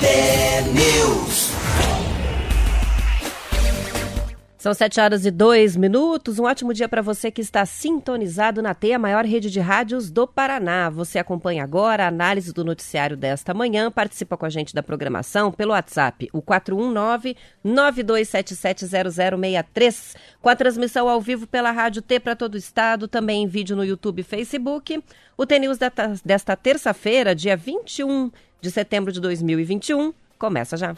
T-News. 0.00 1.48
São 4.56 4.74
7 4.74 5.00
horas 5.00 5.24
e 5.24 5.30
2 5.30 5.76
minutos. 5.76 6.38
Um 6.38 6.44
ótimo 6.44 6.74
dia 6.74 6.88
para 6.88 7.00
você 7.00 7.30
que 7.30 7.40
está 7.40 7.64
sintonizado 7.64 8.60
na 8.60 8.74
T, 8.74 8.92
a 8.92 8.98
maior 8.98 9.24
rede 9.24 9.50
de 9.50 9.60
rádios 9.60 10.10
do 10.10 10.26
Paraná. 10.26 10.90
Você 10.90 11.18
acompanha 11.18 11.62
agora 11.62 12.04
a 12.04 12.08
análise 12.08 12.52
do 12.52 12.64
noticiário 12.64 13.16
desta 13.16 13.54
manhã. 13.54 13.90
Participa 13.90 14.36
com 14.36 14.46
a 14.46 14.50
gente 14.50 14.74
da 14.74 14.82
programação 14.82 15.52
pelo 15.52 15.72
WhatsApp, 15.72 16.28
o 16.32 16.42
419-92770063. 17.64 20.16
Com 20.42 20.48
a 20.48 20.56
transmissão 20.56 21.08
ao 21.08 21.20
vivo 21.20 21.46
pela 21.46 21.70
Rádio 21.70 22.02
T 22.02 22.20
para 22.20 22.36
todo 22.36 22.54
o 22.54 22.58
estado, 22.58 23.06
também 23.06 23.44
em 23.44 23.46
vídeo 23.46 23.76
no 23.76 23.84
YouTube 23.84 24.20
e 24.20 24.24
Facebook. 24.24 25.02
O 25.36 25.46
T-News 25.46 25.78
desta 26.24 26.56
terça-feira, 26.56 27.32
dia 27.32 27.56
21 27.56 28.32
de 28.60 28.70
setembro 28.70 29.12
de 29.12 29.20
2021, 29.20 30.12
começa 30.38 30.76
já. 30.76 30.94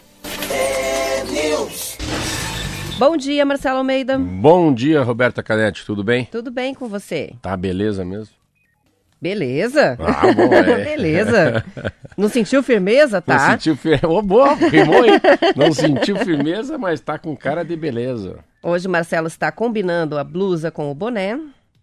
Bom 2.99 3.17
dia, 3.17 3.45
Marcelo 3.45 3.79
Almeida. 3.79 4.19
Bom 4.19 4.73
dia, 4.75 5.03
Roberta 5.03 5.43
Canetti, 5.43 5.85
tudo 5.85 6.05
bem? 6.05 6.27
Tudo 6.27 6.51
bem 6.51 6.75
com 6.75 6.89
você? 6.89 7.33
Tá 7.41 7.57
beleza 7.57 8.05
mesmo? 8.05 8.35
Beleza. 9.21 9.99
Ah, 10.01 10.33
bom, 10.33 10.49
é. 10.53 10.85
Beleza. 10.85 11.65
Não 12.17 12.29
sentiu 12.29 12.63
firmeza, 12.63 13.21
tá? 13.21 13.35
Não 13.35 13.51
sentiu 13.53 13.77
firmeza. 13.77 14.09
Oh, 14.09 14.23
boa, 14.23 14.55
rimou, 14.55 15.05
hein? 15.05 15.13
Não 15.57 15.73
sentiu 15.73 16.17
firmeza, 16.17 16.79
mas 16.79 17.01
tá 17.01 17.19
com 17.19 17.37
cara 17.37 17.63
de 17.63 17.77
beleza. 17.77 18.39
Hoje 18.63 18.87
o 18.87 18.91
Marcelo 18.91 19.27
está 19.27 19.53
combinando 19.53 20.19
a 20.19 20.25
blusa 20.25 20.71
com 20.71 20.91
o 20.91 20.95
boné. 20.95 21.39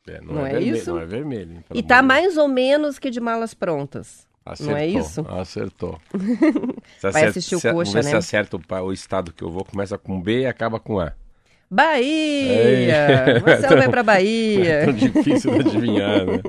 É, 0.08 0.22
não, 0.22 0.36
Não 0.36 0.46
é, 0.46 0.50
é 0.50 0.54
vermelho, 0.54 0.76
isso? 0.78 0.92
Não 0.92 1.00
é 1.00 1.06
vermelho. 1.06 1.64
E 1.74 1.84
tá 1.84 2.02
mais 2.02 2.38
ou 2.38 2.48
menos 2.48 2.98
que 2.98 3.10
de 3.10 3.20
malas 3.20 3.54
prontas. 3.54 4.26
Acertou, 4.52 4.72
Não 4.72 4.78
é 4.78 4.88
isso? 4.88 5.26
Acertou. 5.30 6.00
Vai 7.02 7.26
assistir 7.26 7.56
o 7.56 7.60
se, 7.60 7.72
Coxa, 7.72 7.92
vamos 7.92 7.94
né? 7.94 8.04
se 8.04 8.16
acerta 8.16 8.58
o, 8.58 8.76
o 8.86 8.94
estado 8.94 9.34
que 9.34 9.44
eu 9.44 9.52
vou. 9.52 9.66
Começa 9.66 9.98
com 9.98 10.22
B 10.22 10.42
e 10.42 10.46
acaba 10.46 10.80
com 10.80 11.00
A. 11.00 11.12
Bahia! 11.70 12.06
Ei. 12.06 13.42
Marcelo 13.42 13.76
vai 13.78 13.90
pra 13.90 14.00
É 14.00 14.04
Bahia. 14.04 14.82
tão 14.86 14.94
difícil 14.94 15.52
de 15.52 15.60
adivinhar, 15.68 16.26
né? 16.26 16.40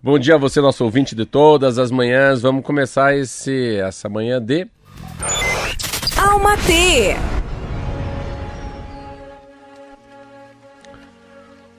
Bom 0.00 0.16
dia 0.16 0.36
a 0.36 0.38
você, 0.38 0.60
nosso 0.60 0.84
ouvinte 0.84 1.14
de 1.16 1.26
todas 1.26 1.76
as 1.76 1.90
manhãs. 1.90 2.40
Vamos 2.40 2.64
começar 2.64 3.16
esse, 3.16 3.76
essa 3.78 4.08
manhã 4.08 4.40
de... 4.40 4.68
Alma 6.16 6.56
T. 6.58 7.16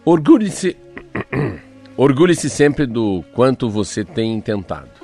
Orgulhe-se... 0.04 0.76
Orgulhe-se 1.96 2.50
sempre 2.50 2.86
do 2.86 3.24
quanto 3.34 3.70
você 3.70 4.04
tem 4.04 4.42
tentado. 4.42 5.01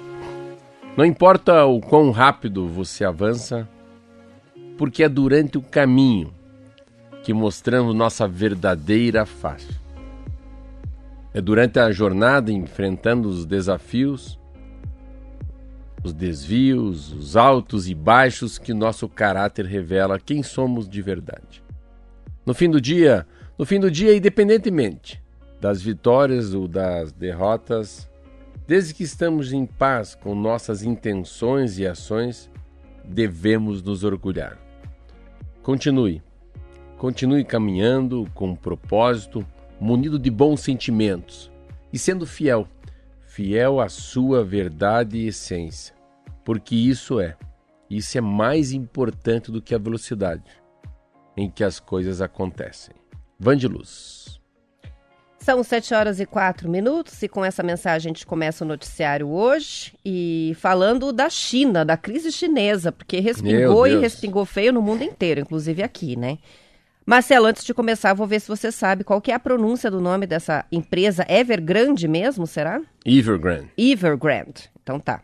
Não 0.97 1.05
importa 1.05 1.63
o 1.63 1.79
quão 1.79 2.09
rápido 2.09 2.67
você 2.67 3.05
avança, 3.05 3.69
porque 4.79 5.03
é 5.03 5.07
durante 5.07 5.55
o 5.55 5.61
caminho 5.61 6.33
que 7.21 7.31
mostramos 7.31 7.93
nossa 7.93 8.27
verdadeira 8.27 9.23
face. 9.23 9.79
É 11.35 11.39
durante 11.39 11.77
a 11.77 11.91
jornada 11.91 12.51
enfrentando 12.51 13.29
os 13.29 13.45
desafios, 13.45 14.39
os 16.03 16.13
desvios, 16.13 17.13
os 17.13 17.37
altos 17.37 17.87
e 17.87 17.93
baixos 17.93 18.57
que 18.57 18.73
nosso 18.73 19.07
caráter 19.07 19.67
revela 19.67 20.19
quem 20.19 20.41
somos 20.41 20.89
de 20.89 20.99
verdade. 21.03 21.61
No 22.43 22.55
fim 22.55 22.71
do 22.71 22.81
dia, 22.81 23.27
no 23.55 23.67
fim 23.67 23.79
do 23.79 23.91
dia, 23.91 24.17
independentemente 24.17 25.21
das 25.61 25.79
vitórias 25.79 26.55
ou 26.55 26.67
das 26.67 27.11
derrotas, 27.11 28.09
desde 28.67 28.93
que 28.93 29.03
estamos 29.03 29.53
em 29.53 29.65
paz 29.65 30.13
com 30.13 30.35
nossas 30.35 30.83
intenções 30.83 31.79
e 31.79 31.87
ações, 31.87 32.49
devemos 33.03 33.81
nos 33.81 34.03
orgulhar. 34.03 34.59
Continue. 35.63 36.21
Continue 36.97 37.45
caminhando 37.45 38.29
com 38.33 38.49
um 38.49 38.55
propósito, 38.55 39.45
munido 39.79 40.19
de 40.19 40.29
bons 40.29 40.59
sentimentos 40.59 41.51
e 41.93 41.97
sendo 41.97 42.25
fiel, 42.25 42.67
fiel 43.21 43.79
à 43.79 43.87
sua 43.87 44.43
verdade 44.43 45.17
e 45.17 45.27
essência, 45.27 45.95
porque 46.43 46.75
isso 46.75 47.19
é, 47.19 47.37
isso 47.89 48.17
é 48.17 48.21
mais 48.21 48.71
importante 48.71 49.51
do 49.51 49.61
que 49.61 49.73
a 49.73 49.77
velocidade 49.77 50.43
em 51.37 51.49
que 51.49 51.63
as 51.63 51.79
coisas 51.79 52.19
acontecem. 52.19 52.95
Van 53.39 53.55
de 53.55 53.67
luz. 53.67 54.41
São 55.47 55.63
7 55.63 55.93
horas 55.93 56.19
e 56.19 56.25
4 56.25 56.69
minutos 56.69 57.23
e 57.23 57.29
com 57.29 57.45
essa 57.45 57.63
mensagem 57.63 58.09
a 58.09 58.13
gente 58.13 58.25
começa 58.25 58.65
o 58.65 58.67
noticiário 58.67 59.29
hoje 59.29 59.93
e 60.03 60.51
falando 60.59 61.13
da 61.13 61.29
China, 61.29 61.85
da 61.85 61.95
crise 61.95 62.33
chinesa, 62.33 62.91
porque 62.91 63.21
respingou 63.21 63.87
e 63.87 63.97
respingou 63.97 64.43
feio 64.43 64.73
no 64.73 64.81
mundo 64.81 65.05
inteiro, 65.05 65.39
inclusive 65.39 65.81
aqui, 65.81 66.17
né? 66.17 66.37
Marcelo, 67.05 67.45
antes 67.45 67.63
de 67.63 67.73
começar, 67.73 68.13
vou 68.13 68.27
ver 68.27 68.41
se 68.41 68.49
você 68.49 68.73
sabe 68.73 69.05
qual 69.05 69.21
que 69.21 69.31
é 69.31 69.35
a 69.35 69.39
pronúncia 69.39 69.89
do 69.89 70.01
nome 70.01 70.27
dessa 70.27 70.65
empresa 70.69 71.25
Evergrande 71.29 72.09
mesmo, 72.09 72.45
será? 72.45 72.81
Evergrande. 73.05 73.69
Evergrande. 73.77 74.69
Então 74.83 74.99
tá. 74.99 75.21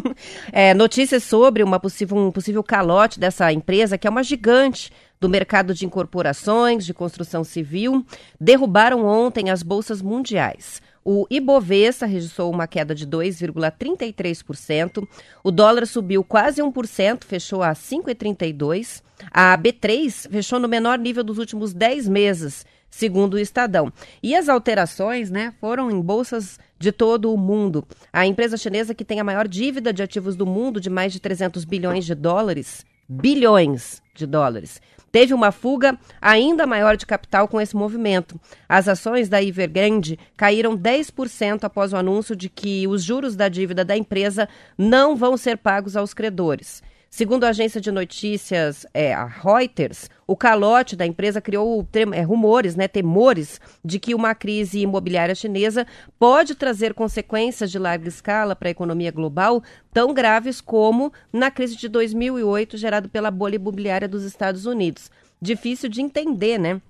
é, 0.52 0.72
notícias 0.72 1.22
sobre 1.22 1.62
uma 1.62 1.78
possível, 1.78 2.16
um 2.16 2.32
possível 2.32 2.62
calote 2.62 3.20
dessa 3.20 3.52
empresa, 3.52 3.98
que 3.98 4.06
é 4.06 4.10
uma 4.10 4.22
gigante 4.22 4.90
do 5.20 5.28
mercado 5.28 5.74
de 5.74 5.86
incorporações, 5.86 6.84
de 6.84 6.94
construção 6.94 7.44
civil, 7.44 8.04
derrubaram 8.40 9.04
ontem 9.04 9.50
as 9.50 9.62
bolsas 9.62 10.02
mundiais. 10.02 10.80
O 11.08 11.24
Ibovespa 11.30 12.04
registrou 12.04 12.50
uma 12.50 12.66
queda 12.66 12.92
de 12.92 13.06
2,33%, 13.06 15.06
o 15.44 15.52
dólar 15.52 15.86
subiu 15.86 16.24
quase 16.24 16.60
1%, 16.60 17.22
fechou 17.22 17.62
a 17.62 17.74
5,32%, 17.74 19.02
a 19.30 19.56
B3 19.56 20.28
fechou 20.28 20.58
no 20.58 20.66
menor 20.66 20.98
nível 20.98 21.22
dos 21.22 21.38
últimos 21.38 21.72
10 21.72 22.08
meses, 22.08 22.66
segundo 22.90 23.34
o 23.34 23.38
Estadão. 23.38 23.92
E 24.20 24.34
as 24.34 24.48
alterações 24.48 25.30
né, 25.30 25.54
foram 25.60 25.92
em 25.92 26.00
bolsas 26.00 26.58
de 26.76 26.90
todo 26.90 27.32
o 27.32 27.38
mundo. 27.38 27.86
A 28.12 28.26
empresa 28.26 28.56
chinesa 28.56 28.92
que 28.92 29.04
tem 29.04 29.20
a 29.20 29.24
maior 29.24 29.46
dívida 29.46 29.92
de 29.92 30.02
ativos 30.02 30.34
do 30.34 30.44
mundo, 30.44 30.80
de 30.80 30.90
mais 30.90 31.12
de 31.12 31.20
300 31.20 31.64
bilhões 31.64 32.04
de 32.04 32.16
dólares, 32.16 32.84
bilhões 33.08 34.02
de 34.12 34.26
dólares, 34.26 34.80
teve 35.10 35.32
uma 35.32 35.52
fuga 35.52 35.98
ainda 36.20 36.66
maior 36.66 36.96
de 36.96 37.06
capital 37.06 37.48
com 37.48 37.60
esse 37.60 37.74
movimento. 37.74 38.40
As 38.68 38.88
ações 38.88 39.28
da 39.28 39.42
Evergrande 39.42 40.18
caíram 40.36 40.76
10% 40.76 41.64
após 41.64 41.92
o 41.92 41.96
anúncio 41.96 42.36
de 42.36 42.48
que 42.48 42.86
os 42.86 43.02
juros 43.02 43.36
da 43.36 43.48
dívida 43.48 43.84
da 43.84 43.96
empresa 43.96 44.48
não 44.76 45.16
vão 45.16 45.36
ser 45.36 45.56
pagos 45.56 45.96
aos 45.96 46.12
credores. 46.12 46.82
Segundo 47.08 47.44
a 47.44 47.48
agência 47.48 47.80
de 47.80 47.90
notícias 47.90 48.84
é, 48.92 49.14
a 49.14 49.24
Reuters, 49.24 50.10
o 50.26 50.36
calote 50.36 50.96
da 50.96 51.06
empresa 51.06 51.40
criou 51.40 51.86
é, 52.12 52.20
rumores, 52.20 52.74
né, 52.74 52.88
temores 52.88 53.60
de 53.84 53.98
que 53.98 54.14
uma 54.14 54.34
crise 54.34 54.80
imobiliária 54.80 55.34
chinesa 55.34 55.86
pode 56.18 56.54
trazer 56.54 56.92
consequências 56.92 57.70
de 57.70 57.78
larga 57.78 58.08
escala 58.08 58.56
para 58.56 58.68
a 58.68 58.70
economia 58.70 59.10
global, 59.10 59.62
tão 59.92 60.12
graves 60.12 60.60
como 60.60 61.12
na 61.32 61.50
crise 61.50 61.76
de 61.76 61.88
2008 61.88 62.76
gerada 62.76 63.08
pela 63.08 63.30
bolha 63.30 63.56
imobiliária 63.56 64.08
dos 64.08 64.24
Estados 64.24 64.66
Unidos. 64.66 65.10
Difícil 65.40 65.88
de 65.88 66.02
entender, 66.02 66.58
né? 66.58 66.80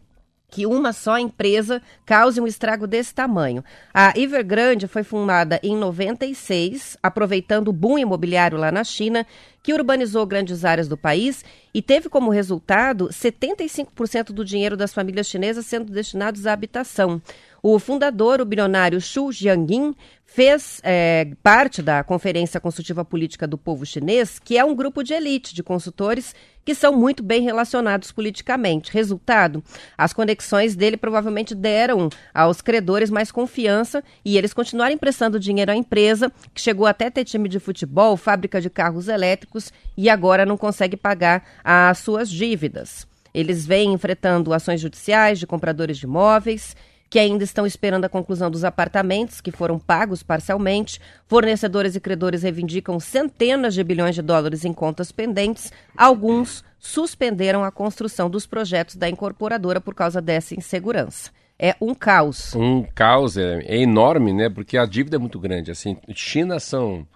Que 0.48 0.66
uma 0.66 0.92
só 0.92 1.18
empresa 1.18 1.82
cause 2.04 2.40
um 2.40 2.46
estrago 2.46 2.86
desse 2.86 3.14
tamanho. 3.14 3.64
A 3.92 4.12
Evergrande 4.16 4.86
foi 4.86 5.02
fundada 5.02 5.60
em 5.62 5.76
96, 5.76 6.96
aproveitando 7.02 7.68
o 7.68 7.72
boom 7.72 7.98
imobiliário 7.98 8.56
lá 8.56 8.70
na 8.70 8.84
China, 8.84 9.26
que 9.62 9.74
urbanizou 9.74 10.24
grandes 10.24 10.64
áreas 10.64 10.86
do 10.86 10.96
país 10.96 11.44
e 11.74 11.82
teve 11.82 12.08
como 12.08 12.30
resultado 12.30 13.08
75% 13.08 14.26
do 14.26 14.44
dinheiro 14.44 14.76
das 14.76 14.94
famílias 14.94 15.26
chinesas 15.26 15.66
sendo 15.66 15.92
destinados 15.92 16.46
à 16.46 16.52
habitação. 16.52 17.20
O 17.68 17.80
fundador, 17.80 18.40
o 18.40 18.44
bilionário 18.44 19.00
Xu 19.00 19.32
Jiangin, 19.32 19.92
fez 20.24 20.80
é, 20.84 21.32
parte 21.42 21.82
da 21.82 22.04
Conferência 22.04 22.60
Consultiva 22.60 23.04
Política 23.04 23.44
do 23.44 23.58
Povo 23.58 23.84
Chinês, 23.84 24.38
que 24.38 24.56
é 24.56 24.64
um 24.64 24.72
grupo 24.72 25.02
de 25.02 25.12
elite 25.12 25.52
de 25.52 25.64
consultores 25.64 26.32
que 26.64 26.76
são 26.76 26.92
muito 26.92 27.24
bem 27.24 27.42
relacionados 27.42 28.12
politicamente. 28.12 28.92
Resultado, 28.92 29.64
as 29.98 30.12
conexões 30.12 30.76
dele 30.76 30.96
provavelmente 30.96 31.56
deram 31.56 32.08
aos 32.32 32.60
credores 32.60 33.10
mais 33.10 33.32
confiança 33.32 34.00
e 34.24 34.38
eles 34.38 34.54
continuaram 34.54 34.94
emprestando 34.94 35.40
dinheiro 35.40 35.72
à 35.72 35.74
empresa, 35.74 36.30
que 36.54 36.60
chegou 36.60 36.86
até 36.86 37.10
ter 37.10 37.24
time 37.24 37.48
de 37.48 37.58
futebol, 37.58 38.16
fábrica 38.16 38.60
de 38.60 38.70
carros 38.70 39.08
elétricos 39.08 39.72
e 39.96 40.08
agora 40.08 40.46
não 40.46 40.56
consegue 40.56 40.96
pagar 40.96 41.42
as 41.64 41.98
suas 41.98 42.30
dívidas. 42.30 43.08
Eles 43.34 43.66
vêm 43.66 43.92
enfrentando 43.92 44.54
ações 44.54 44.80
judiciais 44.80 45.40
de 45.40 45.48
compradores 45.48 45.98
de 45.98 46.06
imóveis 46.06 46.76
que 47.08 47.18
ainda 47.18 47.44
estão 47.44 47.66
esperando 47.66 48.04
a 48.04 48.08
conclusão 48.08 48.50
dos 48.50 48.64
apartamentos 48.64 49.40
que 49.40 49.52
foram 49.52 49.78
pagos 49.78 50.22
parcialmente. 50.22 51.00
Fornecedores 51.26 51.94
e 51.94 52.00
credores 52.00 52.42
reivindicam 52.42 52.98
centenas 52.98 53.74
de 53.74 53.84
bilhões 53.84 54.14
de 54.14 54.22
dólares 54.22 54.64
em 54.64 54.72
contas 54.72 55.12
pendentes. 55.12 55.72
Alguns 55.96 56.64
suspenderam 56.78 57.64
a 57.64 57.70
construção 57.70 58.28
dos 58.28 58.46
projetos 58.46 58.96
da 58.96 59.08
incorporadora 59.08 59.80
por 59.80 59.94
causa 59.94 60.20
dessa 60.20 60.54
insegurança. 60.54 61.30
É 61.58 61.74
um 61.80 61.94
caos. 61.94 62.54
Um 62.54 62.82
caos 62.82 63.36
é, 63.36 63.60
é 63.60 63.78
enorme, 63.78 64.32
né? 64.32 64.50
Porque 64.50 64.76
a 64.76 64.84
dívida 64.84 65.16
é 65.16 65.18
muito 65.18 65.38
grande. 65.38 65.70
Assim, 65.70 65.96
China 66.14 66.60
são 66.60 67.06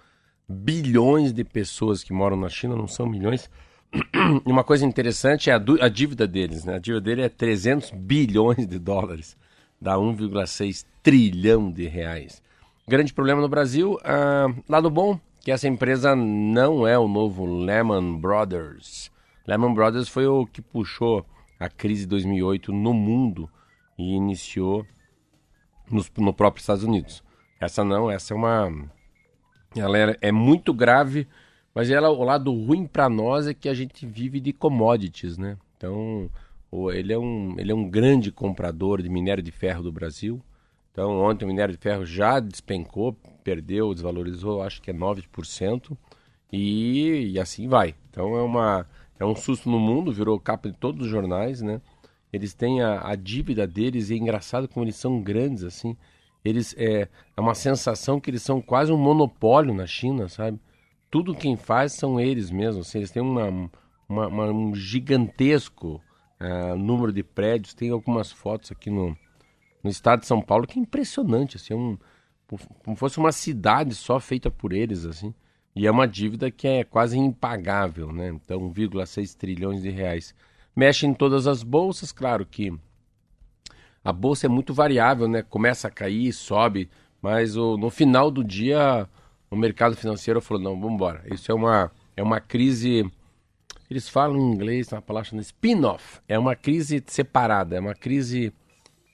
bilhões 0.48 1.32
de 1.32 1.44
pessoas 1.44 2.02
que 2.02 2.12
moram 2.12 2.36
na 2.36 2.48
China, 2.48 2.75
não 2.75 2.86
são 2.86 3.06
milhões. 3.06 3.50
E 4.46 4.50
uma 4.50 4.62
coisa 4.62 4.86
interessante 4.86 5.50
é 5.50 5.52
a, 5.52 5.60
a 5.81 5.88
dívida 5.88 6.26
deles, 6.26 6.64
né? 6.64 6.76
A 6.76 6.78
dívida 6.78 7.00
dele 7.00 7.22
é 7.22 7.28
300 7.28 7.90
bilhões 7.90 8.66
de 8.66 8.78
dólares 8.78 9.36
dá 9.81 9.94
1,6 9.94 10.85
trilhão 11.03 11.71
de 11.71 11.87
reais. 11.87 12.43
Grande 12.87 13.15
problema 13.15 13.41
no 13.41 13.49
Brasil, 13.49 13.99
ah, 14.05 14.49
lado 14.69 14.91
bom, 14.91 15.19
que 15.41 15.50
essa 15.50 15.69
empresa 15.69 16.15
não 16.15 16.87
é 16.87 16.99
o 16.99 17.09
novo 17.09 17.47
Lehman 17.47 18.19
Brothers. 18.19 19.11
Lehman 19.47 19.73
Brothers 19.73 20.09
foi 20.09 20.27
o 20.27 20.47
que 20.47 20.61
puxou 20.61 21.25
a 21.59 21.69
crise 21.69 22.03
de 22.03 22.09
2008 22.09 22.73
no 22.73 22.93
mundo 22.93 23.49
e 23.99 24.15
iniciou 24.15 24.87
nos, 25.91 26.11
no 26.17 26.32
próprio 26.32 26.61
Estados 26.61 26.85
Unidos. 26.85 27.23
Essa 27.61 27.85
não, 27.85 28.11
essa 28.11 28.35
é 28.35 28.37
uma... 28.37 28.71
Ela 29.77 29.99
é, 29.99 30.17
é 30.23 30.32
muito 30.32 30.75
grave, 30.75 31.29
mas 31.75 31.91
ela, 31.91 32.11
o 32.11 32.25
lado 32.25 32.53
ruim 32.53 32.87
para 32.87 33.09
nós 33.09 33.47
é 33.47 33.55
que 33.55 33.69
a 33.69 33.75
gente 33.75 34.05
vive 34.05 34.41
de 34.41 34.53
commodities, 34.53 35.38
né? 35.38 35.56
Então, 35.77 36.29
ele 36.93 37.12
é, 37.12 37.19
um, 37.19 37.55
ele 37.58 37.72
é 37.72 37.75
um 37.75 37.88
grande 37.88 38.31
comprador 38.31 39.02
de 39.02 39.08
minério 39.08 39.43
de 39.43 39.50
ferro 39.50 39.82
do 39.82 39.90
Brasil. 39.90 40.40
Então, 40.93 41.20
ontem 41.20 41.44
o 41.44 41.49
minério 41.49 41.75
de 41.75 41.81
ferro 41.81 42.05
já 42.05 42.38
despencou, 42.38 43.17
perdeu, 43.43 43.93
desvalorizou, 43.93 44.62
acho 44.62 44.81
que 44.81 44.90
é 44.90 44.94
9%, 44.94 45.96
e, 46.52 47.32
e 47.32 47.40
assim 47.40 47.69
vai. 47.69 47.94
Então, 48.08 48.37
é, 48.37 48.43
uma, 48.43 48.87
é 49.19 49.25
um 49.25 49.34
susto 49.34 49.69
no 49.69 49.78
mundo, 49.78 50.12
virou 50.12 50.38
capa 50.38 50.70
de 50.70 50.76
todos 50.76 51.06
os 51.06 51.11
jornais, 51.11 51.61
né? 51.61 51.81
Eles 52.32 52.55
têm 52.55 52.81
a, 52.82 53.08
a 53.08 53.17
dívida 53.17 53.67
deles, 53.67 54.11
e 54.11 54.14
é 54.14 54.17
engraçado 54.17 54.69
como 54.69 54.84
eles 54.84 54.96
são 54.96 55.20
grandes, 55.20 55.64
assim. 55.64 55.96
Eles, 56.44 56.75
é, 56.78 57.08
é 57.37 57.40
uma 57.40 57.55
sensação 57.55 58.20
que 58.20 58.31
eles 58.31 58.43
são 58.43 58.61
quase 58.61 58.93
um 58.93 58.96
monopólio 58.96 59.75
na 59.75 59.87
China, 59.87 60.28
sabe? 60.28 60.58
Tudo 61.11 61.34
quem 61.34 61.56
faz 61.56 61.93
são 61.93 62.20
eles 62.20 62.50
mesmos, 62.50 62.87
assim, 62.87 62.99
eles 62.99 63.11
têm 63.11 63.22
uma, 63.22 63.70
uma, 64.08 64.26
uma 64.28 64.44
um 64.46 64.75
gigantesco 64.75 66.00
uh, 66.40 66.76
número 66.76 67.12
de 67.12 67.22
prédios. 67.22 67.75
Tem 67.75 67.90
algumas 67.90 68.32
fotos 68.32 68.72
aqui 68.72 68.90
no, 68.90 69.16
no 69.82 69.90
estado 69.90 70.20
de 70.20 70.26
São 70.26 70.40
Paulo 70.40 70.66
que 70.66 70.78
é 70.78 70.82
impressionante, 70.82 71.56
assim, 71.56 71.75
um, 71.75 71.98
como 72.84 72.96
fosse 72.96 73.19
uma 73.19 73.32
cidade 73.32 73.94
só 73.94 74.19
feita 74.19 74.50
por 74.50 74.72
eles, 74.72 75.04
assim. 75.04 75.34
E 75.75 75.87
é 75.87 75.90
uma 75.90 76.06
dívida 76.08 76.50
que 76.50 76.66
é 76.66 76.84
quase 76.84 77.16
impagável, 77.16 78.12
né? 78.12 78.28
Então, 78.28 78.60
1,6 78.72 79.37
trilhões 79.37 79.82
de 79.82 79.90
reais. 79.90 80.34
Mexe 80.75 81.06
em 81.06 81.14
todas 81.14 81.46
as 81.46 81.62
bolsas, 81.62 82.10
claro 82.10 82.44
que 82.44 82.72
a 84.04 84.12
bolsa 84.12 84.46
é 84.46 84.48
muito 84.48 84.75
variável, 84.75 85.28
né? 85.28 85.43
Começa 85.43 85.88
a 85.88 85.90
cair, 85.90 86.32
sobe, 86.32 86.90
mas 87.22 87.56
o, 87.56 87.76
no 87.76 87.90
final 87.90 88.31
do 88.31 88.43
dia 88.43 89.08
o 89.50 89.56
mercado 89.56 89.96
financeiro 89.96 90.40
falou, 90.40 90.62
não, 90.62 90.81
vamos 90.81 90.94
embora. 90.94 91.22
Isso 91.32 91.50
é 91.50 91.54
uma, 91.54 91.90
é 92.16 92.22
uma 92.22 92.40
crise 92.40 93.10
eles 93.90 94.08
falam 94.08 94.38
em 94.38 94.52
inglês, 94.52 94.92
uma 94.92 95.02
palavra 95.02 95.37
spin-off. 95.40 96.20
É 96.28 96.38
uma 96.38 96.54
crise 96.54 97.02
separada, 97.06 97.76
é 97.76 97.81
uma 97.81 97.94
crise 97.94 98.52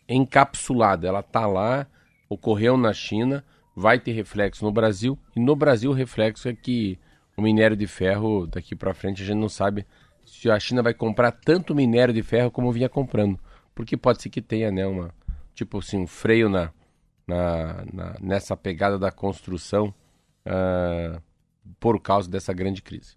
encapsulada. 0.06 1.08
Ela 1.08 1.20
está 1.20 1.46
lá, 1.46 1.86
ocorreu 2.28 2.76
na 2.76 2.92
China, 2.92 3.42
vai 3.74 3.98
ter 3.98 4.12
reflexo 4.12 4.64
no 4.64 4.70
Brasil. 4.70 5.18
E 5.34 5.40
no 5.40 5.56
Brasil 5.56 5.90
o 5.90 5.94
reflexo 5.94 6.46
é 6.48 6.54
que 6.54 6.98
o 7.36 7.42
minério 7.42 7.76
de 7.76 7.86
ferro, 7.86 8.46
daqui 8.46 8.76
para 8.76 8.92
frente, 8.92 9.22
a 9.22 9.26
gente 9.26 9.38
não 9.38 9.48
sabe 9.48 9.86
se 10.26 10.50
a 10.50 10.60
China 10.60 10.82
vai 10.82 10.92
comprar 10.92 11.32
tanto 11.32 11.74
minério 11.74 12.12
de 12.12 12.22
ferro 12.22 12.50
como 12.50 12.70
vinha 12.70 12.88
comprando. 12.88 13.38
Porque 13.74 13.96
pode 13.96 14.22
ser 14.22 14.28
que 14.28 14.42
tenha, 14.42 14.70
né, 14.70 14.86
uma, 14.86 15.14
tipo 15.54 15.78
assim, 15.78 15.98
um 15.98 16.06
freio 16.06 16.50
na, 16.50 16.70
na, 17.26 17.84
na 17.92 18.16
nessa 18.20 18.56
pegada 18.56 18.98
da 18.98 19.10
construção 19.10 19.94
uh, 20.46 21.20
por 21.80 22.00
causa 22.00 22.30
dessa 22.30 22.52
grande 22.52 22.82
crise. 22.82 23.16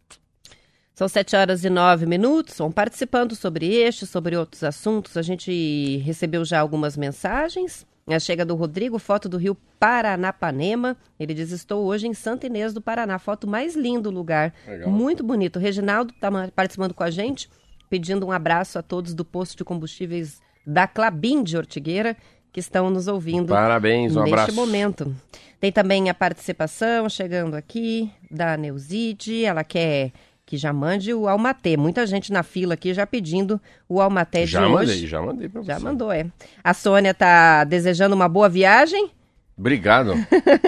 São 1.00 1.08
sete 1.08 1.34
horas 1.34 1.64
e 1.64 1.70
nove 1.70 2.06
minutos. 2.06 2.58
Vão 2.58 2.70
participando 2.70 3.34
sobre 3.34 3.74
este, 3.74 4.06
sobre 4.06 4.36
outros 4.36 4.66
assuntos. 4.66 5.16
A 5.16 5.22
gente 5.22 5.96
recebeu 6.00 6.44
já 6.44 6.60
algumas 6.60 6.98
mensagens. 6.98 7.88
A 8.06 8.20
chega 8.20 8.44
do 8.44 8.54
Rodrigo, 8.54 9.00
foto 9.00 9.30
do 9.30 9.38
rio 9.38 9.56
Paranapanema. 9.80 10.98
Ele 11.18 11.34
diz: 11.34 11.52
Estou 11.52 11.86
hoje 11.86 12.06
em 12.06 12.14
Santa 12.14 12.48
Inês 12.48 12.74
do 12.74 12.82
Paraná. 12.82 13.18
Foto 13.18 13.48
mais 13.48 13.78
linda 13.78 14.02
do 14.02 14.12
lugar. 14.12 14.54
Legal. 14.68 14.90
Muito 14.90 15.24
bonito. 15.24 15.56
O 15.56 15.60
Reginaldo 15.60 16.14
está 16.14 16.30
participando 16.54 16.94
com 16.94 17.04
a 17.06 17.10
gente, 17.10 17.50
pedindo 17.90 18.26
um 18.28 18.32
abraço 18.34 18.78
a 18.78 18.82
todos 18.82 19.14
do 19.14 19.24
posto 19.24 19.56
de 19.56 19.64
combustíveis 19.64 20.42
da 20.68 20.86
Clabim 20.86 21.44
de 21.44 21.56
Ortigueira 21.56 22.18
que 22.52 22.60
estão 22.60 22.90
nos 22.90 23.08
ouvindo. 23.08 23.54
Parabéns, 23.54 24.18
um 24.18 24.24
neste 24.24 24.34
abraço. 24.34 24.54
momento. 24.54 25.16
Tem 25.62 25.72
também 25.72 26.10
a 26.10 26.14
participação 26.14 27.08
chegando 27.08 27.56
aqui 27.56 28.12
da 28.30 28.58
Neuzide. 28.58 29.46
Ela 29.46 29.64
quer 29.64 30.12
que 30.50 30.58
já 30.58 30.74
mande 30.74 31.14
o 31.14 31.28
Almatê. 31.28 31.78
Muita 31.78 32.08
gente 32.08 32.34
na 32.34 32.42
fila 32.42 32.74
aqui 32.74 32.92
já 32.92 33.06
pedindo 33.06 33.62
o 33.88 34.02
Almaté 34.02 34.48
já 34.48 34.66
de 34.66 34.72
mandei, 34.72 34.96
hoje. 34.96 35.06
Já 35.06 35.22
mandei, 35.22 35.48
já 35.48 35.52
mandei 35.54 35.64
Já 35.64 35.80
mandou, 35.80 36.12
é. 36.12 36.26
A 36.64 36.74
Sônia 36.74 37.14
tá 37.14 37.64
desejando 37.64 38.16
uma 38.16 38.28
boa 38.28 38.50
viagem. 38.50 39.12
Obrigado. 39.56 40.14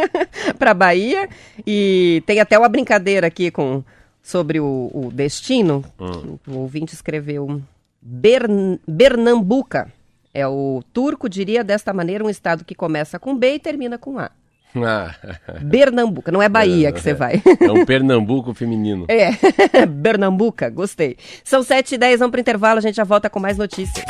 para 0.59 0.75
Bahia 0.75 1.27
e 1.65 2.21
tem 2.27 2.39
até 2.39 2.59
uma 2.59 2.69
brincadeira 2.69 3.25
aqui 3.25 3.49
com 3.49 3.83
sobre 4.21 4.59
o, 4.59 4.91
o 4.93 5.11
destino. 5.11 5.83
Hum. 5.99 6.37
O 6.47 6.59
ouvinte 6.59 6.93
escreveu 6.93 7.59
Bern, 7.99 8.79
Bernambuca. 8.87 9.91
É 10.31 10.47
o 10.47 10.83
turco 10.93 11.27
diria 11.27 11.63
desta 11.63 11.91
maneira 11.91 12.23
um 12.23 12.29
estado 12.29 12.63
que 12.63 12.75
começa 12.75 13.17
com 13.17 13.35
B 13.35 13.55
e 13.55 13.59
termina 13.59 13.97
com 13.97 14.19
A. 14.19 14.29
Ah. 14.75 15.13
Bernambuca, 15.61 16.31
não 16.31 16.41
é 16.41 16.47
Bahia 16.47 16.91
que 16.91 17.01
você 17.01 17.13
vai. 17.13 17.41
É 17.59 17.71
um 17.71 17.85
Pernambuco 17.85 18.53
feminino. 18.53 19.05
É, 19.07 19.31
Bernambuca, 19.85 20.69
gostei. 20.69 21.17
São 21.43 21.63
7 21.63 21.95
e 21.95 21.97
10, 21.97 22.19
vamos 22.19 22.31
para 22.31 22.39
o 22.39 22.41
intervalo, 22.41 22.77
a 22.79 22.81
gente 22.81 22.95
já 22.95 23.03
volta 23.03 23.29
com 23.29 23.39
mais 23.39 23.57
notícias. 23.57 24.05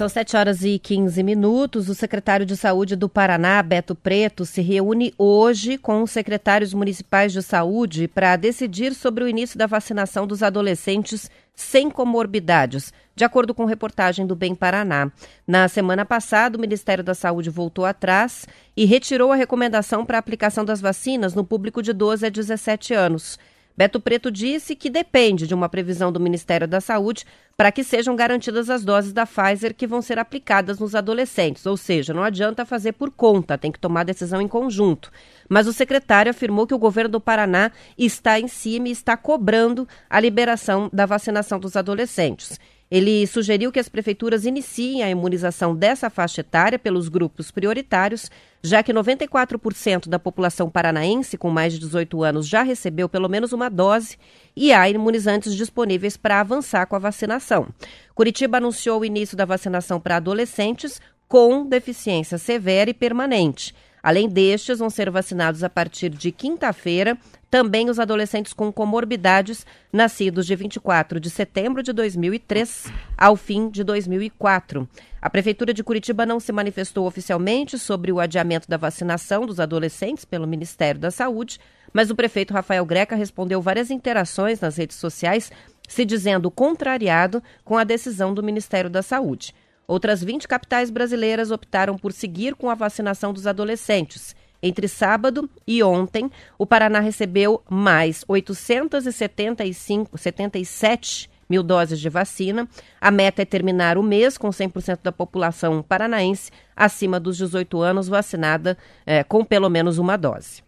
São 0.00 0.08
7 0.08 0.34
horas 0.34 0.64
e 0.64 0.78
15 0.78 1.22
minutos. 1.22 1.90
O 1.90 1.94
secretário 1.94 2.46
de 2.46 2.56
Saúde 2.56 2.96
do 2.96 3.06
Paraná, 3.06 3.62
Beto 3.62 3.94
Preto, 3.94 4.46
se 4.46 4.62
reúne 4.62 5.12
hoje 5.18 5.76
com 5.76 6.02
os 6.02 6.10
secretários 6.10 6.72
municipais 6.72 7.34
de 7.34 7.42
saúde 7.42 8.08
para 8.08 8.34
decidir 8.36 8.94
sobre 8.94 9.22
o 9.22 9.28
início 9.28 9.58
da 9.58 9.66
vacinação 9.66 10.26
dos 10.26 10.42
adolescentes 10.42 11.30
sem 11.54 11.90
comorbidades, 11.90 12.94
de 13.14 13.24
acordo 13.24 13.52
com 13.52 13.66
reportagem 13.66 14.26
do 14.26 14.34
Bem 14.34 14.54
Paraná. 14.54 15.12
Na 15.46 15.68
semana 15.68 16.06
passada, 16.06 16.56
o 16.56 16.60
Ministério 16.62 17.04
da 17.04 17.12
Saúde 17.12 17.50
voltou 17.50 17.84
atrás 17.84 18.46
e 18.74 18.86
retirou 18.86 19.30
a 19.30 19.36
recomendação 19.36 20.06
para 20.06 20.16
a 20.16 20.20
aplicação 20.20 20.64
das 20.64 20.80
vacinas 20.80 21.34
no 21.34 21.44
público 21.44 21.82
de 21.82 21.92
12 21.92 22.24
a 22.24 22.30
17 22.30 22.94
anos. 22.94 23.38
Beto 23.76 24.00
Preto 24.00 24.30
disse 24.30 24.74
que 24.76 24.90
depende 24.90 25.46
de 25.46 25.54
uma 25.54 25.68
previsão 25.68 26.12
do 26.12 26.20
Ministério 26.20 26.68
da 26.68 26.80
Saúde 26.80 27.24
para 27.56 27.70
que 27.70 27.84
sejam 27.84 28.16
garantidas 28.16 28.70
as 28.70 28.84
doses 28.84 29.12
da 29.12 29.26
Pfizer 29.26 29.74
que 29.74 29.86
vão 29.86 30.00
ser 30.00 30.18
aplicadas 30.18 30.78
nos 30.78 30.94
adolescentes. 30.94 31.66
Ou 31.66 31.76
seja, 31.76 32.14
não 32.14 32.22
adianta 32.22 32.64
fazer 32.64 32.92
por 32.92 33.10
conta, 33.10 33.58
tem 33.58 33.70
que 33.70 33.78
tomar 33.78 34.04
decisão 34.04 34.40
em 34.40 34.48
conjunto. 34.48 35.10
Mas 35.48 35.66
o 35.66 35.72
secretário 35.72 36.30
afirmou 36.30 36.66
que 36.66 36.74
o 36.74 36.78
governo 36.78 37.10
do 37.10 37.20
Paraná 37.20 37.70
está 37.96 38.40
em 38.40 38.48
cima 38.48 38.88
e 38.88 38.92
está 38.92 39.16
cobrando 39.16 39.86
a 40.08 40.18
liberação 40.20 40.88
da 40.92 41.06
vacinação 41.06 41.58
dos 41.58 41.76
adolescentes. 41.76 42.58
Ele 42.90 43.24
sugeriu 43.24 43.70
que 43.70 43.78
as 43.78 43.88
prefeituras 43.88 44.44
iniciem 44.44 45.04
a 45.04 45.08
imunização 45.10 45.76
dessa 45.76 46.10
faixa 46.10 46.40
etária 46.40 46.76
pelos 46.76 47.08
grupos 47.08 47.50
prioritários, 47.52 48.28
já 48.60 48.82
que 48.82 48.92
94% 48.92 50.08
da 50.08 50.18
população 50.18 50.68
paranaense 50.68 51.38
com 51.38 51.48
mais 51.50 51.72
de 51.72 51.78
18 51.78 52.24
anos 52.24 52.48
já 52.48 52.62
recebeu 52.64 53.08
pelo 53.08 53.28
menos 53.28 53.52
uma 53.52 53.68
dose 53.68 54.18
e 54.56 54.72
há 54.72 54.88
imunizantes 54.88 55.54
disponíveis 55.54 56.16
para 56.16 56.40
avançar 56.40 56.84
com 56.86 56.96
a 56.96 56.98
vacinação. 56.98 57.68
Curitiba 58.12 58.58
anunciou 58.58 59.00
o 59.00 59.04
início 59.04 59.36
da 59.36 59.44
vacinação 59.44 60.00
para 60.00 60.16
adolescentes 60.16 61.00
com 61.28 61.64
deficiência 61.64 62.38
severa 62.38 62.90
e 62.90 62.94
permanente. 62.94 63.72
Além 64.02 64.28
destes, 64.28 64.78
vão 64.78 64.88
ser 64.88 65.10
vacinados 65.10 65.62
a 65.62 65.70
partir 65.70 66.10
de 66.10 66.32
quinta-feira 66.32 67.18
também 67.50 67.90
os 67.90 67.98
adolescentes 67.98 68.52
com 68.52 68.72
comorbidades 68.72 69.66
nascidos 69.92 70.46
de 70.46 70.54
24 70.54 71.18
de 71.18 71.28
setembro 71.28 71.82
de 71.82 71.92
2003 71.92 72.86
ao 73.18 73.34
fim 73.34 73.68
de 73.68 73.82
2004. 73.82 74.88
A 75.20 75.28
Prefeitura 75.28 75.74
de 75.74 75.82
Curitiba 75.82 76.24
não 76.24 76.38
se 76.38 76.52
manifestou 76.52 77.06
oficialmente 77.06 77.76
sobre 77.76 78.12
o 78.12 78.20
adiamento 78.20 78.68
da 78.68 78.76
vacinação 78.76 79.44
dos 79.44 79.58
adolescentes 79.58 80.24
pelo 80.24 80.46
Ministério 80.46 81.00
da 81.00 81.10
Saúde, 81.10 81.58
mas 81.92 82.08
o 82.08 82.14
prefeito 82.14 82.54
Rafael 82.54 82.86
Greca 82.86 83.16
respondeu 83.16 83.60
várias 83.60 83.90
interações 83.90 84.60
nas 84.60 84.76
redes 84.76 84.96
sociais, 84.96 85.50
se 85.88 86.04
dizendo 86.04 86.52
contrariado 86.52 87.42
com 87.64 87.76
a 87.76 87.82
decisão 87.82 88.32
do 88.32 88.44
Ministério 88.44 88.88
da 88.88 89.02
Saúde. 89.02 89.52
Outras 89.90 90.22
20 90.22 90.46
capitais 90.46 90.88
brasileiras 90.88 91.50
optaram 91.50 91.98
por 91.98 92.12
seguir 92.12 92.54
com 92.54 92.70
a 92.70 92.76
vacinação 92.76 93.32
dos 93.32 93.44
adolescentes. 93.44 94.36
Entre 94.62 94.86
sábado 94.86 95.50
e 95.66 95.82
ontem, 95.82 96.30
o 96.56 96.64
Paraná 96.64 97.00
recebeu 97.00 97.60
mais 97.68 98.24
875, 98.28 100.16
77 100.16 101.28
mil 101.48 101.64
doses 101.64 101.98
de 101.98 102.08
vacina. 102.08 102.68
A 103.00 103.10
meta 103.10 103.42
é 103.42 103.44
terminar 103.44 103.98
o 103.98 104.02
mês 104.04 104.38
com 104.38 104.50
100% 104.50 105.00
da 105.02 105.10
população 105.10 105.82
paranaense 105.82 106.52
acima 106.76 107.18
dos 107.18 107.36
18 107.36 107.82
anos 107.82 108.06
vacinada 108.06 108.78
é, 109.04 109.24
com 109.24 109.44
pelo 109.44 109.68
menos 109.68 109.98
uma 109.98 110.16
dose. 110.16 110.62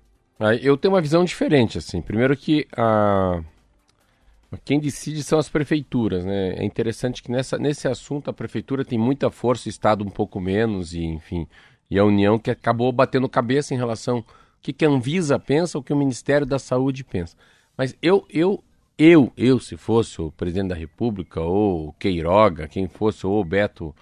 Eu 0.60 0.76
tenho 0.76 0.94
uma 0.94 1.00
visão 1.00 1.24
diferente, 1.24 1.78
assim. 1.78 2.02
Primeiro 2.02 2.36
que 2.36 2.66
a, 2.76 3.40
quem 4.58 4.78
decide 4.78 5.22
são 5.22 5.38
as 5.38 5.48
prefeituras, 5.48 6.24
né? 6.24 6.54
É 6.54 6.64
interessante 6.64 7.22
que 7.22 7.30
nessa, 7.30 7.58
nesse 7.58 7.88
assunto 7.88 8.28
a 8.28 8.32
prefeitura 8.32 8.84
tem 8.84 8.98
muita 8.98 9.30
força, 9.30 9.68
o 9.68 9.70
Estado 9.70 10.04
um 10.04 10.10
pouco 10.10 10.40
menos, 10.40 10.94
e 10.94 11.02
enfim, 11.02 11.46
e 11.90 11.98
a 11.98 12.04
União 12.04 12.38
que 12.38 12.50
acabou 12.50 12.90
batendo 12.92 13.28
cabeça 13.28 13.74
em 13.74 13.76
relação 13.76 14.18
ao 14.18 14.24
que, 14.62 14.72
que 14.72 14.84
a 14.84 14.88
Anvisa 14.88 15.38
pensa, 15.38 15.78
o 15.78 15.82
que 15.82 15.92
o 15.92 15.96
Ministério 15.96 16.46
da 16.46 16.58
Saúde 16.58 17.02
pensa. 17.02 17.36
Mas 17.76 17.96
eu, 18.00 18.26
eu, 18.30 18.62
eu, 18.96 19.32
eu, 19.36 19.58
se 19.58 19.76
fosse 19.76 20.20
o 20.20 20.30
presidente 20.30 20.68
da 20.68 20.74
República, 20.74 21.40
ou 21.40 21.88
o 21.88 21.92
Queiroga, 21.94 22.68
quem 22.68 22.86
fosse, 22.86 23.26
ou 23.26 23.40
o 23.40 23.44
Beto, 23.44 23.94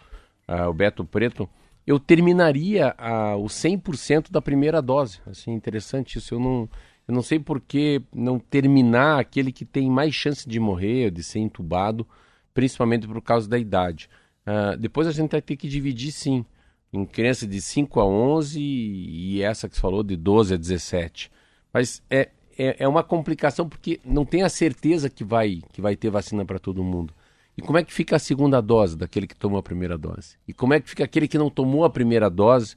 uh, 0.48 0.68
o 0.68 0.74
Beto 0.74 1.04
Preto, 1.04 1.48
eu 1.86 1.98
terminaria 1.98 2.94
uh, 2.98 3.36
o 3.42 3.46
100% 3.46 4.30
da 4.30 4.42
primeira 4.42 4.82
dose. 4.82 5.20
Assim, 5.26 5.52
interessante 5.52 6.18
isso. 6.18 6.34
Eu 6.34 6.40
não 6.40 6.68
eu 7.10 7.12
não 7.12 7.22
sei 7.22 7.40
por 7.40 7.60
que 7.60 8.00
não 8.14 8.38
terminar 8.38 9.18
aquele 9.18 9.50
que 9.50 9.64
tem 9.64 9.90
mais 9.90 10.14
chance 10.14 10.48
de 10.48 10.60
morrer, 10.60 11.10
de 11.10 11.24
ser 11.24 11.40
entubado, 11.40 12.06
principalmente 12.54 13.06
por 13.08 13.20
causa 13.20 13.48
da 13.48 13.58
idade. 13.58 14.08
Uh, 14.46 14.76
depois 14.76 15.08
a 15.08 15.12
gente 15.12 15.32
vai 15.32 15.42
ter 15.42 15.56
que 15.56 15.68
dividir, 15.68 16.12
sim, 16.12 16.44
em 16.92 17.04
crianças 17.04 17.48
de 17.48 17.60
5 17.60 17.98
a 17.98 18.06
11 18.06 18.60
e 18.60 19.42
essa 19.42 19.68
que 19.68 19.74
você 19.74 19.80
falou 19.80 20.04
de 20.04 20.16
12 20.16 20.54
a 20.54 20.56
17. 20.56 21.32
Mas 21.72 22.00
é, 22.08 22.28
é, 22.56 22.76
é 22.78 22.86
uma 22.86 23.02
complicação 23.02 23.68
porque 23.68 24.00
não 24.04 24.24
tem 24.24 24.44
a 24.44 24.48
certeza 24.48 25.10
que 25.10 25.24
vai, 25.24 25.62
que 25.72 25.80
vai 25.80 25.96
ter 25.96 26.10
vacina 26.10 26.44
para 26.44 26.60
todo 26.60 26.84
mundo. 26.84 27.12
E 27.58 27.60
como 27.60 27.76
é 27.76 27.82
que 27.82 27.92
fica 27.92 28.14
a 28.14 28.20
segunda 28.20 28.60
dose 28.60 28.96
daquele 28.96 29.26
que 29.26 29.34
tomou 29.34 29.58
a 29.58 29.62
primeira 29.64 29.98
dose? 29.98 30.36
E 30.46 30.52
como 30.52 30.74
é 30.74 30.80
que 30.80 30.88
fica 30.88 31.02
aquele 31.02 31.26
que 31.26 31.38
não 31.38 31.50
tomou 31.50 31.84
a 31.84 31.90
primeira 31.90 32.30
dose, 32.30 32.76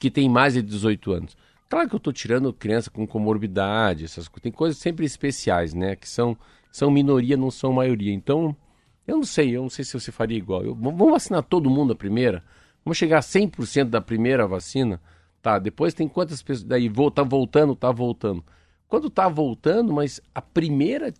que 0.00 0.10
tem 0.10 0.28
mais 0.28 0.54
de 0.54 0.62
18 0.62 1.12
anos? 1.12 1.36
Claro 1.68 1.88
que 1.88 1.94
eu 1.94 1.98
estou 1.98 2.12
tirando 2.12 2.52
criança 2.52 2.90
com 2.90 3.06
comorbidade, 3.06 4.04
essas 4.04 4.28
tem 4.40 4.50
coisas 4.50 4.78
sempre 4.78 5.04
especiais, 5.04 5.74
né? 5.74 5.96
Que 5.96 6.08
são, 6.08 6.36
são 6.72 6.90
minoria, 6.90 7.36
não 7.36 7.50
são 7.50 7.72
maioria. 7.72 8.12
Então, 8.12 8.56
eu 9.06 9.16
não 9.16 9.24
sei, 9.24 9.54
eu 9.56 9.62
não 9.62 9.68
sei 9.68 9.84
se 9.84 9.92
você 9.92 10.10
faria 10.10 10.38
igual. 10.38 10.64
Eu, 10.64 10.74
vamos 10.74 11.10
vacinar 11.10 11.42
todo 11.42 11.68
mundo 11.68 11.92
a 11.92 11.96
primeira? 11.96 12.42
Vamos 12.84 12.96
chegar 12.96 13.18
a 13.18 13.22
100% 13.22 13.84
da 13.84 14.00
primeira 14.00 14.46
vacina? 14.46 15.00
Tá, 15.42 15.58
depois 15.58 15.92
tem 15.92 16.08
quantas 16.08 16.42
pessoas. 16.42 16.64
Daí 16.64 16.90
tá 17.14 17.22
voltando, 17.22 17.76
tá 17.76 17.92
voltando. 17.92 18.42
Quando 18.86 19.10
tá 19.10 19.28
voltando, 19.28 19.92
mas 19.92 20.20
a 20.34 20.40
primeira 20.40 21.12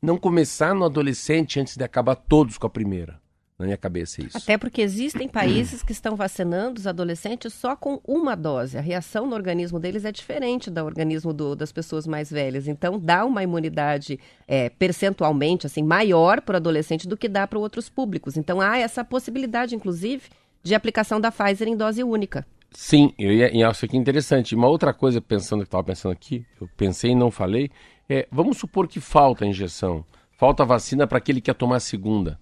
não 0.00 0.16
começar 0.16 0.74
no 0.74 0.86
adolescente 0.86 1.60
antes 1.60 1.76
de 1.76 1.84
acabar 1.84 2.14
todos 2.16 2.56
com 2.56 2.66
a 2.66 2.70
primeira 2.70 3.20
na 3.60 3.66
minha 3.66 3.76
cabeça 3.76 4.22
isso. 4.22 4.38
Até 4.38 4.56
porque 4.56 4.80
existem 4.80 5.28
países 5.28 5.82
que 5.82 5.92
estão 5.92 6.16
vacinando 6.16 6.80
os 6.80 6.86
adolescentes 6.86 7.52
só 7.52 7.76
com 7.76 8.00
uma 8.08 8.34
dose. 8.34 8.78
A 8.78 8.80
reação 8.80 9.26
no 9.26 9.34
organismo 9.34 9.78
deles 9.78 10.06
é 10.06 10.10
diferente 10.10 10.70
do 10.70 10.82
organismo 10.82 11.32
do, 11.34 11.54
das 11.54 11.70
pessoas 11.70 12.06
mais 12.06 12.30
velhas. 12.30 12.66
Então, 12.66 12.98
dá 12.98 13.22
uma 13.22 13.42
imunidade 13.42 14.18
é, 14.48 14.70
percentualmente 14.70 15.66
assim 15.66 15.82
maior 15.82 16.40
para 16.40 16.54
o 16.54 16.56
adolescente 16.56 17.06
do 17.06 17.18
que 17.18 17.28
dá 17.28 17.46
para 17.46 17.58
outros 17.58 17.90
públicos. 17.90 18.38
Então, 18.38 18.62
há 18.62 18.78
essa 18.78 19.04
possibilidade, 19.04 19.74
inclusive, 19.74 20.22
de 20.62 20.74
aplicação 20.74 21.20
da 21.20 21.30
Pfizer 21.30 21.68
em 21.68 21.76
dose 21.76 22.02
única. 22.02 22.46
Sim, 22.72 23.12
eu 23.18 23.30
ia, 23.30 23.54
e 23.54 23.62
acho 23.62 23.86
que 23.86 23.94
é 23.94 24.00
interessante. 24.00 24.54
Uma 24.54 24.68
outra 24.68 24.94
coisa, 24.94 25.20
pensando 25.20 25.60
que 25.60 25.66
estava 25.66 25.84
pensando 25.84 26.12
aqui, 26.12 26.46
eu 26.58 26.66
pensei 26.78 27.10
e 27.10 27.14
não 27.14 27.30
falei, 27.30 27.70
é, 28.08 28.26
vamos 28.32 28.56
supor 28.56 28.88
que 28.88 29.00
falta 29.00 29.44
a 29.44 29.48
injeção, 29.48 30.02
falta 30.32 30.62
a 30.62 30.66
vacina 30.66 31.06
para 31.06 31.18
aquele 31.18 31.42
que 31.42 31.46
quer 31.46 31.54
tomar 31.54 31.76
a 31.76 31.80
segunda. 31.80 32.38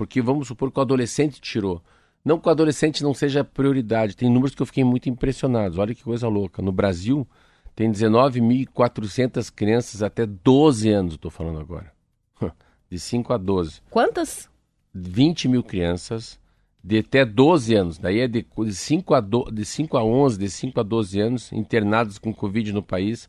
Porque 0.00 0.22
vamos 0.22 0.48
supor 0.48 0.72
que 0.72 0.78
o 0.78 0.80
adolescente 0.80 1.42
tirou. 1.42 1.82
Não 2.24 2.40
que 2.40 2.48
o 2.48 2.50
adolescente 2.50 3.02
não 3.02 3.12
seja 3.12 3.44
prioridade. 3.44 4.16
Tem 4.16 4.30
números 4.30 4.54
que 4.54 4.62
eu 4.62 4.66
fiquei 4.66 4.82
muito 4.82 5.10
impressionado. 5.10 5.78
Olha 5.78 5.94
que 5.94 6.02
coisa 6.02 6.26
louca. 6.26 6.62
No 6.62 6.72
Brasil, 6.72 7.28
tem 7.76 7.92
19.400 7.92 9.52
crianças 9.54 10.02
até 10.02 10.24
12 10.24 10.88
anos, 10.88 11.14
estou 11.16 11.30
falando 11.30 11.60
agora. 11.60 11.92
De 12.90 12.98
5 12.98 13.30
a 13.30 13.36
12. 13.36 13.82
Quantas? 13.90 14.48
20 14.94 15.48
mil 15.48 15.62
crianças 15.62 16.40
de 16.82 17.00
até 17.00 17.22
12 17.22 17.74
anos. 17.74 17.98
Daí 17.98 18.20
é 18.20 18.26
de, 18.26 18.46
de, 18.56 18.74
5 18.74 19.12
a 19.12 19.20
do, 19.20 19.44
de 19.52 19.66
5 19.66 19.98
a 19.98 20.02
11, 20.02 20.38
de 20.38 20.48
5 20.48 20.80
a 20.80 20.82
12 20.82 21.20
anos, 21.20 21.52
internados 21.52 22.16
com 22.16 22.32
Covid 22.32 22.72
no 22.72 22.82
país. 22.82 23.28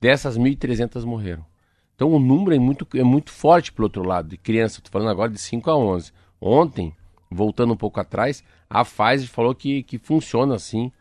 Dessas, 0.00 0.36
1.300 0.36 1.04
morreram. 1.04 1.46
Então 1.98 2.12
o 2.12 2.20
número 2.20 2.54
é 2.54 2.60
muito, 2.60 2.86
é 2.94 3.02
muito 3.02 3.32
forte 3.32 3.72
pelo 3.72 3.86
outro 3.86 4.04
lado, 4.04 4.28
de 4.28 4.36
criança. 4.36 4.78
Estou 4.78 4.92
falando 4.92 5.10
agora 5.10 5.32
de 5.32 5.40
5 5.40 5.68
a 5.68 5.76
11. 5.76 6.12
Ontem, 6.40 6.94
voltando 7.28 7.72
um 7.72 7.76
pouco 7.76 7.98
atrás, 7.98 8.44
a 8.70 8.84
Pfizer 8.84 9.28
falou 9.28 9.52
que, 9.52 9.82
que 9.82 9.98
funciona 9.98 10.54
assim, 10.54 10.92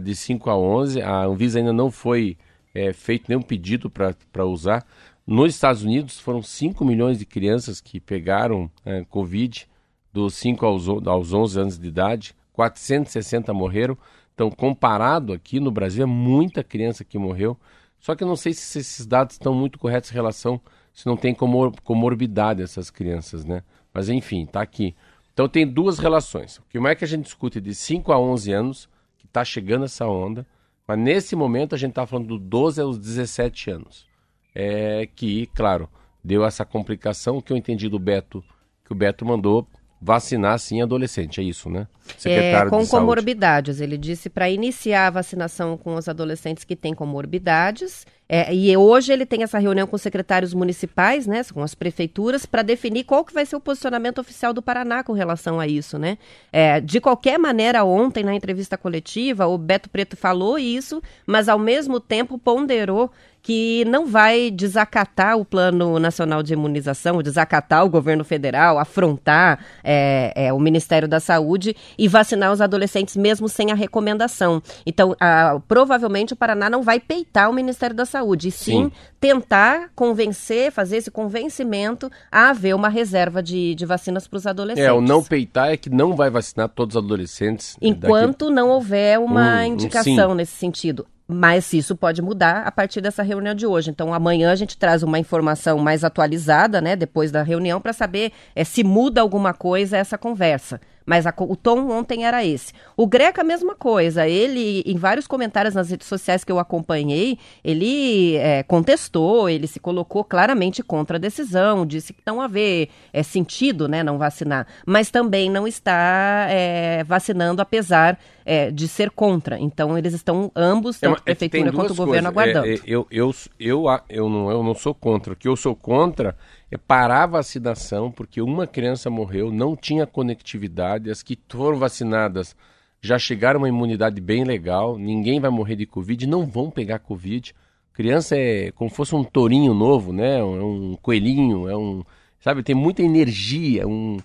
de 0.00 0.14
5 0.14 0.48
a 0.48 0.56
11. 0.56 1.02
A 1.02 1.24
Anvisa 1.24 1.58
ainda 1.58 1.72
não 1.72 1.90
foi 1.90 2.38
é, 2.72 2.92
feito 2.92 3.24
nenhum 3.28 3.42
pedido 3.42 3.90
para 3.90 4.46
usar. 4.46 4.86
Nos 5.26 5.52
Estados 5.52 5.82
Unidos 5.82 6.20
foram 6.20 6.44
5 6.44 6.84
milhões 6.84 7.18
de 7.18 7.26
crianças 7.26 7.80
que 7.80 7.98
pegaram 7.98 8.70
é, 8.84 9.04
Covid 9.10 9.66
dos 10.12 10.34
5 10.34 10.64
aos, 10.64 10.88
aos 10.88 11.32
11 11.32 11.60
anos 11.60 11.76
de 11.76 11.88
idade. 11.88 12.36
460 12.52 13.52
morreram. 13.52 13.98
Então, 14.32 14.48
comparado 14.48 15.32
aqui 15.32 15.58
no 15.58 15.72
Brasil, 15.72 16.04
é 16.04 16.06
muita 16.06 16.62
criança 16.62 17.04
que 17.04 17.18
morreu. 17.18 17.58
Só 18.00 18.16
que 18.16 18.24
eu 18.24 18.28
não 18.28 18.36
sei 18.36 18.52
se 18.52 18.78
esses 18.78 19.06
dados 19.06 19.34
estão 19.34 19.54
muito 19.54 19.78
corretos 19.78 20.10
em 20.10 20.14
relação 20.14 20.60
se 20.92 21.06
não 21.06 21.16
tem 21.16 21.34
comor 21.34 21.72
comorbidade 21.82 22.62
essas 22.62 22.90
crianças, 22.90 23.44
né? 23.44 23.62
Mas 23.92 24.08
enfim, 24.08 24.46
tá 24.46 24.60
aqui. 24.60 24.94
Então 25.32 25.48
tem 25.48 25.66
duas 25.66 25.98
relações. 25.98 26.60
Como 26.72 26.88
é 26.88 26.94
que 26.94 27.04
a 27.04 27.08
gente 27.08 27.24
discute 27.24 27.60
de 27.60 27.74
5 27.74 28.12
a 28.12 28.18
11 28.18 28.52
anos, 28.52 28.88
que 29.16 29.26
está 29.26 29.44
chegando 29.44 29.84
essa 29.84 30.06
onda, 30.06 30.46
mas 30.86 30.98
nesse 30.98 31.36
momento 31.36 31.74
a 31.74 31.78
gente 31.78 31.90
está 31.90 32.06
falando 32.06 32.28
do 32.28 32.38
12 32.38 32.80
aos 32.80 32.98
17 32.98 33.70
anos. 33.70 34.06
É 34.54 35.08
que, 35.14 35.46
claro, 35.54 35.88
deu 36.22 36.44
essa 36.44 36.64
complicação 36.64 37.40
que 37.40 37.52
eu 37.52 37.56
entendi 37.56 37.88
do 37.88 37.98
Beto, 37.98 38.44
que 38.84 38.92
o 38.92 38.96
Beto 38.96 39.24
mandou 39.24 39.66
vacinar 40.00 40.58
sim 40.58 40.80
adolescente, 40.80 41.40
é 41.40 41.44
isso, 41.44 41.68
né? 41.68 41.86
Secretário 42.16 42.68
é, 42.68 42.70
com 42.70 42.86
comorbidades. 42.86 43.80
Ele 43.80 43.98
disse 43.98 44.30
para 44.30 44.48
iniciar 44.48 45.08
a 45.08 45.10
vacinação 45.10 45.76
com 45.76 45.94
os 45.94 46.08
adolescentes 46.08 46.64
que 46.64 46.74
têm 46.74 46.94
comorbidades. 46.94 48.06
É, 48.28 48.54
e 48.54 48.76
hoje 48.76 49.12
ele 49.12 49.26
tem 49.26 49.42
essa 49.42 49.58
reunião 49.58 49.86
com 49.86 49.96
os 49.96 50.02
secretários 50.02 50.54
municipais, 50.54 51.26
né, 51.26 51.42
com 51.52 51.62
as 51.62 51.74
prefeituras, 51.74 52.46
para 52.46 52.62
definir 52.62 53.02
qual 53.02 53.24
que 53.24 53.34
vai 53.34 53.44
ser 53.44 53.56
o 53.56 53.60
posicionamento 53.60 54.20
oficial 54.20 54.52
do 54.52 54.62
Paraná 54.62 55.02
com 55.02 55.12
relação 55.12 55.58
a 55.58 55.66
isso, 55.66 55.98
né? 55.98 56.16
É, 56.52 56.80
de 56.80 57.00
qualquer 57.00 57.38
maneira, 57.38 57.84
ontem 57.84 58.22
na 58.22 58.34
entrevista 58.34 58.78
coletiva, 58.78 59.46
o 59.48 59.58
Beto 59.58 59.90
Preto 59.90 60.16
falou 60.16 60.58
isso, 60.58 61.02
mas 61.26 61.48
ao 61.48 61.58
mesmo 61.58 61.98
tempo 61.98 62.38
ponderou 62.38 63.10
que 63.42 63.84
não 63.86 64.06
vai 64.06 64.50
desacatar 64.50 65.38
o 65.38 65.44
Plano 65.44 65.98
Nacional 65.98 66.42
de 66.42 66.52
Imunização, 66.52 67.22
desacatar 67.22 67.84
o 67.84 67.88
governo 67.88 68.24
federal, 68.24 68.78
afrontar 68.78 69.64
é, 69.82 70.32
é, 70.36 70.52
o 70.52 70.58
Ministério 70.58 71.08
da 71.08 71.20
Saúde 71.20 71.74
e 71.98 72.06
vacinar 72.08 72.52
os 72.52 72.60
adolescentes 72.60 73.16
mesmo 73.16 73.48
sem 73.48 73.70
a 73.70 73.74
recomendação. 73.74 74.62
Então, 74.84 75.16
a, 75.20 75.60
provavelmente 75.66 76.32
o 76.32 76.36
Paraná 76.36 76.68
não 76.68 76.82
vai 76.82 77.00
peitar 77.00 77.48
o 77.48 77.52
Ministério 77.52 77.96
da 77.96 78.04
Saúde, 78.04 78.48
e 78.48 78.50
sim, 78.50 78.84
sim. 78.84 78.92
tentar 79.18 79.90
convencer, 79.94 80.70
fazer 80.70 80.98
esse 80.98 81.10
convencimento 81.10 82.10
a 82.30 82.50
haver 82.50 82.74
uma 82.74 82.88
reserva 82.88 83.42
de, 83.42 83.74
de 83.74 83.86
vacinas 83.86 84.28
para 84.28 84.36
os 84.36 84.46
adolescentes. 84.46 84.88
É, 84.88 84.92
o 84.92 85.00
não 85.00 85.22
peitar 85.22 85.70
é 85.70 85.76
que 85.76 85.88
não 85.88 86.14
vai 86.14 86.30
vacinar 86.30 86.68
todos 86.68 86.96
os 86.96 87.02
adolescentes. 87.02 87.76
Enquanto 87.80 88.46
daqui... 88.46 88.54
não 88.54 88.68
houver 88.68 89.18
uma 89.18 89.60
hum, 89.60 89.64
indicação 89.64 90.34
nesse 90.34 90.52
sentido. 90.52 91.06
Mas 91.30 91.72
isso 91.72 91.94
pode 91.94 92.20
mudar 92.20 92.66
a 92.66 92.72
partir 92.72 93.00
dessa 93.00 93.22
reunião 93.22 93.54
de 93.54 93.66
hoje. 93.66 93.90
Então, 93.90 94.12
amanhã 94.12 94.50
a 94.50 94.56
gente 94.56 94.76
traz 94.76 95.02
uma 95.02 95.18
informação 95.18 95.78
mais 95.78 96.02
atualizada, 96.02 96.80
né, 96.80 96.96
depois 96.96 97.30
da 97.30 97.42
reunião, 97.42 97.80
para 97.80 97.92
saber 97.92 98.32
é, 98.54 98.64
se 98.64 98.82
muda 98.82 99.20
alguma 99.20 99.54
coisa 99.54 99.96
essa 99.96 100.18
conversa. 100.18 100.80
Mas 101.10 101.26
a, 101.26 101.34
o 101.36 101.56
tom 101.56 101.90
ontem 101.90 102.24
era 102.24 102.44
esse. 102.44 102.72
O 102.96 103.04
Greca, 103.04 103.40
a 103.40 103.44
mesma 103.44 103.74
coisa. 103.74 104.28
Ele, 104.28 104.84
em 104.86 104.96
vários 104.96 105.26
comentários 105.26 105.74
nas 105.74 105.90
redes 105.90 106.06
sociais 106.06 106.44
que 106.44 106.52
eu 106.52 106.58
acompanhei, 106.60 107.36
ele 107.64 108.36
é, 108.36 108.62
contestou, 108.62 109.48
ele 109.48 109.66
se 109.66 109.80
colocou 109.80 110.22
claramente 110.22 110.84
contra 110.84 111.16
a 111.16 111.18
decisão, 111.18 111.84
disse 111.84 112.12
que 112.12 112.20
não 112.24 112.40
haver 112.40 112.90
é, 113.12 113.24
sentido 113.24 113.88
né, 113.88 114.04
não 114.04 114.18
vacinar, 114.18 114.68
mas 114.86 115.10
também 115.10 115.50
não 115.50 115.66
está 115.66 116.46
é, 116.48 117.02
vacinando, 117.02 117.60
apesar 117.60 118.16
é, 118.46 118.70
de 118.70 118.86
ser 118.86 119.10
contra. 119.10 119.58
Então, 119.58 119.98
eles 119.98 120.14
estão 120.14 120.52
ambos, 120.54 121.00
tanto 121.00 121.18
a 121.18 121.22
prefeitura 121.22 121.72
quanto 121.72 121.92
o 121.92 121.96
governo, 121.96 122.32
coisas. 122.32 122.56
aguardando. 122.56 122.66
É, 122.68 122.74
é, 122.74 122.80
eu, 122.86 123.04
eu, 123.10 123.34
eu, 123.58 123.84
eu, 124.08 124.28
não, 124.28 124.48
eu 124.48 124.62
não 124.62 124.76
sou 124.76 124.94
contra. 124.94 125.32
O 125.32 125.36
que 125.36 125.48
eu 125.48 125.56
sou 125.56 125.74
contra 125.74 126.36
é 126.70 126.78
parar 126.78 127.24
a 127.24 127.26
vacinação, 127.26 128.10
porque 128.10 128.40
uma 128.40 128.66
criança 128.66 129.10
morreu, 129.10 129.50
não 129.50 129.74
tinha 129.74 130.06
conectividade, 130.06 131.10
as 131.10 131.22
que 131.22 131.38
foram 131.48 131.78
vacinadas 131.78 132.54
já 133.00 133.18
chegaram 133.18 133.58
a 133.58 133.62
uma 133.62 133.68
imunidade 133.68 134.20
bem 134.20 134.44
legal, 134.44 134.98
ninguém 134.98 135.40
vai 135.40 135.50
morrer 135.50 135.74
de 135.74 135.86
Covid, 135.86 136.26
não 136.26 136.46
vão 136.46 136.70
pegar 136.70 136.98
Covid. 136.98 137.54
Criança 137.92 138.36
é 138.36 138.70
como 138.72 138.90
se 138.90 138.96
fosse 138.96 139.14
um 139.14 139.24
tourinho 139.24 139.74
novo, 139.74 140.12
né? 140.12 140.38
É 140.38 140.44
um 140.44 140.96
coelhinho, 141.00 141.68
é 141.68 141.76
um. 141.76 142.04
Sabe, 142.40 142.62
tem 142.62 142.74
muita 142.74 143.02
energia. 143.02 143.86
Um... 143.86 144.18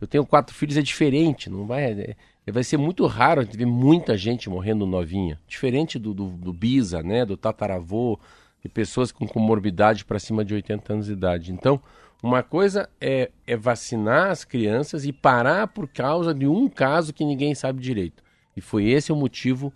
Eu 0.00 0.06
tenho 0.06 0.24
quatro 0.24 0.54
filhos, 0.54 0.76
é 0.76 0.82
diferente, 0.82 1.50
não 1.50 1.66
vai. 1.66 1.84
É... 1.84 2.16
Vai 2.50 2.64
ser 2.64 2.76
muito 2.76 3.06
raro 3.06 3.46
ver 3.46 3.66
muita 3.66 4.16
gente 4.16 4.48
morrendo 4.48 4.86
novinha. 4.86 5.38
Diferente 5.46 5.98
do, 5.98 6.14
do, 6.14 6.28
do 6.28 6.52
Bisa, 6.52 7.02
né? 7.02 7.24
Do 7.24 7.36
tataravô, 7.36 8.18
de 8.62 8.68
pessoas 8.68 9.10
com 9.10 9.26
comorbidade 9.26 10.04
para 10.04 10.18
cima 10.18 10.44
de 10.44 10.54
80 10.54 10.92
anos 10.92 11.06
de 11.06 11.12
idade. 11.12 11.52
Então, 11.52 11.80
uma 12.22 12.42
coisa 12.42 12.88
é, 13.00 13.30
é, 13.46 13.56
vacinar 13.56 14.30
as 14.30 14.44
crianças 14.44 15.06
e 15.06 15.12
parar 15.12 15.68
por 15.68 15.88
causa 15.88 16.34
de 16.34 16.46
um 16.46 16.68
caso 16.68 17.12
que 17.14 17.24
ninguém 17.24 17.54
sabe 17.54 17.80
direito. 17.80 18.22
E 18.56 18.60
foi 18.60 18.88
esse 18.88 19.10
o 19.10 19.16
motivo 19.16 19.72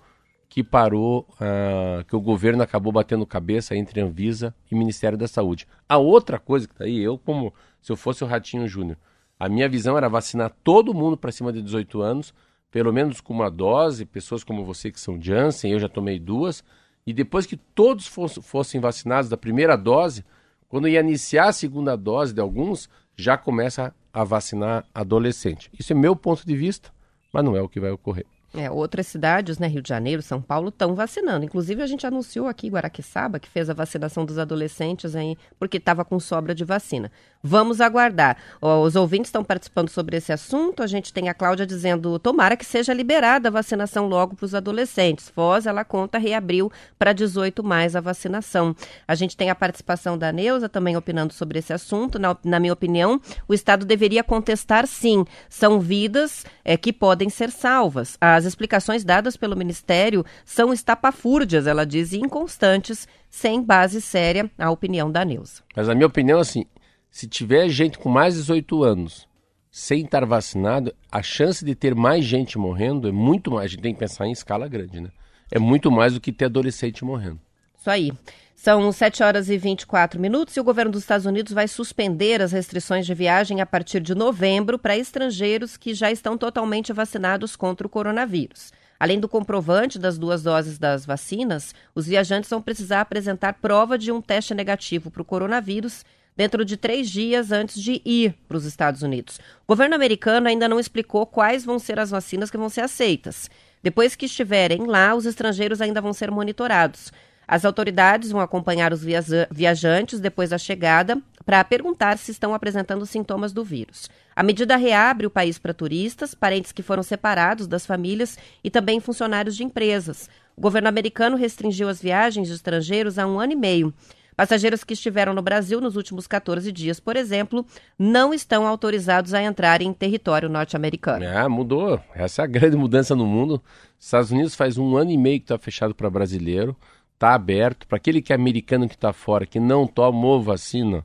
que 0.49 0.63
parou, 0.63 1.27
uh, 1.33 2.05
que 2.05 2.15
o 2.15 2.21
governo 2.21 2.63
acabou 2.63 2.93
batendo 2.93 3.27
cabeça 3.27 3.75
entre 3.75 4.01
Anvisa 4.01 4.55
e 4.71 4.75
Ministério 4.75 5.19
da 5.19 5.27
Saúde. 5.27 5.67
A 5.89 5.99
outra 5.99 6.39
coisa 6.39 6.69
que 6.69 6.75
está 6.75 6.85
aí, 6.85 7.03
eu 7.03 7.19
como 7.19 7.53
se 7.81 7.91
eu 7.91 7.97
fosse 7.97 8.23
o 8.23 8.27
Ratinho 8.27 8.69
Júnior, 8.69 8.97
a 9.39 9.49
minha 9.49 9.69
visão 9.69 9.97
era 9.97 10.09
vacinar 10.09 10.53
todo 10.63 10.95
mundo 10.95 11.17
para 11.17 11.33
cima 11.33 11.53
de 11.53 11.61
18 11.61 12.01
anos, 12.01 12.35
pelo 12.71 12.93
menos 12.93 13.21
com 13.21 13.33
uma 13.33 13.51
dose, 13.51 14.05
pessoas 14.05 14.45
como 14.45 14.65
você 14.65 14.91
que 14.91 15.01
são 15.01 15.21
Janssen, 15.21 15.73
eu 15.73 15.79
já 15.81 15.89
tomei 15.89 16.19
duas, 16.19 16.63
e 17.07 17.13
depois 17.13 17.47
que 17.47 17.57
todos 17.57 18.07
fossem 18.07 18.81
vacinados 18.81 19.29
da 19.29 19.37
primeira 19.37 19.77
dose, 19.77 20.25
quando 20.69 20.89
ia 20.89 21.01
iniciar 21.01 21.49
a 21.49 21.53
segunda 21.53 21.97
dose 21.97 22.33
de 22.33 22.41
alguns, 22.41 22.89
já 23.17 23.37
começa 23.37 23.95
a 24.13 24.25
vacinar 24.25 24.85
adolescente. 24.95 25.71
Isso 25.79 25.93
é 25.93 25.97
meu 25.97 26.17
ponto 26.17 26.47
de 26.47 26.57
vista, 26.57 26.93
mas 27.33 27.45
não 27.45 27.57
é 27.57 27.63
o 27.63 27.69
que 27.69 27.81
vai 27.81 27.91
ocorrer. 27.91 28.27
É, 28.57 28.71
outras 28.71 29.09
cidades, 29.09 29.59
né, 29.59 29.67
Rio 29.67 29.83
de 29.83 29.89
Janeiro, 29.89 30.23
São 30.23 30.41
Paulo, 30.41 30.69
estão 30.69 30.95
vacinando. 30.95 31.45
Inclusive, 31.45 31.83
a 31.83 31.87
gente 31.87 32.07
anunciou 32.07 32.47
aqui 32.47 32.69
Guaraqueçaba, 32.69 33.41
que 33.41 33.49
fez 33.49 33.69
a 33.69 33.75
vacinação 33.75 34.25
dos 34.25 34.39
adolescentes 34.39 35.17
aí, 35.17 35.37
porque 35.59 35.79
estava 35.79 36.05
com 36.05 36.21
sobra 36.21 36.55
de 36.55 36.65
vacina. 36.65 37.11
Vamos 37.47 37.79
aguardar. 37.79 38.39
Os 38.59 38.97
ouvintes 38.97 39.29
estão 39.29 39.45
participando 39.45 39.91
sobre 39.91 40.17
esse 40.17 40.33
assunto. 40.33 40.83
A 40.83 40.87
gente 40.87 41.13
tem 41.13 41.29
a 41.29 41.35
Cláudia 41.35 41.67
dizendo: 41.67 42.19
tomara 42.19 42.57
que 42.57 42.65
seja 42.65 42.95
liberada 42.95 43.49
a 43.49 43.53
vacinação 43.53 44.09
logo 44.09 44.35
para 44.35 44.47
os 44.47 44.55
adolescentes. 44.55 45.29
Foz, 45.29 45.67
ela 45.67 45.85
conta, 45.85 46.17
reabriu 46.17 46.73
para 46.99 47.13
18 47.13 47.63
mais 47.63 47.95
a 47.95 48.01
vacinação. 48.01 48.75
A 49.07 49.15
gente 49.15 49.37
tem 49.37 49.51
a 49.51 49.55
participação 49.55 50.17
da 50.17 50.33
Neuza 50.33 50.71
também 50.71 50.97
opinando 50.97 51.35
sobre 51.35 51.59
esse 51.59 51.71
assunto. 51.71 52.19
Na, 52.19 52.35
na 52.43 52.59
minha 52.59 52.73
opinião, 52.73 53.21
o 53.47 53.53
Estado 53.53 53.85
deveria 53.85 54.25
contestar 54.25 54.87
sim. 54.87 55.27
São 55.47 55.79
vidas 55.79 56.47
é, 56.65 56.79
que 56.79 56.95
podem 56.95 57.29
ser 57.29 57.51
salvas. 57.51 58.17
As 58.19 58.44
explicações 58.45 59.05
dadas 59.05 59.37
pelo 59.37 59.57
Ministério 59.57 60.25
são 60.45 60.73
estapafúrdias, 60.73 61.67
ela 61.67 61.85
diz, 61.85 62.13
e 62.13 62.19
inconstantes, 62.19 63.09
sem 63.29 63.63
base 63.63 64.01
séria, 64.01 64.51
a 64.59 64.71
opinião 64.71 65.11
da 65.11 65.25
Neuza. 65.25 65.63
Mas 65.75 65.89
a 65.89 65.95
minha 65.95 66.07
opinião, 66.07 66.39
assim, 66.39 66.65
se 67.11 67.27
tiver 67.29 67.69
gente 67.69 67.99
com 67.99 68.09
mais 68.09 68.35
de 68.35 68.41
18 68.41 68.83
anos 68.83 69.29
sem 69.71 70.05
estar 70.05 70.25
vacinado, 70.25 70.95
a 71.11 71.21
chance 71.21 71.65
de 71.65 71.75
ter 71.75 71.95
mais 71.95 72.25
gente 72.25 72.57
morrendo 72.57 73.09
é 73.09 73.13
muito 73.13 73.51
mais. 73.51 73.65
A 73.65 73.69
gente 73.69 73.83
tem 73.83 73.93
que 73.93 73.99
pensar 73.99 74.27
em 74.27 74.33
escala 74.33 74.69
grande, 74.69 75.01
né? 75.01 75.11
É 75.51 75.59
muito 75.59 75.91
mais 75.91 76.15
do 76.15 76.21
que 76.21 76.33
ter 76.33 76.45
adolescente 76.45 77.05
morrendo. 77.05 77.41
Isso 77.85 77.91
aí. 77.91 78.13
São 78.57 78.91
7 78.91 79.23
horas 79.23 79.51
e 79.51 79.59
24 79.59 80.19
minutos 80.19 80.57
e 80.57 80.61
o 80.61 80.65
governo 80.65 80.91
dos 80.91 81.03
Estados 81.03 81.27
Unidos 81.27 81.53
vai 81.53 81.69
suspender 81.69 82.41
as 82.41 82.51
restrições 82.51 83.05
de 83.05 83.13
viagem 83.13 83.61
a 83.61 83.67
partir 83.67 84.01
de 84.01 84.15
novembro 84.15 84.79
para 84.79 84.97
estrangeiros 84.97 85.77
que 85.77 85.93
já 85.93 86.11
estão 86.11 86.39
totalmente 86.39 86.95
vacinados 86.95 87.57
contra 87.57 87.87
o 87.87 87.91
coronavírus. 87.91 88.73
Além 88.99 89.21
do 89.21 89.29
comprovante 89.29 89.99
das 89.99 90.17
duas 90.17 90.43
doses 90.43 90.79
das 90.79 91.05
vacinas, 91.05 91.75
os 91.95 92.07
viajantes 92.07 92.49
vão 92.49 92.63
precisar 92.63 93.03
apresentar 93.03 93.53
prova 93.61 93.99
de 93.99 94.11
um 94.11 94.23
teste 94.23 94.55
negativo 94.55 95.11
para 95.11 95.21
o 95.21 95.27
coronavírus 95.27 96.07
dentro 96.35 96.65
de 96.65 96.79
três 96.79 97.11
dias 97.11 97.53
antes 97.53 97.79
de 97.79 98.01
ir 98.03 98.35
para 98.49 98.57
os 98.57 98.65
Estados 98.65 99.03
Unidos. 99.03 99.39
O 99.65 99.69
governo 99.69 99.95
americano 99.95 100.49
ainda 100.49 100.67
não 100.67 100.81
explicou 100.81 101.27
quais 101.27 101.67
vão 101.67 101.79
ser 101.79 101.99
as 101.99 102.09
vacinas 102.09 102.51
que 102.51 102.57
vão 102.57 102.71
ser 102.71 102.81
aceitas. 102.81 103.51
Depois 103.83 104.17
que 104.17 104.25
estiverem 104.25 104.87
lá, 104.87 105.15
os 105.15 105.27
estrangeiros 105.27 105.83
ainda 105.83 106.01
vão 106.01 106.15
ser 106.15 106.31
monitorados. 106.31 107.13
As 107.47 107.65
autoridades 107.65 108.31
vão 108.31 108.41
acompanhar 108.41 108.93
os 108.93 109.03
viajantes 109.51 110.21
depois 110.21 110.51
da 110.51 110.59
chegada 110.59 111.21
para 111.45 111.63
perguntar 111.63 112.17
se 112.19 112.31
estão 112.31 112.55
apresentando 112.55 113.05
sintomas 113.05 113.53
do 113.53 113.63
vírus. 113.63 114.09
A 114.35 114.43
medida 114.43 114.77
reabre 114.77 115.27
o 115.27 115.31
país 115.31 115.59
para 115.59 115.75
turistas, 115.75 116.35
parentes 116.35 116.73
que 116.73 116.83
foram 116.83 117.03
separados 117.03 117.67
das 117.67 117.87
famílias 117.87 118.39
e 118.63 118.71
também 118.71 118.99
funcionários 118.99 119.57
de 119.57 119.63
empresas. 119.63 120.29
O 120.57 120.61
governo 120.61 120.89
americano 120.89 121.37
restringiu 121.37 121.89
as 121.89 122.01
viagens 122.01 122.49
de 122.49 122.55
estrangeiros 122.55 123.19
há 123.19 123.27
um 123.27 123.39
ano 123.39 123.53
e 123.53 123.57
meio. 123.57 123.93
Passageiros 124.37 124.83
que 124.83 124.95
estiveram 124.95 125.33
no 125.33 125.43
Brasil 125.43 125.81
nos 125.81 125.95
últimos 125.95 126.27
14 126.27 126.73
dias, 126.73 126.99
por 126.99 127.17
exemplo, 127.17 127.65
não 127.97 128.35
estão 128.35 128.67
autorizados 128.67 129.33
a 129.33 129.41
entrar 129.41 129.81
em 129.81 129.93
território 129.93 130.49
norte-americano. 130.49 131.25
Ah, 131.25 131.49
mudou. 131.49 132.01
Essa 132.13 132.43
é 132.43 132.45
a 132.45 132.49
grande 132.49 132.77
mudança 132.77 133.15
no 133.15 133.27
mundo. 133.27 133.63
Os 133.99 134.07
Estados 134.07 134.33
Unidos 134.33 134.57
faz 134.57 134.77
um 134.77 134.97
ano 134.97 135.13
e 135.13 135.17
meio 135.17 135.39
que 135.39 135.45
está 135.45 135.57
fechado 135.57 135.95
para 135.95 136.11
brasileiro, 136.11 136.77
está 137.15 137.35
aberto. 137.35 137.87
Para 137.87 137.97
aquele 137.97 138.21
que 138.21 138.33
é 138.33 138.37
americano 138.37 138.89
que 138.89 138.95
está 138.95 139.13
fora, 139.13 139.47
que 139.47 139.59
não 139.59 139.87
tomou 139.87 140.43
vacina, 140.43 141.05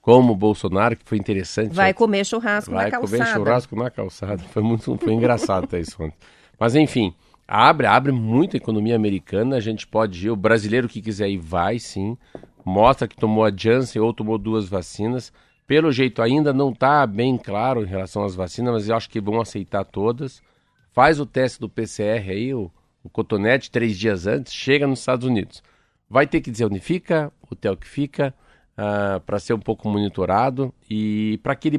como 0.00 0.32
o 0.32 0.36
Bolsonaro, 0.36 0.96
que 0.96 1.04
foi 1.04 1.18
interessante. 1.18 1.74
Vai 1.74 1.94
comer 1.94 2.24
churrasco 2.24 2.72
vai 2.72 2.86
na 2.86 2.90
calçada. 2.90 3.18
Vai 3.18 3.26
comer 3.26 3.38
churrasco 3.38 3.76
na 3.76 3.90
calçada. 3.90 4.38
Foi 4.50 4.62
muito 4.62 4.96
foi 4.96 5.12
engraçado 5.12 5.64
até 5.64 5.78
isso 5.80 6.02
ontem. 6.02 6.16
Mas 6.58 6.74
enfim, 6.74 7.14
abre, 7.46 7.86
abre 7.86 8.12
muito 8.12 8.56
a 8.56 8.58
economia 8.58 8.96
americana. 8.96 9.56
A 9.56 9.60
gente 9.60 9.86
pode 9.86 10.26
ir, 10.26 10.30
o 10.30 10.36
brasileiro 10.36 10.88
que 10.88 11.02
quiser 11.02 11.28
ir 11.28 11.38
vai 11.38 11.78
sim 11.78 12.16
mostra 12.64 13.08
que 13.08 13.16
tomou 13.16 13.44
a 13.44 13.52
Janssen 13.54 14.00
ou 14.00 14.12
tomou 14.12 14.38
duas 14.38 14.68
vacinas. 14.68 15.32
Pelo 15.66 15.92
jeito 15.92 16.20
ainda 16.20 16.52
não 16.52 16.70
está 16.70 17.06
bem 17.06 17.36
claro 17.36 17.82
em 17.82 17.86
relação 17.86 18.24
às 18.24 18.34
vacinas, 18.34 18.72
mas 18.72 18.88
eu 18.88 18.96
acho 18.96 19.08
que 19.08 19.20
vão 19.20 19.40
aceitar 19.40 19.84
todas. 19.84 20.42
Faz 20.90 21.18
o 21.18 21.26
teste 21.26 21.60
do 21.60 21.68
PCR 21.68 22.30
aí, 22.30 22.54
o, 22.54 22.70
o 23.02 23.10
cotonete, 23.10 23.70
três 23.70 23.98
dias 23.98 24.26
antes, 24.26 24.52
chega 24.52 24.86
nos 24.86 25.00
Estados 25.00 25.26
Unidos. 25.26 25.62
Vai 26.08 26.26
ter 26.26 26.40
que 26.40 26.50
dizer 26.50 26.66
onde 26.66 26.78
fica, 26.78 27.32
hotel 27.50 27.76
que 27.76 27.86
fica, 27.86 28.34
uh, 28.76 29.16
ah, 29.16 29.22
para 29.24 29.38
ser 29.38 29.54
um 29.54 29.58
pouco 29.58 29.88
monitorado. 29.88 30.72
E 30.88 31.38
para 31.42 31.52
aquele 31.52 31.78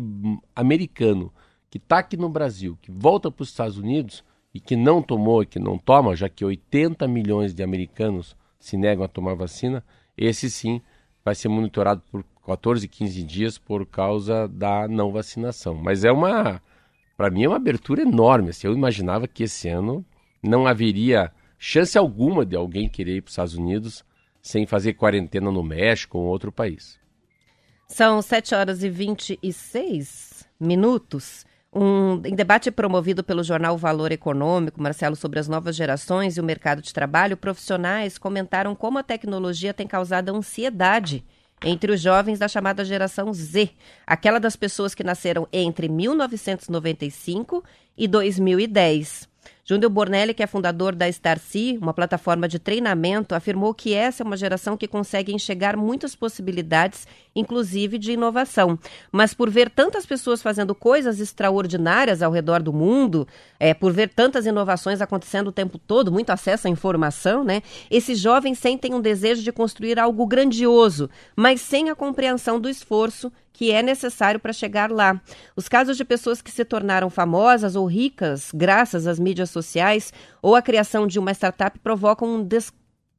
americano 0.55 1.31
que 1.69 1.77
está 1.77 1.99
aqui 1.99 2.17
no 2.17 2.29
Brasil, 2.29 2.77
que 2.81 2.91
volta 2.91 3.31
para 3.31 3.43
os 3.43 3.49
Estados 3.49 3.77
Unidos 3.77 4.23
e 4.53 4.59
que 4.59 4.75
não 4.75 5.01
tomou 5.01 5.43
e 5.43 5.45
que 5.45 5.59
não 5.59 5.77
toma, 5.77 6.15
já 6.15 6.29
que 6.29 6.43
80 6.45 7.07
milhões 7.07 7.53
de 7.53 7.63
americanos 7.63 8.35
se 8.59 8.77
negam 8.77 9.03
a 9.03 9.07
tomar 9.07 9.35
vacina, 9.35 9.83
esse 10.17 10.49
sim 10.49 10.81
vai 11.23 11.33
ser 11.35 11.49
monitorado 11.49 12.01
por 12.11 12.23
14, 12.45 12.87
15 12.87 13.23
dias 13.23 13.57
por 13.57 13.85
causa 13.85 14.47
da 14.47 14.87
não 14.87 15.11
vacinação. 15.11 15.73
Mas 15.73 16.03
é 16.03 16.11
uma, 16.11 16.61
para 17.15 17.29
mim, 17.29 17.43
é 17.43 17.47
uma 17.47 17.57
abertura 17.57 18.01
enorme. 18.01 18.49
Assim, 18.49 18.67
eu 18.67 18.73
imaginava 18.73 19.27
que 19.27 19.43
esse 19.43 19.69
ano 19.69 20.05
não 20.43 20.67
haveria 20.67 21.31
chance 21.57 21.97
alguma 21.97 22.45
de 22.45 22.55
alguém 22.55 22.89
querer 22.89 23.17
ir 23.17 23.21
para 23.21 23.29
os 23.29 23.33
Estados 23.33 23.53
Unidos 23.55 24.03
sem 24.41 24.65
fazer 24.65 24.93
quarentena 24.93 25.49
no 25.49 25.63
México 25.63 26.17
ou 26.17 26.25
outro 26.25 26.51
país. 26.51 26.99
São 27.87 28.21
7 28.21 28.53
horas 28.53 28.83
e 28.83 28.89
26 28.89 30.45
minutos. 30.59 31.45
Um, 31.75 32.21
em 32.25 32.35
debate 32.35 32.69
promovido 32.69 33.23
pelo 33.23 33.43
jornal 33.43 33.77
Valor 33.77 34.11
Econômico, 34.11 34.81
Marcelo, 34.81 35.15
sobre 35.15 35.39
as 35.39 35.47
novas 35.47 35.75
gerações 35.75 36.37
e 36.37 36.41
o 36.41 36.43
mercado 36.43 36.81
de 36.81 36.93
trabalho, 36.93 37.37
profissionais 37.37 38.17
comentaram 38.17 38.75
como 38.75 38.99
a 38.99 39.03
tecnologia 39.03 39.73
tem 39.73 39.87
causado 39.87 40.29
ansiedade 40.29 41.23
entre 41.63 41.91
os 41.91 42.01
jovens 42.01 42.39
da 42.39 42.47
chamada 42.47 42.83
geração 42.83 43.33
Z, 43.33 43.69
aquela 44.05 44.39
das 44.39 44.55
pessoas 44.55 44.93
que 44.93 45.03
nasceram 45.03 45.47
entre 45.51 45.87
1995 45.87 47.63
e 47.97 48.07
2010. 48.07 49.32
Júnior 49.65 49.89
Bornelli, 49.89 50.33
que 50.33 50.43
é 50.43 50.47
fundador 50.47 50.93
da 50.93 51.07
Starcy, 51.07 51.77
uma 51.81 51.93
plataforma 51.93 52.49
de 52.49 52.59
treinamento, 52.59 53.33
afirmou 53.33 53.73
que 53.73 53.93
essa 53.93 54.21
é 54.21 54.25
uma 54.25 54.35
geração 54.35 54.75
que 54.75 54.89
consegue 54.89 55.33
enxergar 55.33 55.77
muitas 55.77 56.17
possibilidades, 56.17 57.07
inclusive 57.35 57.97
de 57.97 58.13
inovação. 58.13 58.77
Mas 59.11 59.33
por 59.33 59.49
ver 59.49 59.69
tantas 59.69 60.05
pessoas 60.05 60.41
fazendo 60.41 60.75
coisas 60.75 61.19
extraordinárias 61.19 62.21
ao 62.21 62.31
redor 62.31 62.61
do 62.61 62.73
mundo, 62.73 63.27
é, 63.59 63.73
por 63.73 63.91
ver 63.91 64.09
tantas 64.09 64.45
inovações 64.45 65.01
acontecendo 65.01 65.47
o 65.47 65.51
tempo 65.51 65.77
todo, 65.77 66.11
muito 66.11 66.29
acesso 66.29 66.67
à 66.67 66.69
informação, 66.69 67.43
né? 67.43 67.61
Esses 67.89 68.19
jovens 68.19 68.59
sentem 68.59 68.93
um 68.93 69.01
desejo 69.01 69.41
de 69.41 69.51
construir 69.51 69.99
algo 69.99 70.25
grandioso, 70.25 71.09
mas 71.35 71.61
sem 71.61 71.89
a 71.89 71.95
compreensão 71.95 72.59
do 72.59 72.69
esforço 72.69 73.31
que 73.53 73.71
é 73.71 73.83
necessário 73.83 74.39
para 74.39 74.51
chegar 74.51 74.91
lá. 74.91 75.21
Os 75.55 75.69
casos 75.69 75.95
de 75.95 76.03
pessoas 76.03 76.41
que 76.41 76.51
se 76.51 76.65
tornaram 76.65 77.09
famosas 77.09 77.75
ou 77.75 77.85
ricas 77.85 78.49
graças 78.53 79.05
às 79.05 79.19
mídias 79.19 79.51
sociais 79.51 80.11
ou 80.41 80.55
à 80.55 80.61
criação 80.61 81.05
de 81.05 81.19
uma 81.19 81.31
startup 81.31 81.77
provocam 81.79 82.27
um 82.27 82.43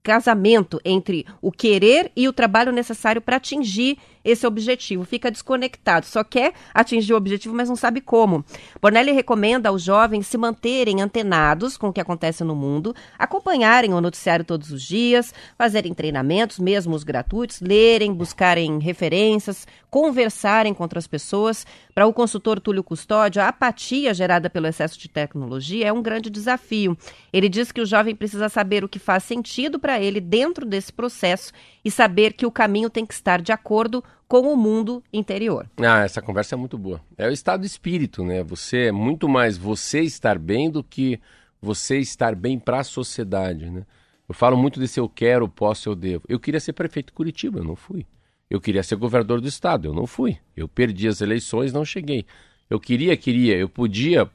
descasamento 0.05 0.79
entre 0.85 1.25
o 1.41 1.51
querer 1.51 2.13
e 2.15 2.29
o 2.29 2.33
trabalho 2.33 2.71
necessário 2.71 3.23
para 3.23 3.37
atingir 3.37 3.97
esse 4.25 4.47
objetivo, 4.47 5.05
fica 5.05 5.31
desconectado, 5.31 6.07
só 6.07 6.25
quer 6.25 6.55
atingir 6.73 7.13
o 7.13 7.17
objetivo, 7.17 7.55
mas 7.55 7.69
não 7.69 7.77
sabe 7.77 8.01
como. 8.01 8.45
Bornelli 8.81 9.13
recomenda 9.13 9.69
aos 9.69 9.83
jovens 9.83 10.27
se 10.27 10.39
manterem 10.39 11.03
antenados 11.03 11.77
com 11.77 11.89
o 11.89 11.93
que 11.93 12.01
acontece 12.01 12.43
no 12.43 12.57
mundo, 12.57 12.95
acompanharem 13.19 13.93
o 13.93 14.01
noticiário 14.01 14.45
todos 14.45 14.71
os 14.71 14.83
dias, 14.83 15.35
fazerem 15.59 15.93
treinamentos, 15.93 16.59
mesmo 16.59 16.95
os 16.95 17.05
gratuitos, 17.05 17.61
lerem, 17.61 18.15
buscarem 18.15 18.79
referências, 18.79 19.67
conversarem 19.91 20.73
com 20.73 20.83
outras 20.83 21.07
pessoas. 21.07 21.67
Para 21.95 22.07
o 22.07 22.13
consultor 22.13 22.59
Túlio 22.59 22.83
Custódio, 22.83 23.43
a 23.43 23.49
apatia 23.49 24.13
gerada 24.15 24.51
pelo 24.51 24.67
excesso 24.67 24.99
de 24.99 25.09
tecnologia 25.09 25.87
é 25.87 25.93
um 25.93 26.03
grande 26.03 26.31
desafio. 26.31 26.97
Ele 27.33 27.49
diz 27.49 27.71
que 27.71 27.81
o 27.81 27.87
jovem 27.87 28.17
precisa 28.17 28.49
saber 28.49 28.83
o 28.83 28.89
que 28.89 28.99
faz 28.99 29.23
sentido 29.23 29.79
para 29.79 30.01
ele 30.01 30.21
dentro 30.21 30.67
desse 30.67 30.93
processo 30.93 31.53
e 31.85 31.91
saber 31.91 32.33
que 32.33 32.47
o 32.47 32.51
caminho 32.51 32.91
tem 32.91 33.05
que 33.07 33.15
estar 33.15 33.41
de 33.41 33.53
acordo 33.53 34.03
com 34.27 34.41
o 34.41 34.57
mundo 34.57 35.03
interior. 35.13 35.69
Ah, 35.79 36.05
essa 36.05 36.23
conversa 36.23 36.55
é 36.55 36.59
muito 36.59 36.79
boa. 36.79 37.01
É 37.17 37.29
o 37.29 37.33
estado 37.33 37.61
de 37.61 37.67
espírito, 37.67 38.25
né? 38.25 38.43
Você 38.43 38.87
é 38.87 38.93
muito 38.93 39.29
mais 39.29 39.57
você 39.57 40.01
estar 40.01 40.39
bem 40.39 40.71
do 40.71 40.83
que 40.83 41.21
você 41.61 41.99
estar 41.99 42.35
bem 42.35 42.59
para 42.59 42.81
a 42.81 42.85
sociedade, 42.85 43.71
né? 43.71 43.85
Eu 44.29 44.35
falo 44.35 44.57
muito 44.57 44.81
desse 44.81 44.99
eu 44.99 45.09
quero, 45.09 45.49
posso, 45.49 45.89
eu 45.89 45.95
devo. 45.95 46.25
Eu 46.29 46.41
queria 46.41 46.61
ser 46.61 46.73
prefeito 46.73 47.09
de 47.09 47.13
Curitiba, 47.13 47.59
eu 47.59 47.65
não 47.65 47.77
fui. 47.77 48.07
Eu 48.49 48.61
queria 48.61 48.83
ser 48.83 48.97
governador 48.97 49.41
do 49.41 49.49
estado, 49.49 49.89
eu 49.89 49.95
não 49.95 50.07
fui. 50.07 50.39
Eu 50.57 50.67
perdi 50.67 51.09
as 51.09 51.21
eleições, 51.21 51.73
não 51.73 51.85
cheguei. 51.85 52.25
Eu 52.71 52.81
queria, 52.81 53.17
queria, 53.17 53.57
eu 53.57 53.69
podia, 53.69 54.31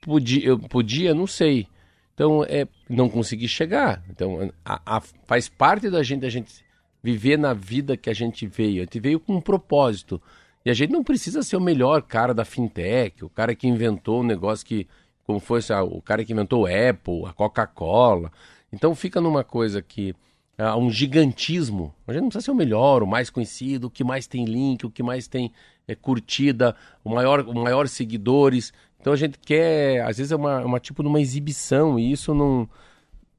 podia, 0.00 0.44
eu 0.44 0.58
podia, 0.58 1.14
não 1.14 1.26
sei. 1.26 1.68
Então, 2.14 2.44
é, 2.44 2.66
não 2.88 3.08
consegui 3.08 3.46
chegar. 3.46 4.02
Então, 4.10 4.50
a, 4.64 4.96
a, 4.96 5.00
faz 5.00 5.48
parte 5.48 5.90
da 5.90 6.02
gente 6.02 6.24
a 6.24 6.30
gente 6.30 6.64
viver 7.06 7.38
na 7.38 7.54
vida 7.54 7.96
que 7.96 8.10
a 8.10 8.12
gente 8.12 8.48
veio. 8.48 8.82
A 8.82 8.84
gente 8.84 8.98
veio 8.98 9.20
com 9.20 9.36
um 9.36 9.40
propósito. 9.40 10.20
E 10.64 10.70
a 10.70 10.74
gente 10.74 10.92
não 10.92 11.04
precisa 11.04 11.40
ser 11.40 11.56
o 11.56 11.60
melhor 11.60 12.02
cara 12.02 12.34
da 12.34 12.44
fintech, 12.44 13.24
o 13.24 13.28
cara 13.28 13.54
que 13.54 13.68
inventou 13.68 14.22
um 14.22 14.24
negócio 14.24 14.66
que, 14.66 14.88
como 15.22 15.38
fosse 15.38 15.72
ah, 15.72 15.84
o 15.84 16.02
cara 16.02 16.24
que 16.24 16.32
inventou 16.32 16.64
o 16.64 16.66
Apple, 16.66 17.24
a 17.24 17.32
Coca-Cola. 17.32 18.32
Então 18.72 18.92
fica 18.92 19.20
numa 19.20 19.44
coisa 19.44 19.80
que 19.80 20.16
há 20.58 20.76
um 20.76 20.90
gigantismo. 20.90 21.94
A 22.08 22.12
gente 22.12 22.22
não 22.22 22.28
precisa 22.28 22.46
ser 22.46 22.50
o 22.50 22.56
melhor, 22.56 23.04
o 23.04 23.06
mais 23.06 23.30
conhecido, 23.30 23.86
o 23.86 23.90
que 23.90 24.02
mais 24.02 24.26
tem 24.26 24.44
link, 24.44 24.84
o 24.84 24.90
que 24.90 25.04
mais 25.04 25.28
tem 25.28 25.52
é, 25.86 25.94
curtida, 25.94 26.74
o 27.04 27.10
maior, 27.10 27.48
o 27.48 27.54
maior 27.54 27.86
seguidores. 27.86 28.72
Então 29.00 29.12
a 29.12 29.16
gente 29.16 29.38
quer, 29.38 30.00
às 30.00 30.16
vezes 30.16 30.32
é 30.32 30.36
uma, 30.36 30.64
uma 30.64 30.80
tipo 30.80 31.04
de 31.04 31.08
uma 31.08 31.20
exibição 31.20 32.00
e 32.00 32.10
isso 32.10 32.34
não 32.34 32.68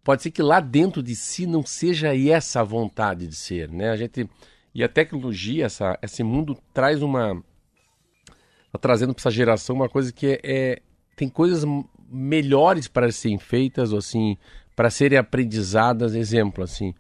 pode 0.08 0.24
ser 0.24 0.32
que 0.32 0.42
lá 0.42 0.62
dentro 0.62 1.04
de 1.04 1.14
si 1.18 1.46
não 1.46 1.66
seja 1.66 2.16
essa 2.16 2.64
vontade 2.64 3.28
de 3.28 3.36
ser, 3.36 3.70
né? 3.70 3.90
A 3.90 3.98
gente 3.98 4.30
e 4.74 4.82
a 4.82 4.88
tecnologia, 4.88 5.66
essa, 5.66 6.00
esse 6.02 6.24
mundo 6.24 6.58
traz 6.74 7.02
uma 7.02 7.44
tá 8.72 8.80
trazendo 8.80 9.14
para 9.14 9.20
essa 9.20 9.30
geração 9.30 9.76
uma 9.76 9.90
coisa 9.90 10.14
que 10.14 10.26
é, 10.26 10.40
é 10.46 10.82
tem 11.14 11.28
coisas 11.28 11.66
melhores 12.10 12.88
para 12.88 13.12
serem 13.12 13.38
feitas 13.38 13.92
ou 13.92 13.98
assim 13.98 14.38
para 14.78 14.90
serem 14.90 15.18
aprendizadas, 15.18 16.16
exemplo 16.16 16.64
assim. 16.64 16.94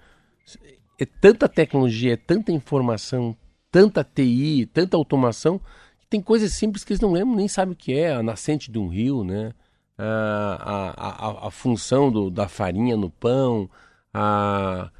É 0.99 1.05
tanta 1.05 1.47
tecnologia, 1.47 2.15
é 2.15 2.17
tanta 2.17 2.51
informação, 2.51 3.37
tanta 3.71 4.03
TI, 4.03 4.69
tanta 4.73 4.97
automação 4.97 5.61
tem 6.09 6.21
coisas 6.21 6.53
simples 6.53 6.83
que 6.83 6.93
eles 6.93 7.01
não 7.01 7.11
lembram, 7.11 7.35
nem 7.35 7.47
sabem 7.47 7.73
o 7.73 7.77
que 7.77 7.93
é, 7.93 8.13
a 8.13 8.23
nascente 8.23 8.69
de 8.69 8.77
um 8.77 8.87
rio, 8.87 9.23
né? 9.23 9.53
A, 9.97 10.93
a, 10.95 11.45
a, 11.45 11.47
a 11.47 11.51
função 11.51 12.11
do, 12.11 12.29
da 12.29 12.47
farinha 12.47 12.95
no 12.95 13.09
pão, 13.09 13.69
a, 14.13 14.91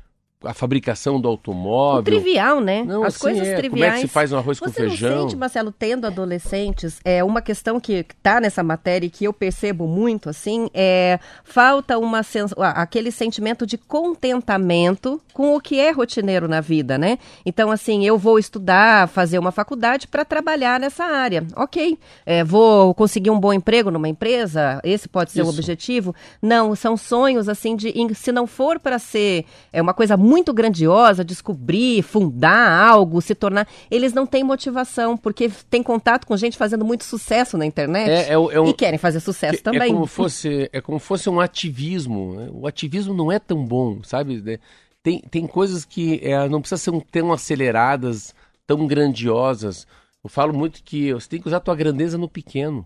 a 0.44 0.54
fabricação 0.54 1.20
do 1.20 1.28
automóvel. 1.28 2.02
O 2.02 2.04
trivial, 2.04 2.62
né? 2.62 2.84
Não, 2.84 3.04
As 3.04 3.16
assim 3.16 3.22
coisas 3.22 3.48
é. 3.48 3.56
triviais. 3.56 3.72
Como 3.72 3.98
é 3.98 4.02
que 4.02 4.08
se 4.08 4.14
faz 4.14 4.32
um 4.32 4.38
arroz 4.38 4.60
Você 4.60 4.66
com 4.66 4.72
feijão? 4.72 5.10
não 5.10 5.22
sente, 5.24 5.36
Marcelo, 5.36 5.72
tendo 5.72 6.06
adolescentes, 6.06 7.00
é 7.04 7.24
uma 7.24 7.42
questão 7.42 7.80
que 7.80 8.06
está 8.08 8.40
nessa 8.40 8.62
matéria 8.62 9.08
e 9.08 9.10
que 9.10 9.26
eu 9.26 9.34
percebo 9.34 9.88
muito, 9.88 10.30
assim, 10.30 10.70
é 10.76 11.20
falta 11.44 11.98
uma 11.98 12.22
sens... 12.22 12.54
aquele 12.58 13.12
sentimento 13.12 13.66
de 13.66 13.80
contentamento 13.80 15.20
com 15.34 15.56
o 15.56 15.62
que 15.62 15.80
é 15.80 15.90
rotineiro 15.92 16.48
na 16.48 16.62
vida, 16.62 17.00
né? 17.00 17.18
Então, 17.44 17.72
assim, 17.72 18.06
eu 18.06 18.18
vou 18.18 18.38
estudar, 18.38 19.08
fazer 19.08 19.40
uma 19.40 19.52
faculdade 19.52 20.08
para 20.08 20.24
trabalhar 20.24 20.80
nessa 20.80 21.04
área. 21.04 21.46
Ok, 21.56 21.98
é, 22.26 22.44
vou 22.44 22.94
conseguir 22.94 23.32
um 23.32 23.40
bom 23.40 23.54
emprego 23.54 23.90
numa 23.90 24.08
empresa, 24.08 24.80
esse 24.84 25.10
pode 25.10 25.32
ser 25.32 25.42
o 25.42 25.50
Isso. 25.50 25.54
objetivo? 25.54 26.14
Não, 26.40 26.76
são 26.76 26.96
sonhos, 26.96 27.50
assim, 27.50 27.76
de 27.76 27.92
se 28.14 28.32
não 28.32 28.46
for 28.46 28.80
para 28.80 29.00
ser 29.00 29.46
é 29.74 29.82
uma 29.82 29.94
coisa 29.94 30.16
muito 30.16 30.27
grandiosa, 30.54 31.24
descobrir, 31.24 32.02
fundar 32.02 32.90
algo, 32.90 33.22
se 33.22 33.34
tornar. 33.36 33.68
Eles 33.90 34.14
não 34.14 34.26
têm 34.26 34.44
motivação, 34.44 35.16
porque 35.16 35.50
tem 35.70 35.82
contato 35.82 36.26
com 36.26 36.36
gente 36.36 36.58
fazendo 36.58 36.84
muito 36.86 37.04
sucesso 37.04 37.58
na 37.58 37.66
internet 37.66 38.10
É- 38.10 38.34
é 38.34 38.38
o- 38.38 38.52
é 38.52 38.60
um- 38.60 38.68
e 38.70 38.74
querem 38.74 38.98
fazer 39.00 39.20
sucesso 39.20 39.58
Que 39.58 39.64
também. 39.64 39.90
É 39.90 39.94
como 39.94 40.06
fosse, 40.06 40.70
é 40.74 40.82
como 40.82 41.00
fosse 41.00 41.30
um 41.30 41.40
ativismo. 41.40 42.36
né? 42.36 42.50
O 42.52 42.68
ativismo 42.68 43.14
não 43.14 43.32
é 43.32 43.40
tão 43.40 43.66
bom, 43.66 44.02
sabe? 44.04 44.60
Tem, 45.04 45.22
tem 45.32 45.48
coisas 45.48 45.86
que 45.86 46.20
é, 46.24 46.50
não 46.50 46.60
precisam 46.62 46.96
ser 47.00 47.06
tão 47.12 47.32
aceleradas, 47.32 48.34
tão 48.66 48.86
grandiosas. 48.88 49.88
Eu 50.24 50.30
falo 50.30 50.54
muito 50.54 50.84
que 50.84 51.14
você 51.14 51.30
tem 51.30 51.42
que 51.42 51.48
usar 51.48 51.58
a 51.58 51.62
tua 51.62 51.76
grandeza 51.76 52.18
no 52.18 52.28
pequeno. 52.28 52.86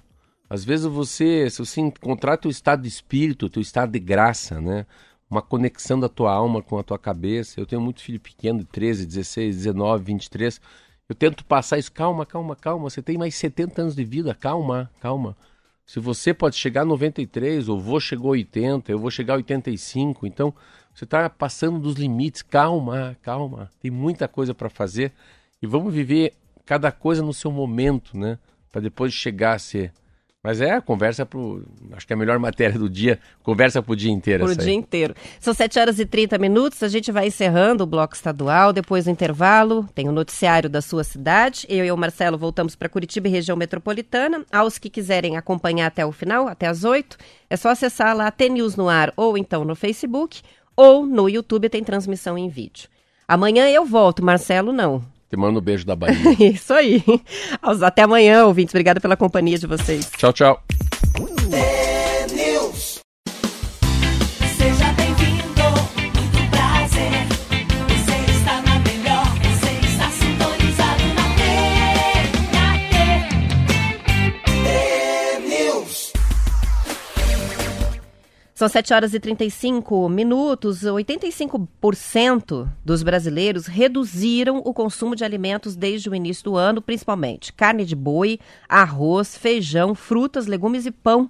Às 0.50 0.64
vezes 0.66 0.86
você, 0.86 1.50
se 1.50 1.60
você 1.60 1.80
encontrar 1.82 2.38
teu 2.38 2.52
estado 2.52 2.82
de 2.84 2.88
espírito, 2.90 3.50
teu 3.50 3.62
estado 3.62 3.92
de 3.92 4.00
graça, 4.00 4.60
né? 4.60 4.86
Uma 5.32 5.42
conexão 5.42 5.98
da 5.98 6.10
tua 6.10 6.34
alma 6.34 6.62
com 6.62 6.78
a 6.78 6.84
tua 6.84 7.00
cabeça. 7.00 7.58
Eu 7.58 7.66
tenho 7.66 7.82
muito 7.82 8.02
filho 8.02 8.20
pequeno, 8.20 8.60
de 8.60 8.66
13, 8.66 9.06
16, 9.06 9.56
19, 9.56 10.04
23. 10.04 10.60
Eu 11.08 11.16
tento 11.16 11.46
passar 11.46 11.78
isso, 11.78 11.90
calma, 11.90 12.26
calma, 12.26 12.54
calma. 12.54 12.90
Você 12.90 13.02
tem 13.02 13.18
mais 13.18 13.34
70 13.36 13.82
anos 13.82 13.96
de 13.96 14.04
vida, 14.04 14.36
calma, 14.36 14.92
calma. 15.00 15.38
Se 15.86 16.02
você 16.02 16.34
pode 16.34 16.58
chegar 16.58 16.82
a 16.82 16.86
93, 16.86 17.70
ou 17.70 17.80
vou 17.80 18.00
chegar 18.02 18.26
a 18.26 18.32
80, 18.32 18.92
eu 18.92 19.00
vou 19.00 19.10
chegar 19.10 19.36
a 19.36 19.38
85, 19.38 20.28
então 20.28 20.54
você 20.94 21.06
está 21.06 21.30
passando 21.30 21.80
dos 21.80 21.96
limites. 21.96 22.42
Calma, 22.42 23.18
calma. 23.22 23.72
Tem 23.82 23.90
muita 23.90 24.28
coisa 24.28 24.54
para 24.54 24.70
fazer 24.70 25.14
e 25.62 25.66
vamos 25.66 25.94
viver 25.94 26.34
cada 26.66 26.92
coisa 26.92 27.24
no 27.24 27.34
seu 27.34 27.52
momento, 27.52 28.18
né? 28.18 28.38
Para 28.70 28.82
depois 28.82 29.14
chegar 29.14 29.54
a 29.54 29.60
ser. 29.60 29.94
Mas 30.44 30.60
é 30.60 30.72
a 30.72 30.82
conversa 30.82 31.24
pro. 31.24 31.64
Acho 31.92 32.08
que 32.08 32.14
é 32.14 32.16
a 32.16 32.18
melhor 32.18 32.40
matéria 32.40 32.78
do 32.78 32.90
dia. 32.90 33.20
Conversa 33.44 33.82
pro 33.84 33.96
dia 33.96 34.12
inteiro. 34.12 34.44
Aí. 34.60 34.66
dia 34.66 34.74
inteiro. 34.74 35.16
São 35.40 35.54
7 35.54 35.78
horas 35.78 36.00
e 36.00 36.06
30 36.06 36.40
minutos, 36.40 36.82
a 36.82 36.88
gente 36.88 37.12
vai 37.12 37.28
encerrando 37.28 37.84
o 37.84 37.88
bloco 37.88 38.16
estadual, 38.16 38.74
depois 38.74 39.06
do 39.06 39.12
intervalo, 39.12 39.88
tem 39.94 40.10
o 40.10 40.12
noticiário 40.12 40.68
da 40.68 40.82
sua 40.82 41.04
cidade. 41.04 41.68
Eu 41.70 41.86
e 41.86 41.92
o 41.92 41.98
Marcelo 41.98 42.40
voltamos 42.40 42.76
para 42.76 42.90
Curitiba 42.90 43.28
e 43.28 43.32
região 43.32 43.56
metropolitana. 43.56 44.44
Aos 44.52 44.80
que 44.80 44.90
quiserem 44.90 45.38
acompanhar 45.38 45.86
até 45.86 46.04
o 46.04 46.12
final, 46.12 46.48
até 46.48 46.66
as 46.66 46.84
8, 46.84 47.18
é 47.48 47.56
só 47.56 47.70
acessar 47.70 48.18
lá 48.18 48.32
T 48.32 48.50
News 48.50 48.76
no 48.76 48.90
ar 48.90 49.14
ou 49.16 49.38
então 49.38 49.64
no 49.64 49.76
Facebook 49.76 50.42
ou 50.76 51.06
no 51.06 51.30
YouTube 51.30 51.70
tem 51.70 51.84
transmissão 51.84 52.36
em 52.36 52.50
vídeo. 52.50 52.90
Amanhã 53.28 53.70
eu 53.70 53.86
volto, 53.86 54.26
Marcelo 54.26 54.74
não. 54.74 55.04
Te 55.32 55.38
mando 55.38 55.60
um 55.60 55.64
beijo 55.64 55.86
da 55.86 55.96
Bahia. 55.98 56.52
Isso 56.52 56.74
aí. 56.74 57.02
Aos- 57.62 57.82
Até 57.82 58.02
amanhã, 58.04 58.46
ouvintes. 58.46 58.74
Obrigada 58.76 59.00
pela 59.00 59.16
companhia 59.16 59.58
de 59.58 59.66
vocês. 59.66 60.12
tchau, 60.18 60.34
tchau. 60.34 60.62
São 78.62 78.70
7 78.70 78.94
horas 78.94 79.14
e 79.16 79.20
35 79.20 80.08
minutos. 80.08 80.84
85% 80.84 82.70
dos 82.86 83.02
brasileiros 83.02 83.66
reduziram 83.66 84.62
o 84.64 84.72
consumo 84.72 85.16
de 85.16 85.24
alimentos 85.24 85.76
desde 85.76 86.08
o 86.08 86.14
início 86.14 86.44
do 86.44 86.56
ano, 86.56 86.80
principalmente 86.80 87.52
carne 87.52 87.84
de 87.84 87.96
boi, 87.96 88.40
arroz, 88.70 89.36
feijão, 89.36 89.96
frutas, 89.96 90.46
legumes 90.46 90.86
e 90.86 90.92
pão. 90.92 91.28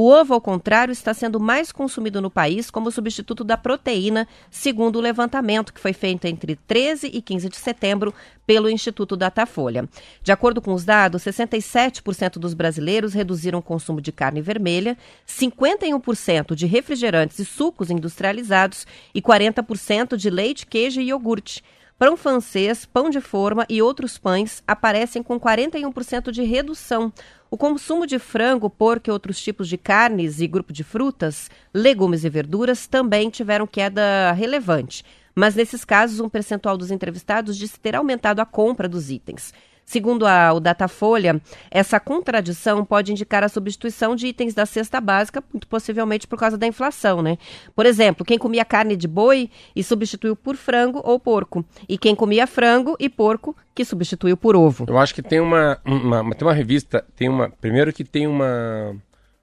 O 0.00 0.12
ovo, 0.12 0.32
ao 0.32 0.40
contrário, 0.40 0.92
está 0.92 1.12
sendo 1.12 1.40
mais 1.40 1.72
consumido 1.72 2.22
no 2.22 2.30
país 2.30 2.70
como 2.70 2.88
substituto 2.88 3.42
da 3.42 3.56
proteína, 3.56 4.28
segundo 4.48 4.94
o 4.94 5.00
levantamento 5.00 5.74
que 5.74 5.80
foi 5.80 5.92
feito 5.92 6.24
entre 6.26 6.54
13 6.54 7.08
e 7.12 7.20
15 7.20 7.48
de 7.48 7.56
setembro 7.56 8.14
pelo 8.46 8.70
Instituto 8.70 9.16
Datafolha. 9.16 9.88
De 10.22 10.30
acordo 10.30 10.62
com 10.62 10.72
os 10.72 10.84
dados, 10.84 11.24
67% 11.24 12.34
dos 12.34 12.54
brasileiros 12.54 13.12
reduziram 13.12 13.58
o 13.58 13.62
consumo 13.62 14.00
de 14.00 14.12
carne 14.12 14.40
vermelha, 14.40 14.96
51% 15.26 16.54
de 16.54 16.64
refrigerantes 16.64 17.40
e 17.40 17.44
sucos 17.44 17.90
industrializados 17.90 18.86
e 19.12 19.20
40% 19.20 20.16
de 20.16 20.30
leite, 20.30 20.64
queijo 20.64 21.00
e 21.00 21.08
iogurte. 21.08 21.60
Pão 21.98 22.16
francês, 22.16 22.86
pão 22.86 23.10
de 23.10 23.20
forma 23.20 23.66
e 23.68 23.82
outros 23.82 24.16
pães 24.16 24.62
aparecem 24.68 25.20
com 25.20 25.38
41% 25.38 26.30
de 26.30 26.44
redução. 26.44 27.12
O 27.50 27.56
consumo 27.56 28.06
de 28.06 28.20
frango, 28.20 28.70
porco 28.70 29.10
e 29.10 29.12
outros 29.12 29.40
tipos 29.40 29.68
de 29.68 29.76
carnes 29.76 30.40
e 30.40 30.46
grupo 30.46 30.72
de 30.72 30.84
frutas, 30.84 31.50
legumes 31.74 32.22
e 32.22 32.30
verduras 32.30 32.86
também 32.86 33.28
tiveram 33.30 33.66
queda 33.66 34.30
relevante. 34.30 35.04
Mas 35.34 35.56
nesses 35.56 35.84
casos, 35.84 36.20
um 36.20 36.28
percentual 36.28 36.76
dos 36.76 36.92
entrevistados 36.92 37.56
disse 37.56 37.80
ter 37.80 37.96
aumentado 37.96 38.40
a 38.40 38.46
compra 38.46 38.88
dos 38.88 39.10
itens. 39.10 39.52
Segundo 39.88 40.26
a, 40.26 40.52
o 40.52 40.60
Datafolha, 40.60 41.40
essa 41.70 41.98
contradição 41.98 42.84
pode 42.84 43.10
indicar 43.10 43.42
a 43.42 43.48
substituição 43.48 44.14
de 44.14 44.26
itens 44.26 44.52
da 44.52 44.66
cesta 44.66 45.00
básica, 45.00 45.42
muito 45.50 45.66
possivelmente 45.66 46.26
por 46.26 46.38
causa 46.38 46.58
da 46.58 46.66
inflação, 46.66 47.22
né? 47.22 47.38
Por 47.74 47.86
exemplo, 47.86 48.22
quem 48.22 48.36
comia 48.36 48.66
carne 48.66 48.94
de 48.94 49.08
boi 49.08 49.48
e 49.74 49.82
substituiu 49.82 50.36
por 50.36 50.56
frango 50.56 51.00
ou 51.02 51.18
porco, 51.18 51.64
e 51.88 51.96
quem 51.96 52.14
comia 52.14 52.46
frango 52.46 52.96
e 53.00 53.08
porco 53.08 53.56
que 53.74 53.82
substituiu 53.82 54.36
por 54.36 54.54
ovo. 54.54 54.84
Eu 54.86 54.98
acho 54.98 55.14
que 55.14 55.22
tem 55.22 55.40
uma, 55.40 55.80
uma 55.86 56.34
tem 56.34 56.46
uma 56.46 56.52
revista, 56.52 57.02
tem 57.16 57.30
uma, 57.30 57.48
primeiro 57.48 57.90
que 57.90 58.04
tem 58.04 58.26
uma 58.26 58.94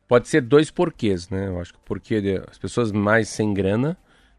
pode 0.07 0.27
ser 0.27 0.41
dois 0.41 0.69
porquês, 0.69 1.27
né? 1.27 1.47
Eu 1.47 1.59
acho 1.59 1.73
que 1.73 1.79
porquê 1.83 2.39
as 2.47 2.59
pessoas 2.59 2.91
mais 2.91 3.29
sem 3.29 3.51
grana 3.51 3.97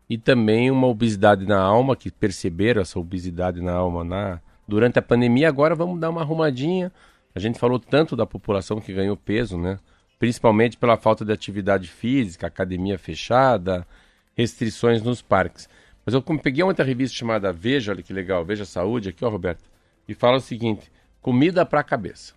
e 0.09 0.17
também 0.17 0.71
uma 0.71 0.87
obesidade 0.87 1.45
na 1.47 1.61
alma 1.61 1.97
que 1.97 2.13
perceberam 2.13 2.81
essa 2.81 2.97
obesidade 2.97 3.61
na 3.61 3.73
alma 3.73 4.05
na 4.05 4.41
durante 4.67 4.99
a 4.99 5.03
pandemia. 5.03 5.49
Agora 5.49 5.75
vamos 5.75 6.01
dar 6.01 6.11
uma 6.11 6.21
arrumadinha. 6.21 6.93
A 7.35 7.39
gente 7.39 7.59
falou 7.59 7.79
tanto 7.79 8.17
da 8.17 8.27
população 8.27 8.81
que 8.81 8.93
ganhou 8.93 9.17
peso, 9.17 9.59
né? 9.59 9.79
Principalmente 10.19 10.77
pela 10.77 10.97
falta 10.97 11.25
de 11.25 11.33
atividade 11.33 11.89
física, 11.89 12.47
academia 12.47 12.99
fechada, 12.99 13.87
restrições 14.35 15.03
nos 15.03 15.21
parques. 15.21 15.69
Mas 16.05 16.15
eu 16.15 16.23
peguei 16.23 16.63
uma 16.63 16.71
outra 16.71 16.85
revista 16.85 17.17
chamada 17.17 17.53
Veja, 17.53 17.93
olha 17.93 18.03
que 18.03 18.13
legal, 18.13 18.45
Veja 18.45 18.65
Saúde, 18.65 19.09
aqui, 19.11 19.25
ó, 19.25 19.29
Roberto, 19.29 19.65
e 20.09 20.15
fala 20.15 20.37
o 20.37 20.41
seguinte: 20.41 20.91
comida 21.21 21.67
para 21.67 21.81
a 21.81 21.85
cabeça. 21.85 22.35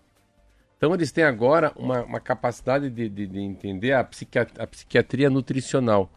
Então 0.76 0.94
eles 0.94 1.12
têm 1.12 1.24
agora 1.24 1.72
uma, 1.76 2.02
uma 2.02 2.20
capacidade 2.20 2.90
de, 2.90 3.08
de, 3.08 3.26
de 3.26 3.38
entender 3.38 3.92
a 3.92 4.02
psiquiatria, 4.02 4.64
a 4.64 4.66
psiquiatria, 4.66 5.30
nutricional. 5.30 6.10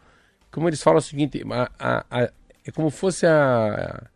Como 0.49 0.69
eles 0.69 0.82
falam 0.82 0.99
o 0.99 1.02
seguinte, 1.02 1.43
a, 1.49 1.71
a, 1.78 2.06
a, 2.10 2.32
é 2.65 2.71
como 2.71 2.89
fosse 2.89 3.26
a, 3.26 4.08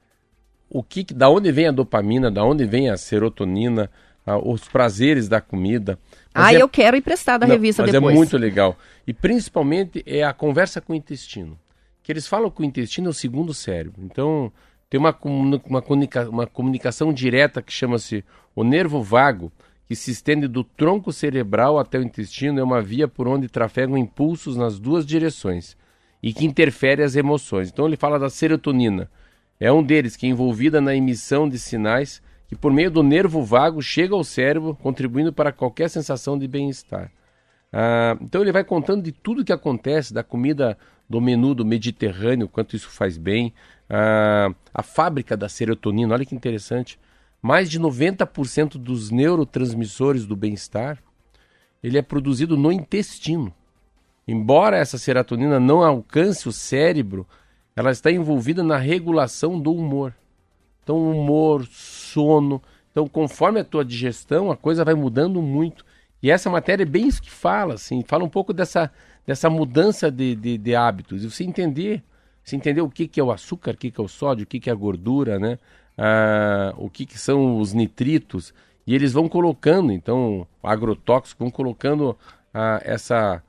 o 0.69 0.83
que, 0.83 1.03
da 1.13 1.29
onde 1.29 1.51
vem 1.51 1.67
a 1.67 1.71
dopamina, 1.71 2.29
da 2.29 2.43
onde 2.43 2.65
vem 2.65 2.89
a 2.89 2.97
serotonina, 2.97 3.89
a, 4.25 4.37
os 4.37 4.67
prazeres 4.67 5.29
da 5.29 5.39
comida. 5.39 5.97
Mas 6.33 6.45
ah, 6.45 6.53
é, 6.53 6.61
eu 6.61 6.69
quero 6.69 6.97
emprestar 6.97 7.39
da 7.39 7.47
não, 7.47 7.55
revista 7.55 7.83
mas 7.83 7.91
depois. 7.91 8.13
Mas 8.13 8.13
é 8.13 8.17
muito 8.17 8.37
legal. 8.37 8.77
E 9.05 9.13
principalmente 9.13 10.03
é 10.05 10.23
a 10.23 10.33
conversa 10.33 10.81
com 10.81 10.93
o 10.93 10.95
intestino. 10.95 11.57
Que 12.03 12.11
eles 12.11 12.27
falam 12.27 12.49
que 12.49 12.61
o 12.61 12.65
intestino 12.65 13.07
é 13.07 13.09
o 13.09 13.13
segundo 13.13 13.53
cérebro. 13.53 14.01
Então, 14.03 14.51
tem 14.89 14.99
uma, 14.99 15.15
uma, 15.65 15.81
comunica, 15.81 16.29
uma 16.29 16.47
comunicação 16.47 17.11
direta 17.11 17.61
que 17.61 17.71
chama-se 17.71 18.23
o 18.55 18.63
nervo 18.63 19.01
vago, 19.01 19.51
que 19.87 19.95
se 19.95 20.11
estende 20.11 20.47
do 20.47 20.63
tronco 20.63 21.11
cerebral 21.13 21.79
até 21.79 21.97
o 21.97 22.03
intestino, 22.03 22.59
é 22.59 22.63
uma 22.63 22.81
via 22.81 23.07
por 23.07 23.27
onde 23.27 23.47
trafegam 23.47 23.97
impulsos 23.97 24.55
nas 24.57 24.79
duas 24.79 25.05
direções 25.05 25.77
e 26.21 26.33
que 26.33 26.45
interfere 26.45 27.03
as 27.03 27.15
emoções. 27.15 27.69
Então 27.69 27.85
ele 27.85 27.95
fala 27.95 28.19
da 28.19 28.29
serotonina, 28.29 29.09
é 29.59 29.71
um 29.71 29.83
deles 29.83 30.15
que 30.15 30.25
é 30.25 30.29
envolvida 30.29 30.79
na 30.79 30.95
emissão 30.95 31.49
de 31.49 31.57
sinais 31.57 32.21
que, 32.47 32.55
por 32.55 32.71
meio 32.71 32.89
do 32.89 33.03
nervo 33.03 33.43
vago, 33.43 33.81
chega 33.81 34.15
ao 34.15 34.23
cérebro, 34.23 34.75
contribuindo 34.75 35.33
para 35.33 35.51
qualquer 35.51 35.89
sensação 35.89 36.37
de 36.37 36.47
bem-estar. 36.47 37.11
Ah, 37.71 38.17
então 38.21 38.41
ele 38.41 38.51
vai 38.51 38.63
contando 38.63 39.03
de 39.03 39.11
tudo 39.11 39.43
que 39.43 39.51
acontece, 39.51 40.13
da 40.13 40.23
comida 40.23 40.77
do 41.09 41.19
menu 41.19 41.53
do 41.53 41.65
Mediterrâneo, 41.65 42.47
quanto 42.47 42.75
isso 42.75 42.89
faz 42.89 43.17
bem, 43.17 43.53
ah, 43.89 44.49
a 44.73 44.83
fábrica 44.83 45.35
da 45.35 45.49
serotonina, 45.49 46.13
olha 46.13 46.25
que 46.25 46.35
interessante. 46.35 46.99
Mais 47.41 47.69
de 47.69 47.79
90% 47.79 48.77
dos 48.77 49.11
neurotransmissores 49.11 50.25
do 50.25 50.35
bem-estar, 50.35 50.97
ele 51.83 51.97
é 51.97 52.01
produzido 52.01 52.57
no 52.57 52.71
intestino. 52.71 53.53
Embora 54.27 54.77
essa 54.77 54.97
serotonina 54.97 55.59
não 55.59 55.83
alcance 55.83 56.49
o 56.49 56.51
cérebro, 56.51 57.27
ela 57.77 57.91
está 57.91 58.11
envolvida 58.11 58.63
na 58.63 58.75
regulação 58.75 59.59
do 59.59 59.71
humor. 59.71 60.11
Então, 60.81 61.11
humor, 61.11 61.63
sono. 61.69 62.59
Então, 62.89 63.07
conforme 63.07 63.59
a 63.59 63.63
tua 63.63 63.85
digestão, 63.85 64.49
a 64.49 64.57
coisa 64.57 64.83
vai 64.83 64.95
mudando 64.95 65.43
muito. 65.43 65.85
E 66.23 66.31
essa 66.31 66.49
matéria 66.49 66.81
é 66.81 66.87
bem 66.87 67.07
isso 67.07 67.21
que 67.21 67.29
fala, 67.29 67.75
assim, 67.75 68.01
fala 68.01 68.23
um 68.23 68.29
pouco 68.29 68.51
dessa, 68.51 68.91
dessa 69.27 69.47
mudança 69.47 70.09
de, 70.09 70.35
de, 70.35 70.57
de 70.57 70.75
hábitos. 70.75 71.23
E 71.23 71.29
você 71.29 71.43
entender, 71.43 72.01
você 72.43 72.55
entender 72.55 72.81
o 72.81 72.89
que, 72.89 73.07
que 73.07 73.19
é 73.19 73.23
o 73.23 73.31
açúcar, 73.31 73.75
o 73.75 73.77
que, 73.77 73.91
que 73.91 74.01
é 74.01 74.03
o 74.03 74.07
sódio, 74.07 74.45
o 74.45 74.47
que, 74.47 74.59
que 74.59 74.71
é 74.71 74.73
a 74.73 74.75
gordura, 74.75 75.37
né? 75.37 75.59
Ah, 75.95 76.73
o 76.77 76.89
que, 76.89 77.05
que 77.05 77.19
são 77.19 77.59
os 77.59 77.73
nitritos. 77.73 78.55
E 78.87 78.95
eles 78.95 79.13
vão 79.13 79.29
colocando, 79.29 79.91
então, 79.91 80.47
agrotóxicos, 80.63 81.37
vão 81.37 81.51
colocando 81.51 82.17
ah, 82.51 82.81
essa 82.83 83.43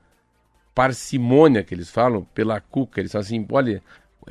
parcimônia 0.75 1.64
que 1.64 1.75
eles 1.75 1.88
falam 1.88 2.27
pela 2.35 2.61
cuca. 2.61 3.01
Eles 3.01 3.11
falam 3.11 3.25
assim, 3.25 3.47
olha, 3.51 3.83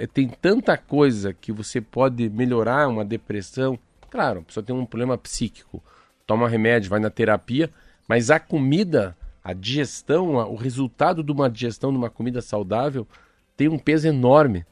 tem 0.06 0.28
tanta 0.28 0.78
coisa 0.78 1.34
que 1.34 1.52
você 1.52 1.82
pode 1.82 2.30
melhorar 2.30 2.88
uma 2.88 3.04
depressão. 3.06 3.80
Claro, 4.10 4.42
a 4.42 4.44
pessoa 4.44 4.64
tem 4.64 4.76
um 4.76 4.86
problema 4.86 5.18
psíquico, 5.18 5.82
toma 6.26 6.48
remédio, 6.48 6.90
vai 6.90 7.00
na 7.00 7.10
terapia, 7.10 7.72
mas 8.08 8.30
a 8.30 8.40
comida, 8.40 9.16
a 9.44 9.54
digestão, 9.54 10.36
o 10.36 10.56
resultado 10.56 11.24
de 11.24 11.32
uma 11.32 11.50
digestão 11.50 11.92
de 11.92 11.98
uma 11.98 12.10
comida 12.10 12.42
saudável 12.42 13.08
tem 13.56 13.68
um 13.68 13.80
peso 13.80 14.08
enorme 14.08 14.66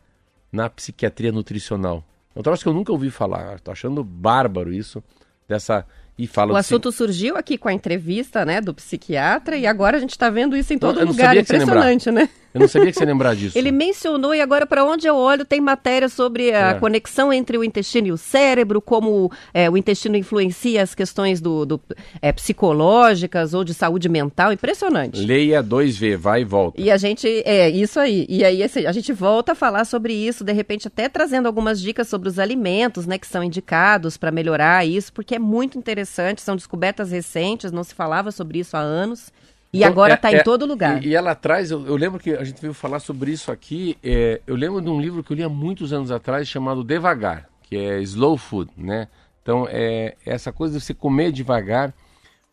na 0.51 0.69
psiquiatria 0.69 1.31
nutricional. 1.31 2.03
É 2.35 2.39
um 2.39 2.43
troço 2.43 2.61
que 2.63 2.69
eu 2.69 2.73
nunca 2.73 2.91
ouvi 2.91 3.09
falar, 3.09 3.55
estou 3.55 3.71
achando 3.71 4.03
bárbaro 4.03 4.71
isso, 4.71 5.03
dessa 5.47 5.85
e 6.17 6.27
fala 6.27 6.53
o 6.53 6.55
assunto 6.55 6.93
surgiu 6.93 7.35
aqui 7.35 7.57
com 7.57 7.67
a 7.67 7.73
entrevista 7.73 8.45
né, 8.45 8.61
do 8.61 8.73
psiquiatra 8.73 9.57
e 9.57 9.67
agora 9.67 9.97
a 9.97 9.99
gente 9.99 10.11
está 10.11 10.29
vendo 10.29 10.55
isso 10.55 10.73
em 10.73 10.79
todo 10.79 11.01
eu, 11.01 11.05
lugar. 11.05 11.35
Impressionante, 11.35 12.09
né? 12.09 12.29
Eu 12.55 12.61
não 12.61 12.69
sabia 12.69 12.89
que 12.89 12.97
você 12.97 13.03
ia 13.03 13.07
lembrar 13.07 13.35
disso. 13.35 13.57
Ele 13.57 13.69
mencionou 13.69 14.33
e 14.33 14.39
agora 14.39 14.65
para 14.65 14.85
onde 14.85 15.05
eu 15.05 15.15
olho 15.15 15.43
tem 15.43 15.59
matéria 15.59 16.07
sobre 16.07 16.53
a 16.53 16.69
é. 16.69 16.73
conexão 16.75 17.33
entre 17.33 17.57
o 17.57 17.63
intestino 17.65 18.07
e 18.07 18.11
o 18.13 18.17
cérebro, 18.17 18.81
como 18.81 19.29
é, 19.53 19.69
o 19.69 19.75
intestino 19.75 20.15
influencia 20.15 20.81
as 20.81 20.95
questões 20.95 21.41
do, 21.41 21.65
do 21.65 21.81
é, 22.21 22.31
psicológicas 22.31 23.53
ou 23.53 23.65
de 23.65 23.73
saúde 23.73 24.07
mental. 24.07 24.53
Impressionante. 24.53 25.19
Leia 25.19 25.61
2V, 25.61 26.15
vai 26.15 26.41
e 26.41 26.45
volta. 26.45 26.79
E 26.79 26.89
a 26.89 26.95
gente, 26.95 27.27
é 27.45 27.69
isso 27.69 27.99
aí. 27.99 28.25
E 28.29 28.45
aí 28.45 28.63
a 28.63 28.91
gente 28.93 29.11
volta 29.11 29.51
a 29.51 29.55
falar 29.55 29.83
sobre 29.83 30.13
isso, 30.13 30.41
de 30.41 30.53
repente 30.53 30.87
até 30.87 31.09
trazendo 31.09 31.47
algumas 31.47 31.81
dicas 31.81 32.07
sobre 32.07 32.29
os 32.29 32.39
alimentos, 32.39 33.05
né, 33.05 33.17
que 33.17 33.27
são 33.27 33.43
indicados 33.43 34.15
para 34.15 34.31
melhorar 34.31 34.85
isso, 34.85 35.11
porque 35.11 35.35
é 35.35 35.39
muito 35.39 35.77
interessante, 35.77 36.41
são 36.41 36.55
descobertas 36.55 37.11
recentes, 37.11 37.73
não 37.73 37.83
se 37.83 37.93
falava 37.93 38.31
sobre 38.31 38.59
isso 38.59 38.77
há 38.77 38.79
anos. 38.79 39.29
E 39.75 39.79
então, 39.79 39.89
agora 39.89 40.13
está 40.13 40.31
é, 40.31 40.35
em 40.35 40.37
é, 40.37 40.43
todo 40.43 40.65
lugar. 40.65 41.03
E, 41.03 41.09
e 41.09 41.15
ela 41.15 41.35
traz, 41.35 41.69
eu, 41.69 41.85
eu, 41.85 41.97
lembro 41.97 42.19
que 42.19 42.31
a 42.31 42.43
gente 42.43 42.61
veio 42.61 42.73
falar 42.73 42.99
sobre 42.99 43.31
isso 43.31 43.51
aqui. 43.51 43.97
É, 44.01 44.41
eu 44.47 44.55
lembro 44.55 44.81
de 44.81 44.89
um 44.89 45.01
livro 45.01 45.21
que 45.21 45.33
eu 45.33 45.35
li 45.35 45.43
há 45.43 45.49
muitos 45.49 45.91
anos 45.91 46.11
atrás 46.11 46.47
chamado 46.47 46.83
Devagar, 46.83 47.49
que 47.61 47.75
é 47.75 47.99
Slow 48.01 48.37
Food, 48.37 48.71
né? 48.77 49.09
Então 49.41 49.67
é 49.69 50.15
essa 50.25 50.51
coisa 50.51 50.79
de 50.79 50.83
você 50.83 50.93
comer 50.93 51.31
devagar 51.31 51.93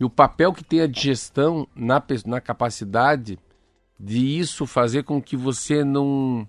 e 0.00 0.04
o 0.04 0.10
papel 0.10 0.52
que 0.52 0.64
tem 0.64 0.80
a 0.80 0.86
digestão 0.86 1.66
na, 1.76 2.02
na 2.26 2.40
capacidade 2.40 3.38
de 3.98 4.38
isso 4.38 4.66
fazer 4.66 5.04
com 5.04 5.22
que 5.22 5.36
você 5.36 5.84
não, 5.84 6.46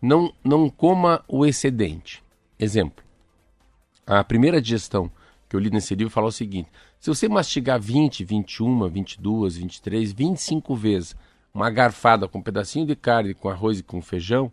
não, 0.00 0.32
não 0.44 0.70
coma 0.70 1.24
o 1.26 1.44
excedente. 1.44 2.22
Exemplo, 2.58 3.04
a 4.06 4.22
primeira 4.22 4.62
digestão 4.62 5.10
que 5.48 5.56
eu 5.56 5.60
li 5.60 5.68
nesse 5.68 5.96
livro 5.96 6.12
fala 6.12 6.28
o 6.28 6.32
seguinte: 6.32 6.70
se 7.00 7.08
você 7.08 7.28
mastigar 7.28 7.80
20, 7.80 8.24
21, 8.24 8.88
22, 8.88 9.56
23, 9.56 10.12
25 10.12 10.74
vezes 10.76 11.16
uma 11.52 11.70
garfada 11.70 12.28
com 12.28 12.38
um 12.38 12.42
pedacinho 12.42 12.86
de 12.86 12.94
carne, 12.94 13.34
com 13.34 13.48
arroz 13.48 13.80
e 13.80 13.82
com 13.82 14.00
feijão, 14.00 14.52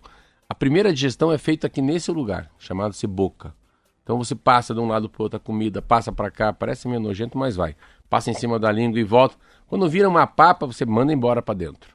a 0.49 0.55
primeira 0.55 0.91
digestão 0.93 1.31
é 1.31 1.37
feita 1.37 1.67
aqui 1.67 1.81
nesse 1.81 2.09
lugar, 2.09 2.49
chamado-se 2.57 3.05
boca. 3.05 3.53
Então 4.01 4.17
você 4.17 4.33
passa 4.33 4.73
de 4.73 4.79
um 4.79 4.87
lado 4.87 5.09
para 5.09 5.21
outro 5.23 5.37
a 5.37 5.39
comida, 5.39 5.81
passa 5.81 6.11
para 6.11 6.31
cá, 6.31 6.53
parece 6.53 6.87
meio 6.87 7.01
nojento, 7.01 7.37
mas 7.37 7.57
vai. 7.57 7.75
Passa 8.09 8.31
em 8.31 8.33
cima 8.33 8.57
da 8.57 8.71
língua 8.71 8.97
e 8.99 9.03
volta. 9.03 9.35
Quando 9.67 9.87
vira 9.89 10.07
uma 10.07 10.25
papa, 10.25 10.65
você 10.65 10.85
manda 10.85 11.11
embora 11.11 11.41
para 11.41 11.53
dentro. 11.53 11.93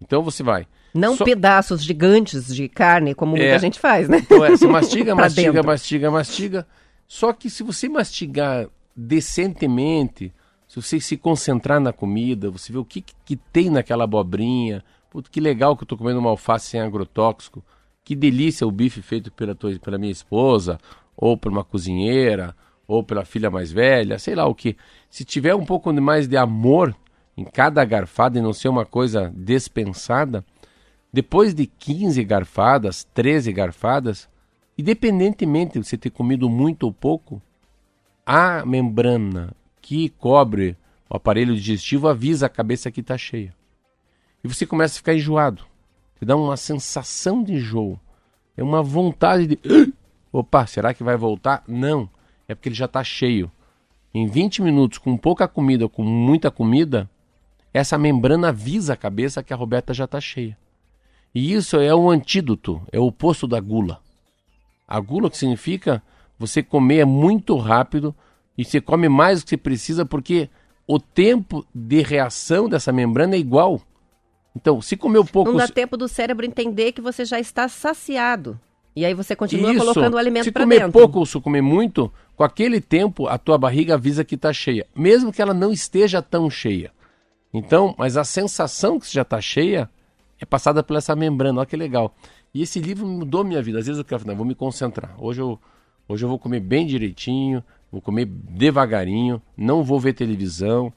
Então 0.00 0.22
você 0.22 0.42
vai. 0.42 0.66
Não 0.92 1.16
pedaços 1.16 1.82
gigantes 1.82 2.54
de 2.54 2.68
carne, 2.68 3.14
como 3.14 3.36
É. 3.36 3.40
muita 3.40 3.58
gente 3.58 3.80
faz, 3.80 4.08
né? 4.08 4.18
Então 4.18 4.44
é, 4.44 4.50
você 4.50 4.66
mastiga, 4.68 5.14
mastiga, 5.14 5.62
mastiga, 5.62 6.10
mastiga. 6.10 6.66
Só 7.06 7.32
que 7.32 7.48
se 7.48 7.62
você 7.62 7.88
mastigar 7.88 8.68
decentemente, 9.00 10.32
se 10.66 10.82
você 10.82 10.98
se 10.98 11.16
concentrar 11.16 11.78
na 11.78 11.92
comida, 11.92 12.50
você 12.50 12.72
vê 12.72 12.78
o 12.78 12.84
que, 12.84 13.04
que 13.24 13.36
tem 13.36 13.70
naquela 13.70 14.02
abobrinha, 14.02 14.84
que 15.30 15.40
legal 15.40 15.76
que 15.76 15.84
eu 15.84 15.86
tô 15.86 15.96
comendo 15.96 16.18
uma 16.18 16.30
alface 16.30 16.70
sem 16.70 16.80
agrotóxico, 16.80 17.64
que 18.04 18.16
delícia 18.16 18.66
o 18.66 18.72
bife 18.72 19.00
feito 19.00 19.30
pela, 19.30 19.54
tua, 19.54 19.78
pela 19.78 19.98
minha 19.98 20.10
esposa, 20.10 20.78
ou 21.16 21.36
por 21.36 21.52
uma 21.52 21.62
cozinheira, 21.62 22.56
ou 22.88 23.04
pela 23.04 23.24
filha 23.24 23.50
mais 23.50 23.70
velha, 23.70 24.18
sei 24.18 24.34
lá 24.34 24.46
o 24.46 24.54
que. 24.54 24.76
Se 25.08 25.24
tiver 25.24 25.54
um 25.54 25.64
pouco 25.64 25.92
mais 25.92 26.26
de 26.26 26.36
amor 26.36 26.94
em 27.36 27.44
cada 27.44 27.84
garfada 27.84 28.38
e 28.38 28.42
não 28.42 28.52
ser 28.52 28.68
uma 28.68 28.84
coisa 28.84 29.32
dispensada, 29.36 30.44
depois 31.12 31.54
de 31.54 31.66
15 31.66 32.22
garfadas, 32.24 33.04
13 33.14 33.52
garfadas, 33.52 34.28
independentemente 34.76 35.78
de 35.78 35.86
você 35.86 35.96
ter 35.96 36.10
comido 36.10 36.50
muito 36.50 36.82
ou 36.84 36.92
pouco, 36.92 37.40
a 38.30 38.62
membrana 38.66 39.54
que 39.80 40.10
cobre 40.10 40.76
o 41.08 41.16
aparelho 41.16 41.54
digestivo 41.54 42.08
avisa 42.08 42.44
a 42.44 42.50
cabeça 42.50 42.90
que 42.90 43.00
está 43.00 43.16
cheia. 43.16 43.54
E 44.44 44.48
você 44.48 44.66
começa 44.66 44.96
a 44.96 44.98
ficar 44.98 45.14
enjoado. 45.14 45.64
Te 46.18 46.26
dá 46.26 46.36
uma 46.36 46.58
sensação 46.58 47.42
de 47.42 47.54
enjoo. 47.54 47.98
É 48.54 48.62
uma 48.62 48.82
vontade 48.82 49.46
de. 49.46 49.58
Opa, 50.30 50.66
será 50.66 50.92
que 50.92 51.02
vai 51.02 51.16
voltar? 51.16 51.64
Não. 51.66 52.06
É 52.46 52.54
porque 52.54 52.68
ele 52.68 52.76
já 52.76 52.84
está 52.84 53.02
cheio. 53.02 53.50
Em 54.12 54.26
20 54.26 54.60
minutos, 54.60 54.98
com 54.98 55.16
pouca 55.16 55.48
comida 55.48 55.86
ou 55.86 55.88
com 55.88 56.02
muita 56.02 56.50
comida, 56.50 57.08
essa 57.72 57.96
membrana 57.96 58.48
avisa 58.48 58.92
a 58.92 58.96
cabeça 58.96 59.42
que 59.42 59.54
a 59.54 59.56
Roberta 59.56 59.94
já 59.94 60.04
está 60.04 60.20
cheia. 60.20 60.54
E 61.34 61.54
isso 61.54 61.78
é 61.78 61.94
um 61.94 62.10
antídoto, 62.10 62.82
é 62.92 62.98
o 62.98 63.06
oposto 63.06 63.48
da 63.48 63.58
gula. 63.58 64.02
A 64.86 65.00
gula 65.00 65.30
que 65.30 65.38
significa 65.38 66.02
você 66.38 66.62
comer 66.62 67.04
muito 67.04 67.56
rápido 67.56 68.14
e 68.56 68.64
você 68.64 68.80
come 68.80 69.08
mais 69.08 69.40
do 69.40 69.44
que 69.44 69.50
você 69.50 69.56
precisa 69.56 70.04
porque 70.04 70.48
o 70.86 70.98
tempo 70.98 71.66
de 71.74 72.00
reação 72.02 72.68
dessa 72.68 72.92
membrana 72.92 73.34
é 73.34 73.38
igual. 73.38 73.80
Então, 74.56 74.80
se 74.80 74.96
comeu 74.96 75.24
pouco... 75.24 75.50
Não 75.50 75.58
dá 75.58 75.68
tempo 75.68 75.96
do 75.96 76.08
cérebro 76.08 76.46
entender 76.46 76.92
que 76.92 77.00
você 77.00 77.24
já 77.24 77.38
está 77.38 77.68
saciado. 77.68 78.58
E 78.96 79.04
aí 79.04 79.14
você 79.14 79.36
continua 79.36 79.70
Isso. 79.70 79.80
colocando 79.80 80.14
o 80.14 80.18
alimento 80.18 80.44
Se 80.44 80.50
para 80.52 80.64
comer 80.64 80.80
dentro. 80.80 80.92
pouco 80.92 81.20
ou 81.20 81.26
se 81.26 81.40
comer 81.40 81.62
muito, 81.62 82.12
com 82.34 82.42
aquele 82.42 82.80
tempo 82.80 83.28
a 83.28 83.38
tua 83.38 83.56
barriga 83.56 83.94
avisa 83.94 84.24
que 84.24 84.34
está 84.34 84.52
cheia, 84.52 84.86
mesmo 84.96 85.32
que 85.32 85.40
ela 85.40 85.54
não 85.54 85.70
esteja 85.70 86.20
tão 86.20 86.50
cheia. 86.50 86.90
Então, 87.54 87.94
mas 87.96 88.16
a 88.16 88.24
sensação 88.24 88.98
que 88.98 89.06
você 89.06 89.12
já 89.12 89.22
está 89.22 89.40
cheia 89.40 89.88
é 90.40 90.44
passada 90.44 90.82
por 90.82 90.96
essa 90.96 91.14
membrana. 91.14 91.60
Olha 91.60 91.66
que 91.66 91.76
legal. 91.76 92.14
E 92.52 92.62
esse 92.62 92.80
livro 92.80 93.06
mudou 93.06 93.44
minha 93.44 93.62
vida. 93.62 93.78
Às 93.78 93.86
vezes 93.86 93.98
eu 93.98 94.04
quero, 94.04 94.26
não, 94.26 94.34
vou 94.34 94.44
me 94.44 94.54
concentrar. 94.54 95.14
Hoje 95.18 95.40
eu, 95.40 95.58
hoje 96.08 96.24
eu 96.24 96.28
vou 96.28 96.38
comer 96.38 96.60
bem 96.60 96.86
direitinho, 96.86 97.62
vou 97.92 98.00
comer 98.00 98.24
devagarinho, 98.24 99.40
não 99.56 99.84
vou 99.84 100.00
ver 100.00 100.14
televisão, 100.14 100.92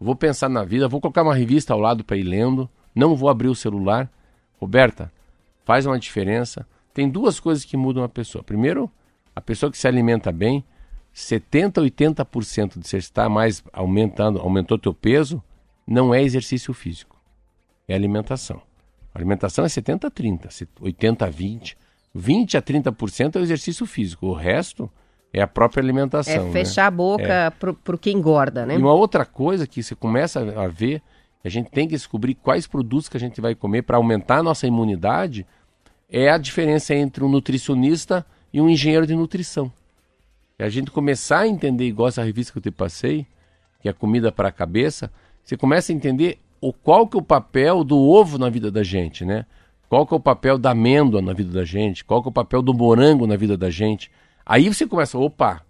vou 0.00 0.16
pensar 0.16 0.48
na 0.48 0.64
vida, 0.64 0.88
vou 0.88 1.00
colocar 1.00 1.22
uma 1.22 1.34
revista 1.34 1.72
ao 1.72 1.80
lado 1.80 2.04
para 2.04 2.16
ir 2.16 2.24
lendo, 2.24 2.68
não 2.94 3.14
vou 3.14 3.28
abrir 3.28 3.48
o 3.48 3.54
celular. 3.54 4.10
Roberta, 4.60 5.12
faz 5.64 5.86
uma 5.86 5.98
diferença. 5.98 6.66
Tem 6.92 7.08
duas 7.08 7.38
coisas 7.38 7.64
que 7.64 7.76
mudam 7.76 8.02
a 8.02 8.08
pessoa. 8.08 8.42
Primeiro, 8.42 8.90
a 9.34 9.40
pessoa 9.40 9.70
que 9.70 9.78
se 9.78 9.86
alimenta 9.86 10.32
bem, 10.32 10.64
70, 11.12 11.80
80% 11.80 12.78
de 12.78 12.88
você 12.88 12.96
estar 12.96 13.28
mais 13.28 13.62
aumentando, 13.72 14.40
aumentou 14.40 14.78
teu 14.78 14.92
peso, 14.92 15.42
não 15.86 16.12
é 16.12 16.22
exercício 16.22 16.74
físico. 16.74 17.16
É 17.86 17.94
alimentação. 17.94 18.60
A 19.14 19.18
alimentação 19.18 19.64
é 19.64 19.68
70 19.68 20.10
30, 20.10 20.48
80 20.80 21.30
20. 21.30 21.78
20 22.14 22.56
a 22.56 22.62
30% 22.62 23.36
é 23.36 23.38
o 23.38 23.42
exercício 23.42 23.86
físico. 23.86 24.26
O 24.26 24.32
resto 24.34 24.90
é 25.32 25.40
a 25.40 25.46
própria 25.46 25.80
É 25.80 25.84
alimentação. 25.84 26.46
né? 26.46 26.52
fechar 26.52 26.86
a 26.86 26.90
boca 26.90 27.52
pro, 27.58 27.74
pro 27.74 27.98
que 27.98 28.10
engorda, 28.10 28.64
né? 28.64 28.74
E 28.74 28.78
uma 28.78 28.92
outra 28.92 29.24
coisa 29.24 29.66
que 29.66 29.82
você 29.82 29.94
começa 29.94 30.40
a 30.40 30.66
ver, 30.68 31.02
a 31.44 31.48
gente 31.48 31.70
tem 31.70 31.86
que 31.86 31.94
descobrir 31.94 32.34
quais 32.34 32.66
produtos 32.66 33.08
que 33.08 33.16
a 33.16 33.20
gente 33.20 33.40
vai 33.40 33.54
comer 33.54 33.82
para 33.82 33.96
aumentar 33.96 34.38
a 34.38 34.42
nossa 34.42 34.66
imunidade, 34.66 35.46
é 36.10 36.30
a 36.30 36.38
diferença 36.38 36.94
entre 36.94 37.22
um 37.22 37.28
nutricionista 37.28 38.24
e 38.52 38.60
um 38.60 38.68
engenheiro 38.68 39.06
de 39.06 39.14
nutrição. 39.14 39.70
É 40.58 40.64
a 40.64 40.68
gente 40.68 40.90
começar 40.90 41.40
a 41.40 41.48
entender, 41.48 41.84
igual 41.86 42.08
essa 42.08 42.22
revista 42.24 42.52
que 42.52 42.58
eu 42.58 42.62
te 42.62 42.70
passei, 42.70 43.26
que 43.80 43.88
é 43.88 43.92
comida 43.92 44.32
para 44.32 44.48
a 44.48 44.52
cabeça, 44.52 45.10
você 45.44 45.56
começa 45.56 45.92
a 45.92 45.94
entender 45.94 46.38
o 46.60 46.72
qual 46.72 47.06
que 47.06 47.16
é 47.16 47.20
o 47.20 47.22
papel 47.22 47.84
do 47.84 47.96
ovo 47.98 48.38
na 48.38 48.48
vida 48.50 48.70
da 48.70 48.82
gente, 48.82 49.24
né? 49.24 49.46
Qual 49.88 50.06
que 50.06 50.12
é 50.12 50.16
o 50.16 50.20
papel 50.20 50.58
da 50.58 50.72
amêndoa 50.72 51.22
na 51.22 51.32
vida 51.32 51.50
da 51.50 51.64
gente? 51.64 52.04
Qual 52.04 52.20
que 52.20 52.28
é 52.28 52.30
o 52.30 52.32
papel 52.32 52.60
do 52.60 52.74
morango 52.74 53.26
na 53.26 53.36
vida 53.36 53.56
da 53.56 53.70
gente? 53.70 54.10
Aí 54.44 54.72
você 54.72 54.86
começa, 54.86 55.16
opa, 55.18 55.62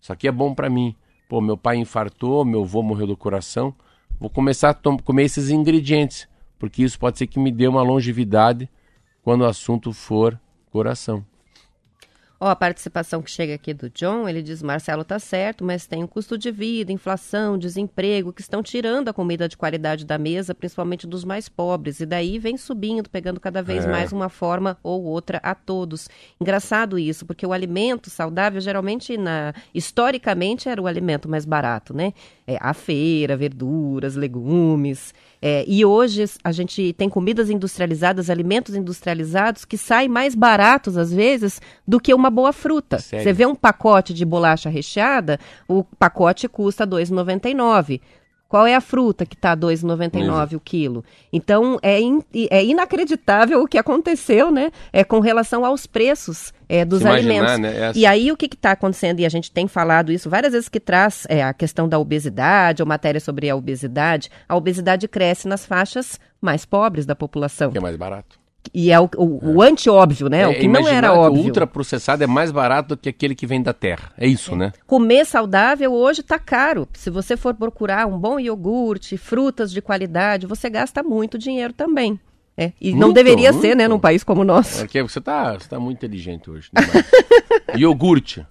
isso 0.00 0.12
aqui 0.12 0.26
é 0.26 0.32
bom 0.32 0.54
para 0.54 0.70
mim. 0.70 0.94
Pô, 1.28 1.40
meu 1.40 1.56
pai 1.56 1.76
infartou, 1.76 2.44
meu 2.44 2.62
avô 2.62 2.82
morreu 2.82 3.06
do 3.06 3.16
coração. 3.16 3.74
Vou 4.18 4.30
começar 4.30 4.70
a 4.70 4.74
comer 5.02 5.24
esses 5.24 5.50
ingredientes, 5.50 6.26
porque 6.58 6.82
isso 6.82 6.98
pode 6.98 7.18
ser 7.18 7.26
que 7.26 7.38
me 7.38 7.52
dê 7.52 7.68
uma 7.68 7.82
longevidade 7.82 8.68
quando 9.22 9.42
o 9.42 9.46
assunto 9.46 9.92
for 9.92 10.40
coração. 10.70 11.24
Ó, 12.38 12.48
a 12.48 12.56
participação 12.56 13.22
que 13.22 13.30
chega 13.30 13.54
aqui 13.54 13.72
do 13.72 13.88
John, 13.90 14.28
ele 14.28 14.42
diz, 14.42 14.62
Marcelo 14.62 15.04
tá 15.04 15.18
certo, 15.18 15.64
mas 15.64 15.86
tem 15.86 16.04
o 16.04 16.08
custo 16.08 16.36
de 16.36 16.50
vida, 16.50 16.92
inflação, 16.92 17.56
desemprego, 17.56 18.32
que 18.32 18.42
estão 18.42 18.62
tirando 18.62 19.08
a 19.08 19.12
comida 19.12 19.48
de 19.48 19.56
qualidade 19.56 20.04
da 20.04 20.18
mesa, 20.18 20.54
principalmente 20.54 21.06
dos 21.06 21.24
mais 21.24 21.48
pobres, 21.48 22.00
e 22.00 22.06
daí 22.06 22.38
vem 22.38 22.56
subindo, 22.58 23.08
pegando 23.08 23.40
cada 23.40 23.62
vez 23.62 23.86
É. 23.86 23.90
mais 23.90 24.12
uma 24.12 24.28
forma 24.28 24.76
ou 24.82 25.02
outra 25.04 25.40
a 25.42 25.54
todos. 25.54 26.08
Engraçado 26.38 26.98
isso, 26.98 27.24
porque 27.24 27.46
o 27.46 27.52
alimento 27.52 28.10
saudável, 28.10 28.60
geralmente, 28.60 29.16
na 29.16 29.54
historicamente, 29.74 30.68
era 30.68 30.80
o 30.80 30.86
alimento 30.86 31.28
mais 31.28 31.46
barato, 31.46 31.94
né? 31.94 32.12
É, 32.46 32.58
a 32.60 32.74
feira, 32.74 33.36
verduras, 33.36 34.14
legumes, 34.14 35.14
é, 35.48 35.64
e 35.64 35.84
hoje 35.84 36.24
a 36.42 36.50
gente 36.50 36.92
tem 36.94 37.08
comidas 37.08 37.48
industrializadas, 37.48 38.28
alimentos 38.28 38.74
industrializados 38.74 39.64
que 39.64 39.78
saem 39.78 40.08
mais 40.08 40.34
baratos 40.34 40.96
às 40.96 41.12
vezes 41.12 41.60
do 41.86 42.00
que 42.00 42.12
uma 42.12 42.30
boa 42.30 42.52
fruta. 42.52 42.98
Sério? 42.98 43.22
Você 43.22 43.32
vê 43.32 43.46
um 43.46 43.54
pacote 43.54 44.12
de 44.12 44.24
bolacha 44.24 44.68
recheada, 44.68 45.38
o 45.68 45.84
pacote 45.84 46.48
custa 46.48 46.82
R$ 46.82 46.90
2,99. 46.90 48.00
Qual 48.48 48.64
é 48.66 48.74
a 48.76 48.80
fruta 48.80 49.26
que 49.26 49.34
está 49.34 49.50
R$ 49.50 49.56
2,99 49.60 50.54
o 50.56 50.60
quilo? 50.60 51.04
Então, 51.32 51.78
é, 51.82 52.00
in- 52.00 52.22
é 52.50 52.64
inacreditável 52.64 53.60
o 53.60 53.66
que 53.66 53.76
aconteceu, 53.76 54.50
né? 54.50 54.70
É, 54.92 55.02
com 55.02 55.18
relação 55.20 55.64
aos 55.64 55.86
preços 55.86 56.54
é, 56.68 56.84
dos 56.84 57.00
imaginar, 57.00 57.44
alimentos. 57.44 57.58
né? 57.58 57.88
Essa- 57.88 57.98
E 57.98 58.06
aí, 58.06 58.30
o 58.30 58.36
que 58.36 58.46
está 58.46 58.72
acontecendo? 58.72 59.20
E 59.20 59.26
a 59.26 59.28
gente 59.28 59.50
tem 59.50 59.66
falado 59.66 60.12
isso 60.12 60.30
várias 60.30 60.52
vezes 60.52 60.68
que 60.68 60.78
traz 60.80 61.26
é, 61.28 61.42
a 61.42 61.52
questão 61.52 61.88
da 61.88 61.98
obesidade, 61.98 62.82
ou 62.82 62.86
matéria 62.88 63.20
sobre 63.20 63.50
a 63.50 63.56
obesidade. 63.56 64.30
A 64.48 64.54
obesidade 64.56 65.08
cresce 65.08 65.48
nas 65.48 65.66
faixas 65.66 66.18
mais 66.40 66.64
pobres 66.64 67.04
da 67.04 67.16
população. 67.16 67.70
Que 67.72 67.78
é 67.78 67.80
mais 67.80 67.96
barato. 67.96 68.38
E 68.72 68.90
é 68.90 69.00
o, 69.00 69.08
o, 69.16 69.56
o 69.56 69.62
anti-óbvio, 69.62 70.28
né? 70.28 70.46
o 70.46 70.54
que 70.54 70.68
não 70.68 70.86
era 70.88 71.08
que 71.08 71.14
óbvio. 71.14 71.42
O 71.42 71.46
ultraprocessado 71.46 72.22
é 72.22 72.26
mais 72.26 72.50
barato 72.50 72.90
do 72.90 72.96
que 72.96 73.08
aquele 73.08 73.34
que 73.34 73.46
vem 73.46 73.62
da 73.62 73.72
terra. 73.72 74.12
É 74.16 74.26
isso, 74.26 74.54
né? 74.56 74.72
Comer 74.86 75.24
saudável 75.24 75.92
hoje 75.92 76.20
está 76.20 76.38
caro. 76.38 76.88
Se 76.92 77.10
você 77.10 77.36
for 77.36 77.54
procurar 77.54 78.06
um 78.06 78.18
bom 78.18 78.38
iogurte, 78.38 79.16
frutas 79.16 79.70
de 79.72 79.80
qualidade, 79.80 80.46
você 80.46 80.68
gasta 80.70 81.02
muito 81.02 81.38
dinheiro 81.38 81.72
também. 81.72 82.18
É, 82.58 82.72
E 82.80 82.92
não 82.92 83.08
Muito, 83.08 83.16
deveria 83.16 83.52
ser, 83.52 83.58
muito. 83.58 83.76
né, 83.76 83.88
num 83.88 83.98
país 83.98 84.24
como 84.24 84.40
o 84.40 84.44
nosso. 84.44 84.78
Porque 84.78 85.02
você 85.02 85.20
tá, 85.20 85.52
você 85.52 85.68
tá 85.68 85.78
muito 85.78 85.98
inteligente 85.98 86.50
hoje. 86.50 86.70
demais. 86.72 87.04
iogurte. 87.76 88.46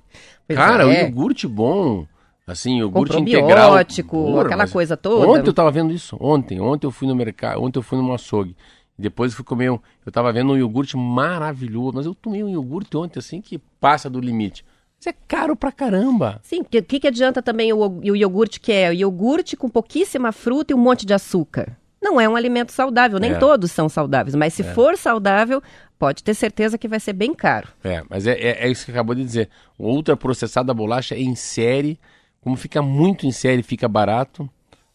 Pois 0.47 0.59
Cara, 0.59 0.85
o 0.85 0.91
é. 0.91 1.03
iogurte 1.03 1.47
bom. 1.47 2.05
Assim, 2.47 2.77
iogurte 2.77 3.17
integral. 3.19 3.71
Porra, 4.07 4.41
aquela 4.43 4.57
mas 4.63 4.71
coisa 4.71 4.95
toda. 4.95 5.27
Ontem 5.27 5.49
eu 5.49 5.53
tava 5.53 5.71
vendo 5.71 5.91
isso. 5.91 6.15
Ontem. 6.19 6.61
Ontem 6.61 6.85
eu 6.85 6.91
fui 6.91 7.07
no 7.07 7.15
mercado. 7.15 7.63
Ontem 7.63 7.79
eu 7.79 7.83
fui 7.83 7.97
num 7.97 8.13
açougue. 8.13 8.55
Depois 8.97 9.31
eu 9.31 9.35
fui 9.37 9.45
comer 9.45 9.71
um. 9.71 9.79
Eu 10.05 10.11
tava 10.11 10.31
vendo 10.31 10.53
um 10.53 10.57
iogurte 10.57 10.95
maravilhoso. 10.95 11.91
Mas 11.95 12.05
eu 12.05 12.15
tomei 12.15 12.43
um 12.43 12.49
iogurte 12.49 12.95
ontem, 12.95 13.19
assim, 13.19 13.41
que 13.41 13.57
passa 13.79 14.09
do 14.09 14.19
limite. 14.19 14.63
Isso 14.99 15.09
é 15.09 15.13
caro 15.27 15.55
pra 15.55 15.71
caramba. 15.71 16.39
Sim, 16.41 16.63
porque 16.63 16.79
o 16.79 16.83
que, 16.83 16.99
que 17.01 17.07
adianta 17.07 17.41
também 17.41 17.73
o, 17.73 17.79
o 17.79 18.15
iogurte 18.15 18.59
que 18.59 18.71
é? 18.71 18.89
O 18.89 18.93
iogurte 18.93 19.57
com 19.57 19.67
pouquíssima 19.69 20.31
fruta 20.31 20.71
e 20.71 20.75
um 20.75 20.79
monte 20.79 21.05
de 21.05 21.13
açúcar. 21.13 21.77
Não 22.01 22.21
é 22.21 22.29
um 22.29 22.35
alimento 22.35 22.71
saudável, 22.71 23.19
nem 23.19 23.31
É. 23.31 23.35
todos 23.37 23.71
são 23.71 23.89
saudáveis, 23.89 24.35
mas 24.35 24.53
se 24.53 24.63
for 24.63 24.95
saudável, 24.95 25.61
pode 25.97 26.23
ter 26.23 26.35
certeza 26.35 26.77
que 26.77 26.87
vai 26.87 26.99
ser 26.99 27.13
bem 27.13 27.33
caro. 27.33 27.67
É, 27.83 28.03
mas 28.09 28.27
é, 28.27 28.33
é, 28.33 28.65
é 28.67 28.69
isso 28.69 28.85
que 28.85 28.91
acabou 28.91 29.15
de 29.15 29.23
dizer. 29.23 29.49
O 29.77 29.87
ultraprocessado 29.89 30.67
da 30.67 30.73
bolacha 30.73 31.15
é 31.15 31.19
em 31.19 31.35
série. 31.35 31.99
Como 32.41 32.55
fica 32.55 32.79
muito 32.81 33.25
em 33.25 33.31
série, 33.31 33.63
fica 33.63 33.87
barato. 33.87 34.47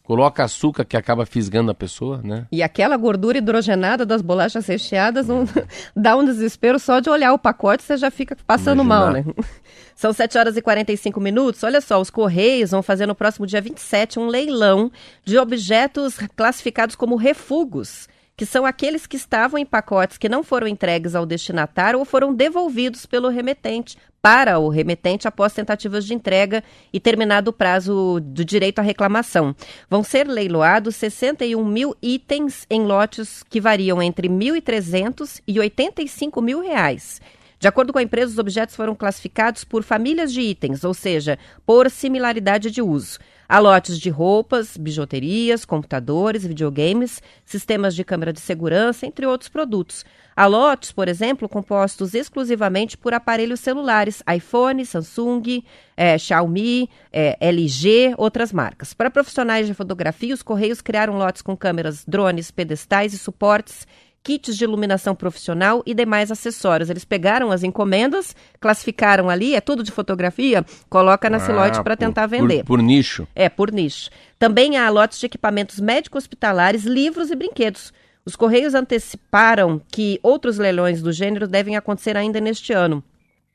Coloca 0.03 0.43
açúcar 0.43 0.85
que 0.85 0.97
acaba 0.97 1.25
fisgando 1.25 1.71
a 1.71 1.75
pessoa, 1.75 2.21
né? 2.25 2.47
E 2.51 2.63
aquela 2.63 2.97
gordura 2.97 3.39
hidrogenada 3.39 4.05
das 4.05 4.21
bolachas 4.23 4.67
recheadas 4.67 5.29
não- 5.29 5.45
dá 5.95 6.17
um 6.17 6.25
desespero 6.25 6.79
só 6.81 6.99
de 6.99 7.09
olhar 7.09 7.33
o 7.33 7.39
pacote, 7.39 7.83
você 7.85 7.97
já 7.97 8.11
fica 8.11 8.37
passando 8.47 8.83
mal, 8.85 9.13
né? 9.13 9.21
Imaginar. 9.21 9.45
São 9.95 10.13
7 10.13 10.39
horas 10.39 10.57
e 10.57 10.63
45 10.63 11.21
minutos. 11.21 11.63
Olha 11.63 11.81
só, 11.81 12.01
os 12.01 12.09
Correios 12.11 12.71
vão 12.71 12.83
fazer 12.83 13.05
no 13.07 13.15
próximo 13.15 13.47
dia 13.47 13.61
27 13.61 14.19
um 14.19 14.27
leilão 14.29 14.91
de 15.25 15.37
objetos 15.39 16.17
classificados 16.35 16.97
como 16.97 17.17
refugos, 17.17 18.09
que 18.41 18.47
são 18.47 18.65
aqueles 18.65 19.07
que 19.07 19.19
estavam 19.19 19.59
em 19.59 19.67
pacotes 19.67 20.17
que 20.17 20.27
não 20.27 20.43
foram 20.43 20.67
entregues 20.67 21.15
ao 21.15 21.27
destinatário 21.27 21.99
ou 21.99 22.07
foram 22.07 22.33
devolvidos 22.35 23.05
pelo 23.05 23.29
remetente 23.29 23.99
para 24.23 24.59
o 24.59 24.71
remetente 24.71 25.29
após 25.29 25.53
tentativas 25.53 26.07
de 26.07 26.15
entrega 26.15 26.65
e 26.91 26.99
terminado 26.99 27.51
o 27.51 27.53
prazo 27.53 28.19
do 28.19 28.43
direito 28.43 28.79
à 28.79 28.83
reclamação. 28.83 29.55
Vão 29.91 30.03
ser 30.03 30.27
leiloados 30.27 30.97
61 30.97 31.63
mil 31.63 31.95
itens 32.01 32.65
em 32.71 32.83
lotes 32.83 33.43
que 33.43 33.61
variam 33.61 34.03
entre 34.03 34.27
1.300 34.27 35.43
e 35.47 35.61
85 35.61 36.41
mil 36.41 36.63
reais. 36.63 37.21
De 37.59 37.69
acordo 37.69 37.93
com 37.93 37.99
a 37.99 38.03
empresa, 38.03 38.33
os 38.33 38.39
objetos 38.39 38.75
foram 38.75 38.95
classificados 38.95 39.65
por 39.65 39.83
famílias 39.83 40.33
de 40.33 40.41
itens, 40.41 40.83
ou 40.83 40.95
seja, 40.95 41.39
por 41.67 41.91
similaridade 41.91 42.71
de 42.71 42.81
uso. 42.81 43.19
Há 43.53 43.59
lotes 43.59 43.99
de 43.99 44.11
roupas, 44.11 44.77
bijuterias, 44.77 45.65
computadores, 45.65 46.47
videogames, 46.47 47.21
sistemas 47.45 47.97
de 47.97 48.05
câmera 48.05 48.33
de 48.33 48.39
segurança, 48.39 49.05
entre 49.05 49.27
outros 49.27 49.49
produtos. 49.49 50.05
Há 50.37 50.47
lotes, 50.47 50.93
por 50.93 51.09
exemplo, 51.09 51.49
compostos 51.49 52.15
exclusivamente 52.15 52.97
por 52.97 53.13
aparelhos 53.13 53.59
celulares, 53.59 54.23
iPhone, 54.33 54.87
Samsung, 54.87 55.65
é, 55.97 56.17
Xiaomi, 56.17 56.89
é, 57.13 57.37
LG, 57.41 58.15
outras 58.17 58.53
marcas. 58.53 58.95
Para 58.95 59.11
profissionais 59.11 59.67
de 59.67 59.75
fotografia, 59.75 60.33
os 60.33 60.45
Correios 60.45 60.81
criaram 60.81 61.19
lotes 61.19 61.43
com 61.43 61.57
câmeras, 61.57 62.05
drones, 62.07 62.53
pedestais 62.53 63.13
e 63.13 63.19
suportes 63.19 63.85
kits 64.23 64.57
de 64.57 64.65
iluminação 64.65 65.15
profissional 65.15 65.83
e 65.87 65.95
demais 65.95 66.31
acessórios. 66.31 66.91
Eles 66.91 67.05
pegaram 67.05 67.51
as 67.51 67.63
encomendas, 67.63 68.37
classificaram 68.61 69.31
ali, 69.31 69.55
é 69.55 69.61
tudo 69.61 69.83
de 69.83 69.91
fotografia, 69.91 70.65
coloca 70.89 71.31
na 71.31 71.39
Ah, 71.39 71.41
Silote 71.41 71.83
para 71.83 71.97
por- 71.97 72.01
tentar 72.01 72.29
por- 72.29 72.37
vender. 72.39 72.65
Por, 72.65 72.83
nicho. 72.83 73.27
É, 73.35 73.49
por 73.49 73.73
nicho. 73.73 74.11
Também 74.39 74.77
há 74.77 74.89
lotes 74.91 75.19
de 75.19 75.27
equipamentos 75.27 75.81
médico-hospitalares, 75.81 76.85
livros 76.85 77.31
e 77.31 77.35
brinquedos. 77.35 77.93
Os 78.25 78.37
Correios 78.37 78.75
anteciparam 78.75 79.81
que 79.91 80.21
outros 80.23 80.59
leilões 80.59 81.01
do 81.03 81.11
gênero 81.13 81.49
devem 81.49 81.77
acontecer 81.77 82.17
ainda 82.17 82.41
neste 82.41 82.73
ano. 82.73 83.03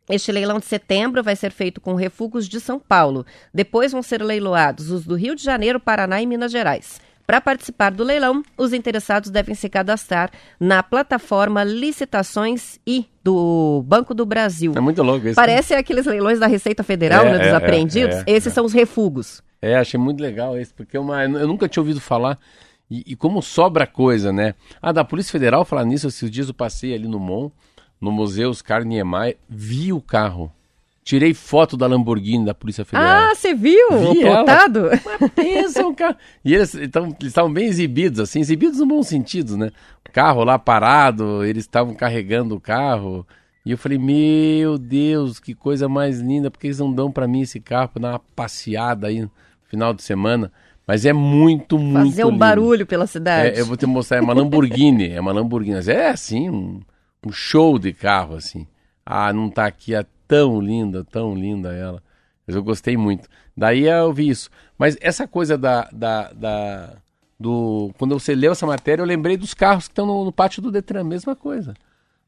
Este 0.09 0.31
leilão 0.31 0.59
de 0.59 0.65
setembro 0.65 1.23
vai 1.23 1.35
ser 1.35 1.51
feito 1.51 1.81
com 1.81 1.95
refugos 1.95 2.47
de 2.47 2.59
São 2.59 2.79
Paulo. 2.79 3.25
Depois 3.53 3.91
vão 3.91 4.03
ser 4.03 4.21
leiloados 4.21 4.91
os 4.91 5.03
do 5.05 5.15
Rio 5.15 5.35
de 5.35 5.43
Janeiro, 5.43 5.79
Paraná 5.79 6.21
e 6.21 6.27
Minas 6.27 6.51
Gerais. 6.51 6.99
Para 7.25 7.41
participar 7.41 7.91
do 7.91 8.03
leilão, 8.03 8.43
os 8.57 8.71
interessados 8.71 9.31
devem 9.31 9.55
se 9.55 9.67
cadastrar 9.67 10.29
na 10.59 10.83
plataforma 10.83 11.63
Licitações 11.63 12.79
I 12.85 13.07
do 13.23 13.83
Banco 13.87 14.13
do 14.13 14.25
Brasil. 14.25 14.73
É 14.75 14.79
muito 14.79 15.01
louco 15.01 15.27
isso. 15.27 15.35
Parece 15.35 15.73
aqueles 15.73 16.05
leilões 16.05 16.39
da 16.39 16.45
Receita 16.45 16.83
Federal, 16.83 17.25
É, 17.25 17.31
né, 17.31 17.37
dos 17.39 17.47
é, 17.47 17.49
é, 17.51 17.55
apreendidos. 17.55 18.15
é, 18.17 18.23
Esses 18.27 18.51
é. 18.51 18.55
são 18.55 18.63
os 18.63 18.73
refugos. 18.73 19.41
É, 19.61 19.75
achei 19.75 19.99
muito 19.99 20.21
legal 20.21 20.55
esse, 20.57 20.71
porque 20.71 20.95
é 20.95 20.99
uma, 20.99 21.23
eu 21.23 21.47
nunca 21.47 21.67
tinha 21.67 21.81
ouvido 21.81 21.99
falar. 21.99 22.37
E, 22.91 23.03
e 23.07 23.15
como 23.15 23.41
sobra 23.41 23.87
coisa, 23.87 24.31
né? 24.31 24.53
Ah, 24.79 24.91
da 24.91 25.03
Polícia 25.03 25.31
Federal, 25.31 25.65
falar 25.65 25.83
nisso, 25.85 26.07
esses 26.07 26.29
dias 26.29 26.47
eu 26.47 26.53
passei 26.53 26.93
ali 26.93 27.07
no 27.07 27.19
MON, 27.19 27.49
no 27.99 28.11
Museu 28.11 28.51
Oscar 28.51 28.83
Niemeyer, 28.83 29.37
vi 29.49 29.91
o 29.91 29.99
carro. 29.99 30.51
Tirei 31.05 31.35
foto 31.35 31.77
da 31.77 31.85
Lamborghini 31.85 32.43
da 32.45 32.55
Polícia 32.55 32.83
Federal. 32.83 33.29
Ah, 33.29 33.35
você 33.35 33.53
viu? 33.53 34.11
Vi 34.11 34.21
plotado? 34.21 34.89
Pensa, 35.35 35.85
um 35.85 35.93
carro. 35.93 36.15
E 36.43 36.55
eles 36.55 36.73
estavam 37.21 37.53
bem 37.53 37.67
exibidos, 37.67 38.19
assim, 38.19 38.39
exibidos 38.39 38.79
no 38.79 38.87
bom 38.87 39.03
sentido, 39.03 39.55
né? 39.55 39.69
O 40.09 40.11
carro 40.11 40.43
lá 40.43 40.57
parado, 40.57 41.45
eles 41.45 41.63
estavam 41.65 41.93
carregando 41.93 42.55
o 42.55 42.59
carro. 42.59 43.23
E 43.63 43.69
eu 43.69 43.77
falei, 43.77 43.99
meu 43.99 44.79
Deus, 44.79 45.39
que 45.39 45.53
coisa 45.53 45.87
mais 45.87 46.19
linda, 46.19 46.49
porque 46.49 46.65
eles 46.65 46.79
não 46.79 46.91
dão 46.91 47.11
pra 47.11 47.27
mim 47.27 47.41
esse 47.41 47.59
carro 47.59 47.89
pra 47.89 48.01
dar 48.01 48.09
uma 48.13 48.21
passeada 48.35 49.05
aí 49.05 49.21
no 49.21 49.31
final 49.69 49.93
de 49.93 50.01
semana. 50.01 50.51
Mas 50.87 51.05
é 51.05 51.13
muito, 51.13 51.77
muito 51.77 52.09
Fazer 52.09 52.25
um 52.25 52.29
lindo. 52.29 52.39
barulho 52.39 52.85
pela 52.87 53.05
cidade. 53.05 53.55
É, 53.55 53.61
eu 53.61 53.65
vou 53.67 53.77
te 53.77 53.85
mostrar, 53.85 54.17
é 54.17 54.21
uma 54.21 54.33
Lamborghini, 54.33 55.09
é 55.11 55.21
uma 55.21 55.31
Lamborghini. 55.31 55.75
Mas 55.75 55.87
é 55.87 56.09
assim, 56.09 56.49
um, 56.49 56.79
um 57.23 57.31
show 57.31 57.77
de 57.77 57.93
carro, 57.93 58.35
assim. 58.35 58.65
Ah, 59.05 59.31
não 59.31 59.51
tá 59.51 59.67
aqui, 59.67 59.93
é 59.93 60.03
tão 60.27 60.59
linda, 60.61 61.03
tão 61.03 61.35
linda 61.35 61.73
ela. 61.73 62.01
Mas 62.45 62.55
eu 62.55 62.63
gostei 62.63 62.95
muito. 62.95 63.27
Daí 63.55 63.85
eu 63.87 64.13
vi 64.13 64.29
isso. 64.29 64.49
Mas 64.77 64.97
essa 65.01 65.27
coisa 65.27 65.57
da, 65.57 65.89
da, 65.91 66.31
da- 66.33 66.93
do. 67.39 67.91
Quando 67.97 68.17
você 68.17 68.35
leu 68.35 68.51
essa 68.51 68.67
matéria, 68.67 69.01
eu 69.01 69.05
lembrei 69.07 69.37
dos 69.37 69.53
carros 69.53 69.87
que 69.87 69.91
estão 69.91 70.05
no, 70.05 70.25
no 70.25 70.31
pátio 70.31 70.61
do 70.61 70.71
Detran, 70.71 71.03
mesma 71.03 71.35
coisa. 71.35 71.73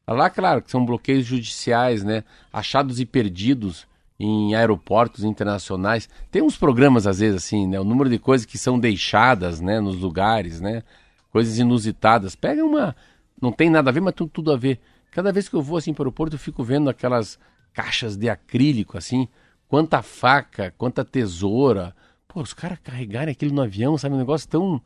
Lá, 0.06 0.30
claro, 0.30 0.62
que 0.62 0.70
são 0.70 0.84
bloqueios 0.86 1.26
judiciais, 1.26 2.02
né? 2.02 2.24
Achados 2.52 2.98
e 2.98 3.04
perdidos 3.04 3.86
em 4.18 4.54
aeroportos 4.54 5.22
internacionais. 5.22 6.08
Tem 6.30 6.42
uns 6.42 6.56
programas, 6.56 7.06
às 7.06 7.20
vezes, 7.20 7.36
assim, 7.44 7.66
né? 7.66 7.78
O 7.78 7.84
número 7.84 8.08
de 8.08 8.18
coisas 8.18 8.46
que 8.46 8.56
são 8.58 8.78
deixadas, 8.78 9.60
né? 9.60 9.80
Nos 9.80 9.96
lugares, 9.96 10.60
né? 10.60 10.82
Coisas 11.30 11.58
inusitadas. 11.58 12.34
Pega 12.34 12.64
uma... 12.64 12.96
Não 13.40 13.52
tem 13.52 13.70
nada 13.70 13.90
a 13.90 13.92
ver, 13.92 14.00
mas 14.00 14.14
tem 14.14 14.26
tudo 14.26 14.50
a 14.50 14.56
ver. 14.56 14.80
Cada 15.12 15.30
vez 15.30 15.48
que 15.48 15.54
eu 15.54 15.62
vou, 15.62 15.76
assim, 15.76 15.92
para 15.92 16.02
o 16.02 16.04
aeroporto, 16.06 16.34
eu 16.34 16.40
fico 16.40 16.64
vendo 16.64 16.88
aquelas 16.90 17.38
caixas 17.78 18.16
de 18.16 18.28
acrílico, 18.28 18.98
assim. 18.98 19.28
Quanta 19.68 20.02
faca, 20.02 20.74
quanta 20.76 21.04
tesoura. 21.04 21.94
Pô, 22.26 22.40
os 22.40 22.52
caras 22.52 22.78
carregarem 22.82 23.30
aquilo 23.30 23.54
no 23.54 23.62
avião, 23.62 23.96
sabe? 23.96 24.16
Um 24.16 24.18
negócio 24.18 24.48
tão... 24.48 24.80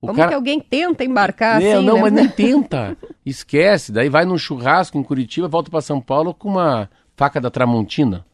O 0.00 0.06
Como 0.06 0.16
cara... 0.16 0.28
que 0.30 0.34
alguém 0.34 0.58
tenta 0.58 1.04
embarcar 1.04 1.60
É, 1.60 1.74
assim, 1.74 1.84
não, 1.84 1.96
né? 1.96 2.00
mas 2.02 2.12
nem 2.14 2.28
tenta. 2.32 2.96
Esquece. 3.26 3.92
Daí 3.92 4.08
vai 4.08 4.24
num 4.24 4.38
churrasco 4.38 4.96
em 4.96 5.02
Curitiba, 5.02 5.48
volta 5.48 5.70
para 5.70 5.82
São 5.82 6.00
Paulo 6.00 6.32
com 6.32 6.48
uma 6.48 6.88
faca 7.14 7.38
da 7.38 7.50
Tramontina. 7.50 8.24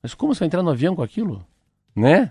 Mas 0.00 0.14
como 0.14 0.32
você 0.32 0.38
vai 0.40 0.46
entrar 0.46 0.62
no 0.62 0.70
avião 0.70 0.94
com 0.94 1.02
aquilo? 1.02 1.44
Né? 1.96 2.30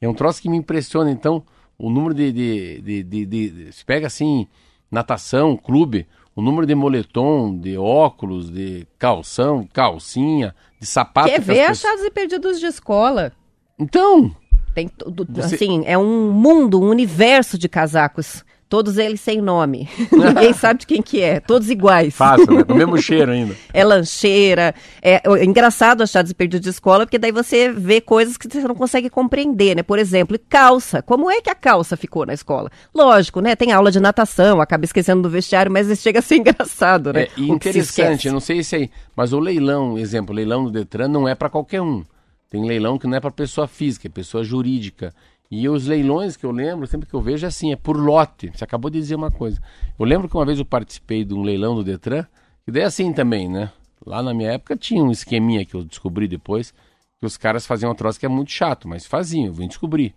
É 0.00 0.08
um 0.08 0.14
troço 0.14 0.42
que 0.42 0.48
me 0.48 0.56
impressiona. 0.56 1.12
Então, 1.12 1.44
o 1.78 1.88
número 1.88 2.12
de. 2.12 2.32
de, 2.32 2.80
de, 2.80 3.02
de, 3.04 3.26
de- 3.26 3.50
de- 3.50 3.72
se 3.72 3.84
pega 3.84 4.08
assim, 4.08 4.48
natação, 4.90 5.56
clube, 5.56 6.04
o 6.36 6.42
número 6.42 6.66
de 6.66 6.74
moletom, 6.74 7.56
de 7.56 7.76
óculos, 7.78 8.50
de 8.50 8.86
calção, 8.98 9.68
calcinha, 9.72 10.54
de 10.80 10.86
sapato. 10.86 11.28
Quer 11.28 11.40
ver 11.40 11.54
pessoas- 11.68 11.84
achados 11.84 12.04
e 12.04 12.10
perdidos 12.10 12.60
de 12.60 12.66
escola. 12.66 13.32
Então, 13.78 14.34
Tem 14.74 14.88
tudo, 14.88 15.24
Você- 15.40 15.54
assim, 15.54 15.84
é 15.86 15.96
um 15.96 16.32
mundo, 16.32 16.80
um 16.82 16.88
universo 16.88 17.56
de 17.56 17.68
casacos. 17.68 18.44
Todos 18.68 18.98
eles 18.98 19.20
sem 19.20 19.40
nome. 19.40 19.88
Ninguém 20.10 20.52
sabe 20.52 20.80
de 20.80 20.86
quem 20.86 21.02
que 21.02 21.20
é. 21.20 21.38
Todos 21.40 21.70
iguais. 21.70 22.14
fácil, 22.14 22.52
né? 22.52 22.64
O 22.66 22.74
mesmo 22.74 22.96
cheiro 23.02 23.30
ainda. 23.30 23.54
É 23.72 23.84
lancheira. 23.84 24.74
É, 25.02 25.22
é 25.24 25.44
engraçado 25.44 26.02
achados 26.02 26.30
e 26.30 26.34
perdidos 26.34 26.64
de 26.64 26.70
escola, 26.70 27.06
porque 27.06 27.18
daí 27.18 27.30
você 27.30 27.70
vê 27.70 28.00
coisas 28.00 28.36
que 28.36 28.48
você 28.48 28.66
não 28.66 28.74
consegue 28.74 29.08
compreender, 29.10 29.76
né? 29.76 29.82
Por 29.82 29.98
exemplo, 29.98 30.38
calça. 30.48 31.02
Como 31.02 31.30
é 31.30 31.40
que 31.40 31.50
a 31.50 31.54
calça 31.54 31.96
ficou 31.96 32.26
na 32.26 32.34
escola? 32.34 32.70
Lógico, 32.94 33.40
né? 33.40 33.54
Tem 33.54 33.70
aula 33.72 33.90
de 33.90 34.00
natação, 34.00 34.60
acaba 34.60 34.84
esquecendo 34.84 35.22
do 35.22 35.30
vestiário, 35.30 35.70
mas 35.70 35.86
chega 36.00 36.18
a 36.18 36.22
ser 36.22 36.36
engraçado, 36.38 37.12
né? 37.12 37.22
É, 37.22 37.28
e 37.36 37.44
se 37.44 37.50
interessante, 37.52 38.28
eu 38.28 38.32
não 38.32 38.40
sei 38.40 38.62
se 38.62 38.76
aí, 38.76 38.90
mas 39.14 39.32
o 39.32 39.38
leilão, 39.38 39.98
exemplo, 39.98 40.32
o 40.32 40.36
leilão 40.36 40.64
do 40.64 40.70
Detran 40.70 41.08
não 41.08 41.28
é 41.28 41.34
para 41.34 41.48
qualquer 41.48 41.80
um. 41.80 42.04
Tem 42.50 42.64
leilão 42.64 42.98
que 42.98 43.06
não 43.06 43.16
é 43.16 43.20
para 43.20 43.32
pessoa 43.32 43.66
física, 43.66 44.06
é 44.06 44.10
pessoa 44.10 44.44
jurídica. 44.44 45.12
E 45.56 45.68
os 45.68 45.86
leilões 45.86 46.36
que 46.36 46.44
eu 46.44 46.50
lembro, 46.50 46.84
sempre 46.84 47.08
que 47.08 47.14
eu 47.14 47.20
vejo, 47.20 47.46
é 47.46 47.48
assim, 47.48 47.70
é 47.70 47.76
por 47.76 47.96
lote. 47.96 48.50
Você 48.52 48.64
acabou 48.64 48.90
de 48.90 48.98
dizer 48.98 49.14
uma 49.14 49.30
coisa. 49.30 49.62
Eu 49.96 50.04
lembro 50.04 50.28
que 50.28 50.36
uma 50.36 50.44
vez 50.44 50.58
eu 50.58 50.64
participei 50.64 51.24
de 51.24 51.32
um 51.32 51.42
leilão 51.42 51.76
do 51.76 51.84
Detran, 51.84 52.26
e 52.66 52.72
daí 52.72 52.82
é 52.82 52.86
assim 52.86 53.12
também, 53.12 53.48
né? 53.48 53.70
Lá 54.04 54.20
na 54.20 54.34
minha 54.34 54.50
época 54.50 54.76
tinha 54.76 55.00
um 55.00 55.12
esqueminha 55.12 55.64
que 55.64 55.76
eu 55.76 55.84
descobri 55.84 56.26
depois, 56.26 56.74
que 57.20 57.24
os 57.24 57.36
caras 57.36 57.64
faziam 57.64 57.92
um 57.92 57.94
troço 57.94 58.18
que 58.18 58.26
é 58.26 58.28
muito 58.28 58.50
chato, 58.50 58.88
mas 58.88 59.06
faziam, 59.06 59.46
eu 59.46 59.52
vim 59.52 59.68
descobrir. 59.68 60.12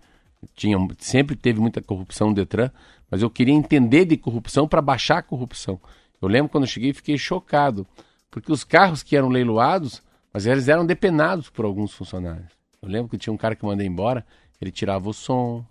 Tinha, 0.55 0.75
sempre 0.97 1.35
teve 1.35 1.59
muita 1.59 1.83
corrupção 1.83 2.29
no 2.29 2.33
Detran, 2.33 2.71
mas 3.09 3.21
eu 3.21 3.29
queria 3.29 3.53
entender 3.53 4.05
de 4.05 4.17
corrupção 4.17 4.67
para 4.67 4.81
baixar 4.81 5.19
a 5.19 5.23
corrupção. 5.23 5.79
Eu 6.19 6.27
lembro 6.27 6.49
quando 6.49 6.63
eu 6.63 6.67
cheguei 6.67 6.93
fiquei 6.93 7.15
chocado, 7.15 7.85
porque 8.31 8.51
os 8.51 8.63
carros 8.63 9.03
que 9.03 9.15
eram 9.15 9.29
leiloados, 9.29 10.01
mas 10.33 10.47
eles 10.47 10.67
eram 10.67 10.83
depenados 10.83 11.47
por 11.47 11.63
alguns 11.63 11.93
funcionários. 11.93 12.57
Eu 12.81 12.89
lembro 12.89 13.09
que 13.09 13.19
tinha 13.19 13.31
um 13.31 13.37
cara 13.37 13.55
que 13.55 13.63
eu 13.63 13.69
mandei 13.69 13.85
embora, 13.85 14.25
ele 14.61 14.71
tirava 14.71 15.09
o 15.09 15.13
som, 15.13 15.65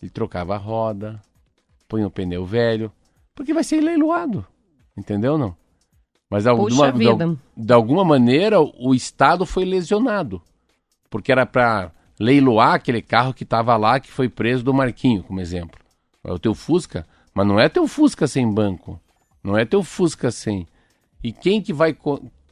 ele 0.00 0.10
trocava 0.10 0.54
a 0.54 0.58
roda, 0.58 1.20
punha 1.88 2.06
o 2.06 2.10
pneu 2.10 2.44
velho, 2.44 2.92
porque 3.34 3.54
vai 3.54 3.64
ser 3.64 3.80
leiloado, 3.80 4.46
entendeu 4.96 5.36
não? 5.36 5.56
Mas 6.28 6.44
de 6.44 6.50
alguma, 6.50 6.92
de, 6.92 7.38
de 7.56 7.72
alguma 7.72 8.04
maneira 8.04 8.60
o 8.60 8.94
Estado 8.94 9.44
foi 9.44 9.64
lesionado, 9.64 10.40
porque 11.10 11.32
era 11.32 11.44
para 11.44 11.90
leiloar 12.18 12.74
aquele 12.74 13.02
carro 13.02 13.34
que 13.34 13.42
estava 13.42 13.76
lá, 13.76 13.98
que 13.98 14.12
foi 14.12 14.28
preso 14.28 14.62
do 14.62 14.72
Marquinho, 14.72 15.24
como 15.24 15.40
exemplo. 15.40 15.80
É 16.22 16.30
o 16.30 16.38
teu 16.38 16.54
Fusca, 16.54 17.06
mas 17.34 17.46
não 17.46 17.58
é 17.58 17.68
teu 17.68 17.88
Fusca 17.88 18.28
sem 18.28 18.48
banco, 18.52 19.00
não 19.42 19.56
é 19.56 19.64
teu 19.64 19.82
Fusca 19.82 20.30
sem. 20.30 20.68
E 21.22 21.32
quem 21.32 21.60
que 21.60 21.72
vai. 21.72 21.96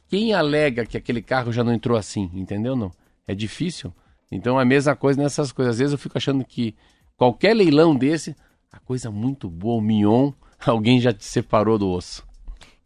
Quem 0.07 0.33
alega 0.33 0.85
que 0.85 0.97
aquele 0.97 1.21
carro 1.21 1.51
já 1.51 1.63
não 1.63 1.71
entrou 1.71 1.95
assim, 1.95 2.31
entendeu 2.33 2.75
não? 2.75 2.91
É 3.27 3.35
difícil. 3.35 3.93
Então 4.31 4.59
é 4.59 4.63
a 4.63 4.65
mesma 4.65 4.95
coisa 4.95 5.21
nessas 5.21 5.51
coisas. 5.51 5.75
Às 5.75 5.79
vezes 5.79 5.93
eu 5.93 5.99
fico 5.99 6.17
achando 6.17 6.43
que 6.45 6.75
qualquer 7.17 7.53
leilão 7.53 7.95
desse, 7.95 8.35
a 8.71 8.79
coisa 8.79 9.09
muito 9.09 9.49
boa, 9.49 9.77
o 9.77 9.81
mignon, 9.81 10.31
alguém 10.65 10.99
já 10.99 11.11
te 11.11 11.25
separou 11.25 11.77
do 11.77 11.89
osso. 11.89 12.27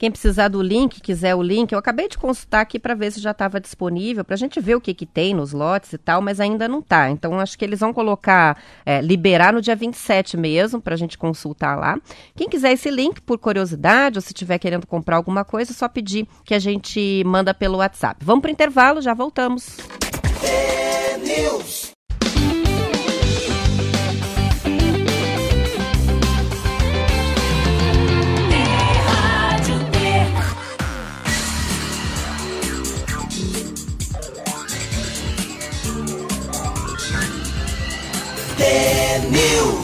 Quem 0.04 0.12
precisar 0.12 0.50
do 0.50 0.62
link, 0.62 1.00
quiser 1.00 1.34
o 1.34 1.42
link, 1.42 1.72
eu 1.72 1.80
acabei 1.80 2.10
de 2.10 2.18
consultar 2.18 2.60
aqui 2.60 2.78
para 2.78 2.94
ver 2.94 3.12
se 3.12 3.22
já 3.22 3.32
estava 3.32 3.58
disponível, 3.58 4.26
para 4.26 4.34
a 4.34 4.38
gente 4.38 4.60
ver 4.60 4.76
o 4.76 4.82
que, 4.82 4.94
que 4.94 5.06
tem 5.06 5.34
nos 5.34 5.54
lotes 5.54 5.94
e 5.94 5.98
tal, 5.98 6.22
mas 6.22 6.42
ainda 6.42 6.68
não 6.68 6.82
tá. 6.82 7.10
Então, 7.10 7.40
acho 7.40 7.58
que 7.58 7.64
eles 7.64 7.80
vão 7.80 7.94
colocar, 7.94 8.62
é, 8.86 9.00
liberar 9.00 9.54
no 9.54 9.62
dia 9.62 9.78
27 9.78 10.36
mesmo, 10.36 10.82
para 10.82 10.96
a 10.96 10.98
gente 10.98 11.18
consultar 11.18 11.78
lá. 11.78 11.98
Quem 12.36 12.50
quiser 12.50 12.74
esse 12.74 12.92
link, 12.92 13.22
por 13.22 13.38
curiosidade, 13.38 14.18
ou 14.18 14.22
se 14.22 14.34
estiver 14.34 14.58
querendo 14.58 14.86
comprar 14.86 15.16
alguma 15.16 15.46
coisa, 15.46 15.72
é 15.72 15.74
só 15.74 15.88
pedir 15.88 16.28
que 16.44 16.54
a 16.54 16.60
gente 16.60 17.24
manda 17.26 17.54
pelo 17.54 17.78
WhatsApp. 17.78 18.26
Vamos 18.26 18.42
para 18.42 18.50
o 18.50 18.52
intervalo, 18.52 19.02
já 19.02 19.14
voltamos. 19.14 19.78
News. 20.44 21.94
News. 39.32 39.83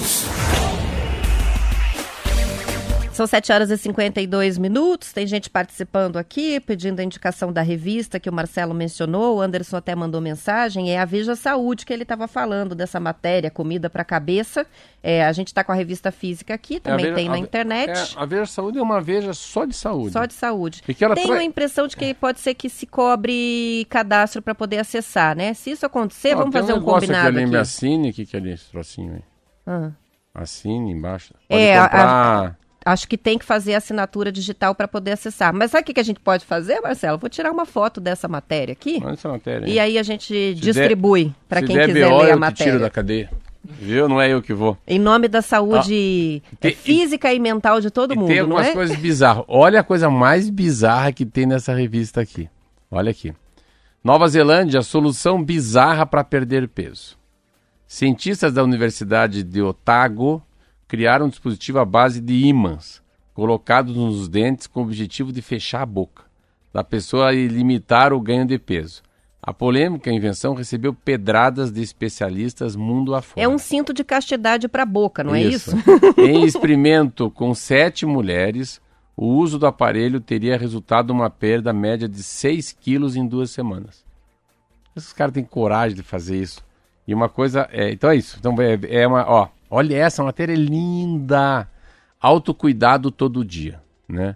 São 3.20 3.28
7 3.28 3.52
horas 3.52 3.70
e 3.70 3.78
52 3.78 4.58
minutos. 4.58 5.12
Tem 5.12 5.28
gente 5.28 5.50
participando 5.50 6.16
aqui, 6.16 6.58
pedindo 6.62 7.02
a 7.02 7.04
indicação 7.04 7.52
da 7.52 7.62
revista 7.62 8.18
que 8.18 8.30
o 8.30 8.32
Marcelo 8.34 8.74
mencionou. 8.74 9.36
O 9.36 9.42
Anderson 9.42 9.76
até 9.76 9.94
mandou 9.94 10.22
mensagem. 10.22 10.90
É 10.90 10.98
a 10.98 11.04
Veja 11.04 11.36
Saúde 11.36 11.86
que 11.86 11.92
ele 11.92 12.04
estava 12.04 12.30
falando 12.30 12.74
dessa 12.74 12.98
matéria, 12.98 13.52
comida 13.52 13.90
para 13.90 14.06
cabeça. 14.06 14.66
É, 15.04 15.26
a 15.26 15.34
gente 15.34 15.48
está 15.48 15.66
com 15.66 15.74
a 15.74 15.76
revista 15.76 16.12
física 16.14 16.54
aqui, 16.54 16.80
também 16.80 17.08
Veja- 17.08 17.16
tem 17.18 17.28
na 17.28 17.36
a- 17.36 17.40
internet. 17.40 17.90
é, 18.16 18.22
a 18.22 18.26
Veja 18.26 18.46
Saúde 18.46 18.80
é 18.80 18.82
uma 18.82 19.02
Veja 19.02 19.34
só 19.34 19.66
de 19.66 19.76
saúde. 19.76 20.14
Só 20.14 20.26
de 20.26 20.34
saúde. 20.34 20.82
E 20.88 20.94
que 20.94 21.04
ela 21.04 21.14
Tenho 21.14 21.34
a 21.34 21.44
impressão 21.44 21.88
de 21.88 21.98
que 21.98 22.14
pode 22.14 22.40
ser 22.40 22.54
que 22.54 22.70
se 22.70 22.86
cobre 22.86 23.86
cadastro 23.90 24.42
para 24.42 24.56
poder 24.56 24.78
acessar, 24.78 25.36
né? 25.36 25.54
Se 25.54 25.72
isso 25.72 25.86
acontecer, 25.86 26.32
Ah, 26.32 26.38
vamos 26.38 26.54
fazer 26.54 26.72
um 26.72 26.78
negócio 26.78 27.02
combinado 27.02 27.38
aqui. 27.38 27.44
aqui. 27.48 27.58
Assine, 27.58 28.12
o 28.12 28.14
que, 28.14 28.26
que 28.26 28.38
é 28.38 28.40
esse 28.48 28.72
trocinho 28.72 29.16
aí? 29.16 29.22
Ah. 29.68 29.92
Assine 30.34 30.94
embaixo. 30.94 31.34
Pode 31.50 31.62
É, 31.62 31.78
a- 31.78 31.82
comprar... 31.84 32.58
Acho 32.92 33.08
que 33.08 33.18
tem 33.18 33.38
que 33.38 33.46
fazer 33.46 33.74
assinatura 33.76 34.32
digital 34.32 34.74
para 34.74 34.88
poder 34.88 35.12
acessar. 35.12 35.54
Mas 35.54 35.72
sabe 35.72 35.84
o 35.84 35.86
que 35.86 35.94
que 35.94 36.00
a 36.00 36.04
gente 36.04 36.20
pode 36.20 36.46
fazer, 36.46 36.80
Marcelo? 36.82 37.18
Vou 37.18 37.30
tirar 37.30 37.52
uma 37.52 37.66
foto 37.66 38.00
dessa 38.02 38.28
matéria 38.28 38.72
aqui 38.74 39.00
Olha 39.04 39.14
essa 39.14 39.30
matéria. 39.30 39.68
e 39.70 39.80
aí 39.80 39.98
a 39.98 40.04
gente 40.04 40.34
der- 40.34 40.54
distribui 40.56 41.34
para 41.48 41.60
Se 41.62 41.68
quem 41.68 41.76
der 41.76 41.86
quiser 41.88 42.10
BO, 42.10 42.18
ler 42.22 42.32
a 42.32 42.34
eu 42.36 42.40
matéria. 42.40 42.72
tiro 42.74 42.84
da 42.84 42.90
cadeia. 42.90 43.30
Viu? 43.64 44.08
Não 44.10 44.20
é 44.22 44.32
eu 44.32 44.42
que 44.42 44.54
vou. 44.54 44.78
Em 44.88 44.98
nome 44.98 45.28
da 45.28 45.42
saúde 45.42 46.42
Ah, 46.52 46.56
tem- 46.60 46.72
é, 46.72 46.74
física 46.76 47.32
e 47.34 47.40
mental 47.40 47.80
de 47.82 47.92
todo 47.92 48.14
e 48.14 48.18
mundo, 48.18 48.28
tem 48.30 48.38
não 48.38 48.44
algumas 48.46 48.68
é? 48.68 48.74
coisas 48.74 48.96
bizarras. 48.98 49.44
Olha 49.48 49.82
a 49.82 49.84
coisa 49.84 50.10
mais 50.10 50.50
bizarra 50.50 51.12
que 51.12 51.26
tem 51.26 51.46
nessa 51.46 51.74
revista 51.76 52.22
aqui. 52.22 52.50
Olha 52.90 53.12
aqui. 53.12 53.34
Nova 54.04 54.28
Zelândia, 54.30 54.82
solução 54.82 55.44
bizarra 55.44 56.06
para 56.06 56.24
perder 56.24 56.68
peso. 56.70 57.18
Cientistas 57.86 58.54
da 58.54 58.64
Universidade 58.64 59.44
de 59.44 59.62
Otago 59.62 60.42
criaram 60.90 61.28
um 61.28 61.30
dispositivo 61.30 61.80
à 61.80 61.86
base 61.86 62.20
de 62.20 62.46
ímãs 62.46 63.02
colocados 63.34 63.96
nos 63.96 64.28
dentes 64.28 64.68
com 64.68 64.82
o 64.82 64.84
objetivo 64.84 65.32
de 65.32 65.42
fechar 65.42 65.84
a 65.84 65.86
boca 65.86 66.24
da 66.74 66.84
pessoa 66.84 67.34
e 67.34 67.48
limitar 67.48 68.12
o 68.12 68.20
ganho 68.20 68.46
de 68.46 68.60
peso. 68.60 69.02
A 69.42 69.54
polêmica 69.54 70.12
invenção 70.12 70.54
recebeu 70.54 70.94
pedradas 70.94 71.72
de 71.72 71.82
especialistas 71.82 72.76
mundo 72.76 73.16
afora. 73.16 73.42
É 73.42 73.48
um 73.48 73.58
cinto 73.58 73.94
de 73.94 74.04
castidade 74.04 74.68
para 74.68 74.84
a 74.84 74.86
boca, 74.86 75.24
não 75.24 75.34
é 75.34 75.42
isso? 75.42 75.72
em 76.18 76.44
experimento 76.44 77.32
com 77.32 77.54
sete 77.54 78.06
mulheres, 78.06 78.82
o 79.16 79.28
uso 79.28 79.58
do 79.58 79.68
aparelho 79.68 80.20
teria 80.20 80.58
resultado 80.58 81.12
uma 81.12 81.30
perda 81.30 81.72
média 81.72 82.08
de 82.08 82.22
6 82.22 82.74
quilos 82.74 83.16
em 83.16 83.26
duas 83.26 83.52
semanas. 83.52 84.04
Esses 84.96 85.14
caras 85.14 85.34
têm 85.34 85.44
coragem 85.44 85.96
de 85.96 86.04
fazer 86.04 86.38
isso. 86.38 86.62
E 87.08 87.14
uma 87.14 87.30
coisa. 87.30 87.68
É, 87.72 87.92
então 87.92 88.10
é 88.10 88.16
isso. 88.16 88.38
Então 88.40 88.56
é, 88.62 88.80
é 89.02 89.08
uma. 89.08 89.26
Ó, 89.28 89.48
olha 89.70 89.96
essa 89.96 90.24
matéria 90.24 90.54
é 90.54 90.56
linda. 90.56 91.70
Autocuidado 92.20 93.12
todo 93.12 93.46
dia. 93.46 93.82
Né? 94.08 94.36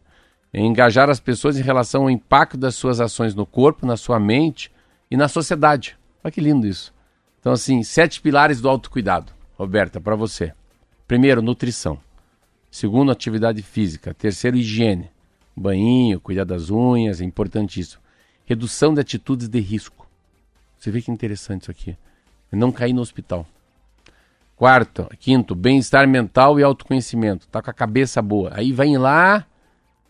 Engajar 0.53 1.09
as 1.09 1.19
pessoas 1.19 1.57
em 1.57 1.63
relação 1.63 2.03
ao 2.03 2.09
impacto 2.09 2.57
das 2.57 2.75
suas 2.75 3.01
ações 3.01 3.33
no 3.33 3.45
corpo, 3.45 3.85
na 3.85 3.97
sua 3.97 4.19
mente 4.19 4.71
e 5.09 5.17
na 5.17 5.27
sociedade. 5.27 5.97
Olha 6.23 6.31
que 6.31 6.39
lindo 6.39 6.67
isso. 6.67 6.93
Então, 7.39 7.51
assim, 7.51 7.83
sete 7.83 8.21
pilares 8.21 8.61
do 8.61 8.69
autocuidado. 8.69 9.33
Roberta, 9.57 9.99
para 9.99 10.15
você. 10.15 10.53
Primeiro, 11.07 11.41
nutrição. 11.41 11.99
Segundo, 12.71 13.11
atividade 13.11 13.61
física. 13.61 14.13
Terceiro, 14.13 14.57
higiene. 14.57 15.11
Banhinho, 15.55 16.19
cuidar 16.19 16.45
das 16.45 16.69
unhas, 16.69 17.21
é 17.21 17.23
importantíssimo. 17.23 18.01
Redução 18.45 18.93
de 18.93 19.01
atitudes 19.01 19.47
de 19.47 19.59
risco. 19.59 20.07
Você 20.77 20.89
vê 20.89 21.01
que 21.01 21.11
interessante 21.11 21.63
isso 21.63 21.71
aqui. 21.71 21.97
É 22.51 22.55
não 22.55 22.71
cair 22.71 22.93
no 22.93 23.01
hospital. 23.01 23.45
Quarto, 24.55 25.07
quinto, 25.19 25.55
bem-estar 25.55 26.07
mental 26.07 26.59
e 26.59 26.63
autoconhecimento. 26.63 27.47
Tá 27.47 27.61
com 27.61 27.69
a 27.69 27.73
cabeça 27.73 28.21
boa. 28.21 28.51
Aí 28.53 28.71
vem 28.71 28.97
lá, 28.97 29.45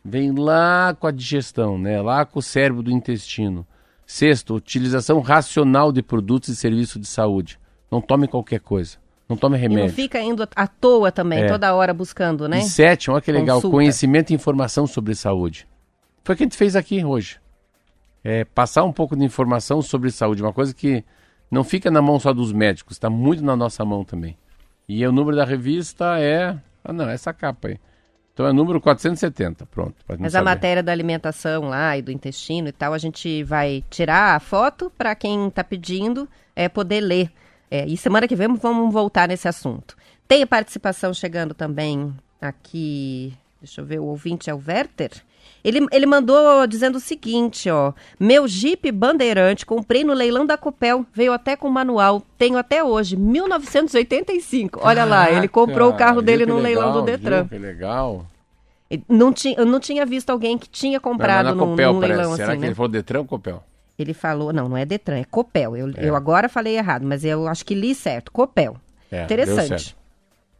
vem 0.03 0.31
lá 0.33 0.93
com 0.99 1.07
a 1.07 1.11
digestão, 1.11 1.77
né? 1.77 2.01
Lá 2.01 2.25
com 2.25 2.39
o 2.39 2.41
cérebro 2.41 2.83
do 2.83 2.91
intestino. 2.91 3.65
Sexto, 4.05 4.53
utilização 4.55 5.21
racional 5.21 5.91
de 5.91 6.03
produtos 6.03 6.49
e 6.49 6.55
serviços 6.55 7.01
de 7.01 7.07
saúde. 7.07 7.57
Não 7.89 8.01
tome 8.01 8.27
qualquer 8.27 8.59
coisa. 8.59 8.97
Não 9.29 9.37
tome 9.37 9.57
E 9.57 9.61
não 9.61 9.75
remédio. 9.75 9.95
fica 9.95 10.19
indo 10.21 10.47
à 10.55 10.67
toa 10.67 11.11
também, 11.11 11.43
É. 11.43 11.47
toda 11.47 11.73
hora 11.73 11.93
buscando, 11.93 12.47
né? 12.47 12.59
E 12.59 12.63
sétimo, 12.63 13.15
olha 13.15 13.21
que 13.21 13.31
legal, 13.31 13.57
Consulta. 13.57 13.77
conhecimento 13.77 14.31
e 14.31 14.35
informação 14.35 14.85
sobre 14.85 15.15
saúde. 15.15 15.65
Foi 16.23 16.35
o 16.35 16.37
que 16.37 16.43
a 16.43 16.45
gente 16.45 16.57
fez 16.57 16.75
aqui 16.75 17.03
hoje. 17.03 17.39
É 18.23 18.43
passar 18.43 18.83
um 18.83 18.91
pouco 18.91 19.15
de 19.15 19.23
informação 19.23 19.81
sobre 19.81 20.11
saúde, 20.11 20.41
uma 20.43 20.53
coisa 20.53 20.73
que 20.73 21.03
não 21.53 21.63
fica 21.63 21.91
na 21.91 22.01
mão 22.01 22.19
só 22.19 22.33
dos 22.33 22.51
médicos, 22.51 22.95
está 22.95 23.09
muito 23.09 23.43
na 23.43 23.55
nossa 23.55 23.85
mão 23.85 24.03
também. 24.03 24.35
E 24.89 25.05
o 25.05 25.11
número 25.11 25.37
da 25.37 25.45
revista 25.45 26.19
é. 26.19 26.57
Ah, 26.83 26.91
não, 26.91 27.07
essa 27.07 27.31
capa 27.31 27.67
aí. 27.67 27.79
Então 28.33 28.47
é 28.47 28.49
o 28.49 28.53
número 28.53 28.81
470, 28.81 29.67
pronto. 29.67 29.93
Mas 30.07 30.33
a 30.33 30.39
saber. 30.39 30.45
matéria 30.45 30.83
da 30.83 30.91
alimentação 30.91 31.69
lá 31.69 31.95
e 31.95 32.01
do 32.01 32.11
intestino 32.11 32.67
e 32.67 32.71
tal, 32.71 32.91
a 32.91 32.97
gente 32.97 33.43
vai 33.43 33.83
tirar 33.91 34.35
a 34.35 34.39
foto 34.39 34.91
para 34.97 35.13
quem 35.13 35.47
está 35.47 35.63
pedindo 35.63 36.27
é, 36.55 36.67
poder 36.67 37.01
ler. 37.01 37.31
É, 37.69 37.85
e 37.85 37.95
semana 37.95 38.27
que 38.27 38.35
vem 38.35 38.55
vamos 38.55 38.91
voltar 38.91 39.27
nesse 39.27 39.47
assunto. 39.47 39.95
Tem 40.27 40.45
participação 40.47 41.13
chegando 41.13 41.53
também 41.53 42.11
aqui. 42.41 43.33
Deixa 43.61 43.81
eu 43.81 43.85
ver, 43.85 43.99
o 43.99 44.05
ouvinte 44.05 44.49
é 44.49 44.53
o 44.53 44.61
Werther. 44.67 45.11
Ele, 45.63 45.87
ele 45.91 46.05
mandou 46.05 46.67
dizendo 46.67 46.97
o 46.97 46.99
seguinte, 46.99 47.69
ó. 47.69 47.93
Meu 48.19 48.47
Jeep 48.47 48.91
Bandeirante, 48.91 49.65
comprei 49.65 50.03
no 50.03 50.13
leilão 50.13 50.45
da 50.45 50.57
Copel, 50.57 51.05
veio 51.13 51.31
até 51.31 51.55
com 51.55 51.69
manual, 51.69 52.21
tenho 52.37 52.57
até 52.57 52.83
hoje, 52.83 53.15
1985. 53.15 54.81
Olha 54.83 55.05
lá, 55.05 55.31
ele 55.31 55.47
comprou 55.47 55.89
o 55.89 55.93
carro 55.95 56.21
dele 56.21 56.45
no 56.45 56.57
que 56.57 56.61
leilão 56.63 56.87
legal, 56.87 57.01
do 57.01 57.05
Detran. 57.05 57.41
viu 57.43 57.49
Que 57.49 57.57
legal. 57.57 58.25
Não 59.07 59.31
tinha, 59.31 59.55
eu 59.57 59.65
não 59.65 59.79
tinha 59.79 60.05
visto 60.05 60.29
alguém 60.29 60.57
que 60.57 60.69
tinha 60.69 60.99
comprado 60.99 61.55
num, 61.55 61.69
Copel, 61.69 61.93
parece. 61.99 62.13
leilão 62.13 62.35
Será 62.35 62.49
assim, 62.49 62.57
que 62.57 62.61
né? 62.61 62.67
ele 62.67 62.75
falou 62.75 62.91
Detran 62.91 63.19
ou 63.19 63.25
Copel? 63.25 63.63
Ele 63.97 64.13
falou, 64.13 64.51
não, 64.51 64.67
não 64.67 64.77
é 64.77 64.85
Detran, 64.85 65.17
é 65.17 65.23
Copel. 65.23 65.77
Eu, 65.77 65.91
eu 65.91 66.15
agora 66.15 66.49
falei 66.49 66.77
errado, 66.77 67.05
mas 67.05 67.23
eu 67.23 67.47
acho 67.47 67.65
que 67.65 67.73
li 67.73 67.95
certo, 67.95 68.31
Copel. 68.31 68.75
É, 69.11 69.23
Interessante. 69.23 69.95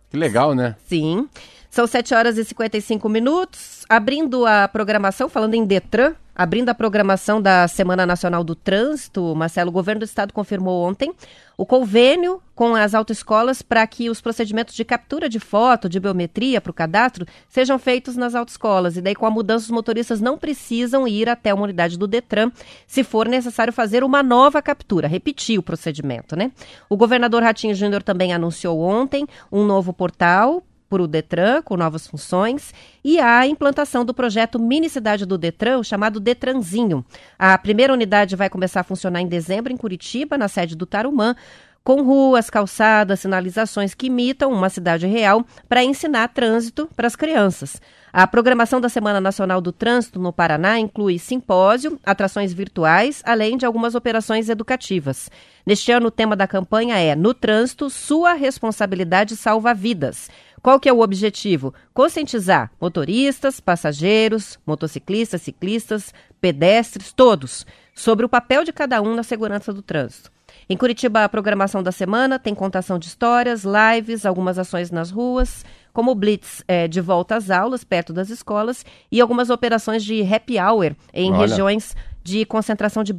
Que 0.10 0.18
legal, 0.18 0.54
né? 0.54 0.76
Sim. 0.86 1.28
São 1.70 1.88
7 1.88 2.14
horas 2.14 2.38
e 2.38 2.45
55 2.45 3.10
minutos. 3.10 3.72
Abrindo 3.90 4.46
a 4.46 4.68
programação, 4.68 5.28
falando 5.28 5.56
em 5.56 5.66
Detran, 5.66 6.16
abrindo 6.36 6.70
a 6.70 6.74
programação 6.74 7.42
da 7.42 7.68
Semana 7.68 8.06
Nacional 8.06 8.44
do 8.44 8.56
Trânsito, 8.56 9.36
Marcelo, 9.36 9.70
o 9.70 9.74
governo 9.74 10.00
do 10.00 10.06
estado 10.06 10.34
confirmou 10.34 10.84
ontem 10.84 11.14
o 11.58 11.66
convênio 11.66 12.42
com 12.56 12.76
as 12.76 12.96
autoescolas 12.96 13.62
para 13.62 13.86
que 13.86 14.10
os 14.10 14.20
procedimentos 14.20 14.74
de 14.74 14.84
captura 14.84 15.30
de 15.30 15.40
foto, 15.40 15.88
de 15.88 16.00
biometria 16.00 16.60
para 16.60 16.72
o 16.72 16.74
cadastro, 16.74 17.26
sejam 17.48 17.78
feitos 17.78 18.16
nas 18.16 18.34
autoescolas. 18.34 18.98
E 18.98 19.02
daí, 19.02 19.14
com 19.14 19.26
a 19.26 19.32
mudança, 19.32 19.66
os 19.66 19.72
motoristas 19.72 20.20
não 20.20 20.38
precisam 20.38 21.08
ir 21.08 21.30
até 21.30 21.54
uma 21.54 21.64
unidade 21.64 21.98
do 21.98 22.08
Detran 22.08 22.52
se 22.88 23.04
for 23.04 23.28
necessário 23.28 23.72
fazer 23.72 24.04
uma 24.04 24.24
nova 24.24 24.62
captura, 24.62 25.08
repetir 25.08 25.60
o 25.60 25.64
procedimento, 25.64 26.36
né? 26.36 26.52
O 26.90 26.98
governador 26.98 27.44
Ratinho 27.44 27.76
Júnior 27.76 28.02
também 28.02 28.34
anunciou 28.34 28.80
ontem 28.80 29.28
um 29.52 29.64
novo 29.66 29.94
portal 29.94 30.64
por 30.94 31.02
o 31.02 31.08
Detran, 31.08 31.64
com 31.64 31.76
novas 31.76 32.06
funções, 32.06 32.72
e 33.04 33.20
a 33.20 33.48
implantação 33.48 34.06
do 34.06 34.14
projeto 34.14 34.60
Mini 34.60 34.88
Cidade 34.88 35.26
do 35.26 35.39
Detran, 35.39 35.82
chamado 35.82 36.20
Detranzinho. 36.20 37.04
A 37.39 37.58
primeira 37.58 37.91
unidade 37.91 38.36
vai 38.36 38.48
começar 38.48 38.82
a 38.82 38.84
funcionar 38.84 39.20
em 39.20 39.28
dezembro 39.28 39.74
em 39.74 39.76
Curitiba, 39.76 40.38
na 40.38 40.48
sede 40.48 40.76
do 40.76 40.86
Tarumã, 40.86 41.36
com 41.84 42.04
ruas, 42.04 42.48
calçadas, 42.48 43.22
sinalizações 43.22 43.96
que 43.96 44.06
imitam 44.06 44.52
uma 44.52 44.70
cidade 44.70 45.08
real 45.08 45.44
para 45.68 45.84
ensinar 45.84 46.28
trânsito 46.28 46.88
para 46.96 47.08
as 47.08 47.16
crianças. 47.16 47.82
A 48.16 48.28
programação 48.28 48.80
da 48.80 48.88
Semana 48.88 49.20
Nacional 49.20 49.60
do 49.60 49.72
Trânsito 49.72 50.20
no 50.20 50.32
Paraná 50.32 50.80
inclui 50.80 51.18
simpósio, 51.18 52.00
atrações 52.06 52.54
virtuais, 52.54 53.24
além 53.26 53.58
de 53.58 53.66
algumas 53.66 53.96
operações 53.96 54.50
educativas. 54.50 55.32
Neste 55.66 55.91
ano, 55.91 56.08
o 56.08 56.12
tema 56.12 56.36
da 56.36 56.48
campanha 56.48 56.98
é 57.00 57.16
No 57.16 57.34
Trânsito, 57.34 57.89
sua 57.89 58.34
responsabilidade 58.34 59.36
salva 59.36 59.74
vidas. 59.74 60.30
Qual 60.64 60.80
que 60.80 60.88
é 60.88 60.93
o 60.93 61.01
objetivo? 61.01 61.74
Conscientizar 61.93 62.72
motoristas, 62.80 63.59
passageiros, 63.59 64.57
motociclistas, 64.66 65.41
ciclistas, 65.41 66.14
pedestres, 66.39 67.11
todos, 67.11 67.66
sobre 67.93 68.26
o 68.26 68.30
papel 68.30 68.64
de 68.64 68.72
cada 68.72 69.01
um 69.01 69.14
na 69.14 69.24
segurança 69.24 69.74
do 69.74 69.82
trânsito. 69.82 70.32
Em 70.70 70.78
Curitiba, 70.78 71.26
a 71.26 71.30
programação 71.30 71.84
da 71.84 71.91
semana 71.91 72.39
tem 72.39 72.55
contação 72.55 72.97
de 72.97 73.07
histórias, 73.07 73.66
lives, 73.66 74.26
algumas 74.26 74.57
ações 74.57 74.89
nas 74.89 75.11
ruas, 75.11 75.66
como 75.91 76.11
o 76.11 76.16
Blitz 76.16 76.64
é, 76.66 76.88
de 76.88 77.01
volta 77.01 77.36
às 77.36 77.51
aulas, 77.51 77.84
perto 77.84 78.14
das 78.14 78.30
escolas, 78.30 78.86
e 79.11 79.20
algumas 79.20 79.49
operações 79.49 80.01
de 80.01 80.22
happy 80.22 80.57
hour 80.57 80.95
em 81.14 81.30
Olha. 81.34 81.39
regiões 81.39 81.93
de 82.24 82.45
concentração 82.45 83.03
de, 83.03 83.13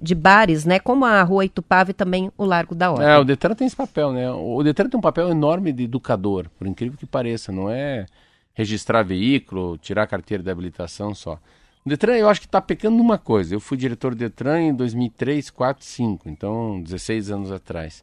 de 0.00 0.14
bares, 0.14 0.64
né? 0.64 0.78
Como 0.78 1.04
a 1.04 1.22
Rua 1.22 1.44
Itupava 1.44 1.90
e 1.90 1.94
também 1.94 2.32
o 2.38 2.44
Largo 2.44 2.74
da 2.74 2.90
Ordem. 2.90 3.06
É, 3.06 3.18
o 3.18 3.24
Detran 3.24 3.54
tem 3.54 3.66
esse 3.66 3.76
papel, 3.76 4.12
né? 4.12 4.30
O 4.32 4.62
Detran 4.62 4.88
tem 4.88 4.98
um 4.98 5.02
papel 5.02 5.28
enorme 5.28 5.72
de 5.72 5.84
educador, 5.84 6.46
por 6.58 6.66
incrível 6.66 6.98
que 6.98 7.04
pareça. 7.06 7.52
Não 7.52 7.68
é 7.70 8.06
registrar 8.54 9.02
veículo, 9.02 9.76
tirar 9.76 10.06
carteira 10.06 10.42
de 10.42 10.50
habilitação 10.50 11.14
só. 11.14 11.34
O 11.84 11.88
Detran, 11.88 12.14
eu 12.14 12.28
acho 12.28 12.40
que 12.40 12.46
está 12.46 12.60
pecando 12.60 12.96
numa 12.96 13.18
coisa. 13.18 13.54
Eu 13.54 13.60
fui 13.60 13.76
diretor 13.76 14.14
do 14.14 14.18
Detran 14.18 14.60
em 14.62 14.74
2003, 14.74 15.50
4, 15.50 15.84
5, 15.84 16.28
então 16.28 16.80
16 16.82 17.30
anos 17.30 17.52
atrás. 17.52 18.02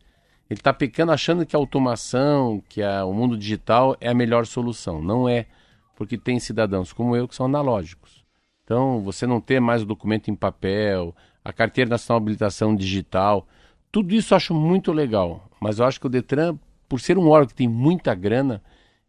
Ele 0.49 0.59
está 0.59 0.71
pecando 0.71 1.11
achando 1.11 1.45
que 1.45 1.55
a 1.55 1.59
automação, 1.59 2.61
que 2.69 2.81
a- 2.83 3.03
o 3.05 3.13
mundo 3.13 3.35
digital 3.35 3.97
é 3.99 4.09
a 4.09 4.13
melhor 4.13 4.45
solução. 4.45 5.01
Não 5.01 5.27
é, 5.27 5.47
porque 5.95 6.17
tem 6.17 6.39
cidadãos 6.39 6.93
como 6.93 7.15
eu 7.15 7.27
que 7.27 7.35
são 7.35 7.47
analógicos. 7.47 8.22
Então, 8.63 9.01
você 9.01 9.27
não 9.27 9.41
ter 9.41 9.59
mais 9.59 9.81
o 9.81 9.85
documento 9.85 10.29
em 10.29 10.35
papel, 10.35 11.15
a 11.43 11.51
carteira 11.51 11.89
nacional 11.89 12.19
de 12.19 12.23
habilitação 12.23 12.75
digital, 12.75 13.47
tudo 13.91 14.13
isso 14.13 14.33
eu 14.33 14.37
acho 14.37 14.53
muito 14.53 14.91
legal. 14.91 15.49
Mas 15.59 15.79
eu 15.79 15.85
acho 15.85 15.99
que 15.99 16.07
o 16.07 16.09
Detran, 16.09 16.57
por 16.87 16.99
ser 16.99 17.17
um 17.17 17.29
órgão 17.29 17.47
que 17.47 17.55
tem 17.55 17.67
muita 17.67 18.15
grana, 18.15 18.61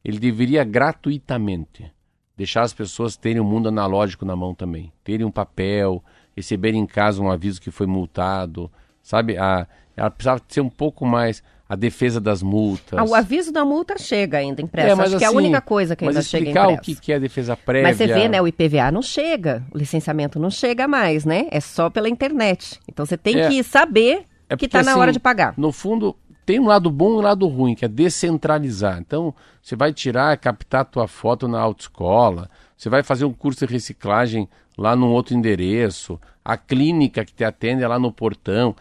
ele 0.05 0.19
deveria 0.19 0.65
gratuitamente 0.65 1.91
deixar 2.37 2.63
as 2.63 2.75
pessoas 2.75 3.17
terem 3.17 3.41
o 3.41 3.45
mundo 3.45 3.69
analógico 3.69 4.25
na 4.25 4.35
mão 4.35 4.55
também. 4.55 4.93
Terem 5.03 5.25
um 5.25 5.31
papel, 5.31 6.03
receberem 6.37 6.81
em 6.81 6.87
casa 6.87 7.23
um 7.23 7.31
aviso 7.31 7.61
que 7.61 7.71
foi 7.71 7.87
multado, 7.87 8.71
sabe? 9.03 9.39
A, 9.39 9.67
ela 9.97 10.11
precisava 10.11 10.43
ser 10.49 10.61
um 10.61 10.69
pouco 10.69 11.07
mais 11.07 11.43
a 11.69 11.75
defesa 11.77 12.21
das 12.21 12.43
multas. 12.43 12.99
Ah, 12.99 13.05
o 13.05 13.15
aviso 13.15 13.51
da 13.53 13.65
multa 13.65 13.97
chega 13.99 14.39
ainda 14.39 14.61
impresso. 14.61 14.89
É, 14.91 14.95
mas 14.95 15.09
Acho 15.09 15.19
que 15.19 15.25
é 15.25 15.27
a 15.27 15.31
assim, 15.31 15.37
única 15.39 15.61
coisa 15.61 15.97
que 15.97 16.05
mas 16.05 16.17
ainda 16.17 16.27
chega 16.29 16.43
explicar 16.45 16.69
o 16.69 16.73
impresso. 16.73 17.01
que, 17.01 17.12
é 17.12 17.17
a 17.17 17.19
defesa 17.19 17.57
prévia. 17.57 17.89
Mas 17.89 17.97
você 17.97 18.07
vê, 18.07 18.29
né? 18.29 18.41
O 18.43 18.47
IPVA 18.47 18.91
não 18.93 19.01
chega, 19.03 19.62
o 19.73 19.79
licenciamento 19.79 20.39
não 20.39 20.51
chega 20.51 20.87
mais, 20.87 21.25
né? 21.25 21.47
É 21.51 21.61
só 21.61 21.89
pela 21.89 22.09
internet. 22.09 22.79
Então 22.89 23.07
você 23.07 23.17
tem 23.17 23.41
É. 23.41 23.49
que 23.49 23.62
saber 23.62 24.25
É 24.49 24.57
que 24.57 24.67
está 24.67 24.83
na 24.83 24.91
assim, 24.93 25.01
hora 25.01 25.12
de 25.12 25.19
pagar. 25.19 25.55
No 25.57 25.73
fundo, 25.73 26.15
tem 26.45 26.61
um 26.61 26.67
lado 26.67 26.91
bom 26.91 27.12
e 27.15 27.17
um 27.17 27.21
lado 27.23 27.47
ruim, 27.49 27.75
que 27.75 27.85
é 27.87 27.89
descentralizar. 27.89 28.99
Então, 29.01 29.35
você 29.62 29.75
vai 29.75 29.93
tirar, 29.93 30.37
captar 30.37 30.83
a 30.83 30.85
tua 30.85 31.09
foto 31.09 31.49
na 31.49 31.59
autoescola, 31.61 32.51
você 32.77 32.91
vai 32.91 33.03
fazer 33.03 33.25
um 33.25 33.33
curso 33.33 33.67
de 33.67 33.73
reciclagem 33.73 34.47
lá 34.77 34.95
num 34.95 35.11
outro 35.11 35.35
endereço, 35.35 36.21
a 36.45 36.57
clínica 36.59 37.25
que 37.25 37.33
te 37.33 37.45
atende 37.45 37.83
é 37.83 37.89
lá 37.89 37.99
no 37.99 38.12
portão. 38.12 38.77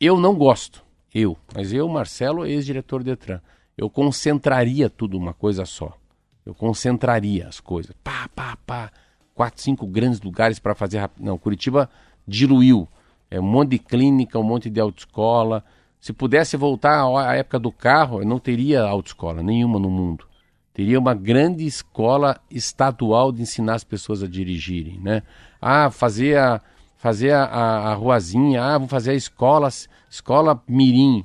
Eu 0.00 0.20
não 0.20 0.34
gosto, 0.36 0.84
eu, 1.18 1.36
mas 1.54 1.72
eu, 1.72 1.88
Marcelo, 1.88 2.46
ex-diretor 2.46 3.02
Detran, 3.02 3.40
eu 3.76 3.88
concentraria 3.88 4.90
tudo 4.90 5.16
uma 5.16 5.32
coisa 5.32 5.64
só. 5.64 5.96
Eu 6.44 6.54
concentraria 6.54 7.46
as 7.46 7.60
coisas. 7.60 7.94
Pá, 8.02 8.28
pá, 8.34 8.56
pá. 8.66 8.90
Quatro, 9.34 9.62
cinco 9.62 9.86
grandes 9.86 10.20
lugares 10.20 10.58
para 10.58 10.74
fazer 10.74 10.98
rápido. 10.98 11.24
Não, 11.24 11.38
Curitiba 11.38 11.88
diluiu. 12.26 12.88
É 13.30 13.38
um 13.38 13.44
monte 13.44 13.70
de 13.70 13.78
clínica, 13.78 14.38
um 14.38 14.42
monte 14.42 14.70
de 14.70 14.80
autoescola. 14.80 15.62
Se 16.00 16.12
pudesse 16.12 16.56
voltar 16.56 17.02
à 17.02 17.30
à 17.30 17.34
época 17.36 17.58
do 17.58 17.70
carro, 17.70 18.20
eu 18.20 18.26
não 18.26 18.38
teria 18.38 18.82
autoescola 18.82 19.42
nenhuma 19.42 19.78
no 19.78 19.90
mundo. 19.90 20.26
Teria 20.72 20.98
uma 20.98 21.14
grande 21.14 21.66
escola 21.66 22.40
estadual 22.50 23.30
de 23.30 23.42
ensinar 23.42 23.74
as 23.74 23.84
pessoas 23.84 24.22
a 24.22 24.28
dirigirem, 24.28 24.98
né? 25.00 25.22
Ah, 25.60 25.90
fazer 25.90 26.38
a, 26.38 26.60
fazer 26.98 27.30
a, 27.32 27.44
a, 27.44 27.92
a 27.92 27.94
ruazinha, 27.94 28.62
ah, 28.62 28.76
vou 28.76 28.88
fazer 28.88 29.12
a 29.12 29.14
escola, 29.14 29.68
escola 30.10 30.62
mirim. 30.68 31.24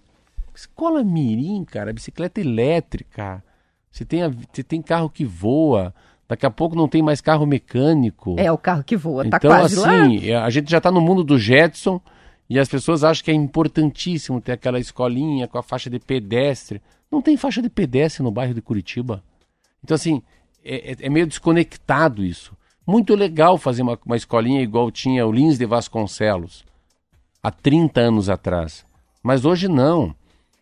Escola 0.55 1.03
mirim, 1.03 1.65
cara, 1.65 1.91
bicicleta 1.91 2.39
elétrica. 2.39 3.43
Você 3.91 4.05
tem, 4.05 4.23
a- 4.23 4.29
você 4.51 4.63
tem 4.63 4.81
carro 4.81 5.09
que 5.09 5.25
voa. 5.25 5.93
Daqui 6.27 6.45
a 6.45 6.51
pouco 6.51 6.75
não 6.75 6.87
tem 6.87 7.01
mais 7.01 7.19
carro 7.21 7.45
mecânico. 7.45 8.35
É 8.39 8.51
o 8.51 8.57
carro 8.57 8.83
que 8.83 8.95
voa, 8.95 9.27
tá 9.29 9.37
Então, 9.37 9.51
quase 9.51 9.75
lá. 9.75 10.03
assim, 10.03 10.31
a 10.31 10.49
gente 10.49 10.71
já 10.71 10.77
está 10.77 10.89
no 10.89 11.01
mundo 11.01 11.23
do 11.23 11.37
Jetson 11.37 11.99
e 12.49 12.57
as 12.59 12.69
pessoas 12.69 13.03
acham 13.03 13.23
que 13.25 13.31
é 13.31 13.33
importantíssimo 13.33 14.39
ter 14.39 14.53
aquela 14.53 14.79
escolinha 14.79 15.47
com 15.47 15.57
a 15.57 15.63
faixa 15.63 15.89
de 15.89 15.99
pedestre. 15.99 16.81
Não 17.11 17.21
tem 17.21 17.35
faixa 17.35 17.61
de 17.61 17.69
pedestre 17.69 18.23
no 18.23 18.31
bairro 18.31 18.53
de 18.53 18.61
Curitiba. 18.61 19.23
Então, 19.83 19.95
assim, 19.95 20.21
é, 20.63 20.91
é- 20.91 20.95
é 21.01 21.09
meio 21.09 21.27
desconectado 21.27 22.23
isso. 22.23 22.55
Muito 22.85 23.15
legal 23.15 23.57
fazer 23.57 23.81
uma, 23.81 23.97
uma 24.05 24.17
escolinha 24.17 24.61
igual 24.61 24.91
tinha 24.91 25.25
o 25.25 25.31
Lins 25.31 25.57
de 25.57 25.65
Vasconcelos 25.65 26.65
há 27.41 27.49
30 27.51 28.01
anos 28.01 28.29
atrás. 28.29 28.85
Mas 29.21 29.45
hoje 29.45 29.67
não. 29.67 30.13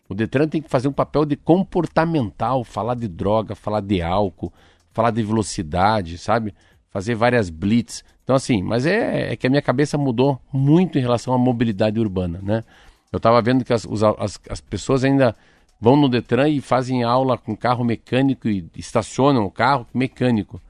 O 0.08 0.14
Detran 0.14 0.46
tem 0.46 0.62
que 0.62 0.70
fazer 0.70 0.88
um 0.88 0.92
papel 0.92 1.24
de 1.24 1.36
comportamental, 1.36 2.62
falar 2.64 2.94
de 2.94 3.08
droga, 3.08 3.54
falar 3.54 3.80
de 3.80 4.02
álcool, 4.02 4.52
falar 4.92 5.10
de 5.10 5.22
velocidade, 5.22 6.18
sabe? 6.18 6.54
Fazer 6.90 7.14
várias 7.14 7.50
blitz. 7.50 8.04
Então, 8.22 8.36
assim, 8.36 8.62
mas 8.62 8.86
é, 8.86 9.32
é 9.32 9.36
que 9.36 9.46
a 9.46 9.50
minha 9.50 9.62
cabeça 9.62 9.98
mudou 9.98 10.40
muito 10.52 10.98
em 10.98 11.00
relação 11.00 11.34
à 11.34 11.38
mobilidade 11.38 11.98
urbana, 11.98 12.40
né? 12.42 12.62
Eu 13.10 13.16
estava 13.16 13.42
vendo 13.42 13.64
que 13.64 13.72
as, 13.72 13.84
os- 13.84 14.02
as, 14.02 14.38
as 14.48 14.60
pessoas 14.60 15.02
ainda 15.02 15.34
vão 15.80 15.96
no 15.96 16.08
Detran 16.08 16.48
e 16.48 16.60
fazem 16.60 17.02
aula 17.02 17.36
com 17.36 17.56
carro 17.56 17.84
mecânico 17.84 18.48
e 18.48 18.70
estacionam 18.76 19.44
o 19.44 19.50
carro 19.50 19.86
mecânico. 19.92 20.60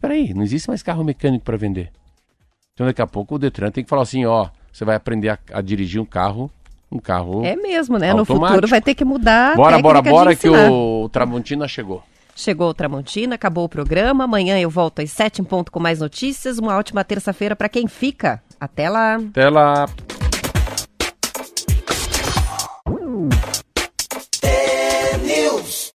peraí, 0.00 0.32
não 0.32 0.42
existe 0.42 0.68
mais 0.68 0.82
carro 0.82 1.02
mecânico 1.02 1.44
para 1.44 1.56
vender. 1.56 1.90
Então 2.74 2.86
daqui 2.86 3.02
a 3.02 3.06
pouco 3.06 3.34
o 3.34 3.38
Detran 3.38 3.70
tem 3.70 3.82
que 3.82 3.90
falar 3.90 4.02
assim, 4.02 4.24
ó, 4.24 4.48
você 4.72 4.84
vai 4.84 4.94
aprender 4.94 5.30
a, 5.30 5.38
a 5.52 5.60
dirigir 5.60 6.00
um 6.00 6.04
carro, 6.04 6.50
um 6.90 6.98
carro. 6.98 7.44
É 7.44 7.56
mesmo, 7.56 7.98
né? 7.98 8.12
No 8.12 8.20
Automático. 8.20 8.48
futuro 8.54 8.68
vai 8.68 8.80
ter 8.80 8.94
que 8.94 9.04
mudar. 9.04 9.56
bora, 9.56 9.80
bora, 9.80 10.00
bora 10.00 10.36
que 10.36 10.48
o 10.48 11.08
Tramontina 11.12 11.66
chegou. 11.66 12.02
Chegou 12.36 12.70
o 12.70 12.74
Tramontina, 12.74 13.34
acabou 13.34 13.64
o 13.64 13.68
programa. 13.68 14.22
Amanhã 14.22 14.60
eu 14.60 14.70
volto 14.70 15.02
às 15.02 15.10
sete 15.10 15.42
em 15.42 15.44
ponto 15.44 15.72
com 15.72 15.80
mais 15.80 15.98
notícias. 15.98 16.58
Uma 16.58 16.76
ótima 16.76 17.02
terça-feira 17.02 17.56
para 17.56 17.68
quem 17.68 17.88
fica. 17.88 18.40
Até 18.60 18.88
lá. 18.88 19.16
Até 19.16 19.50
lá. 19.50 19.88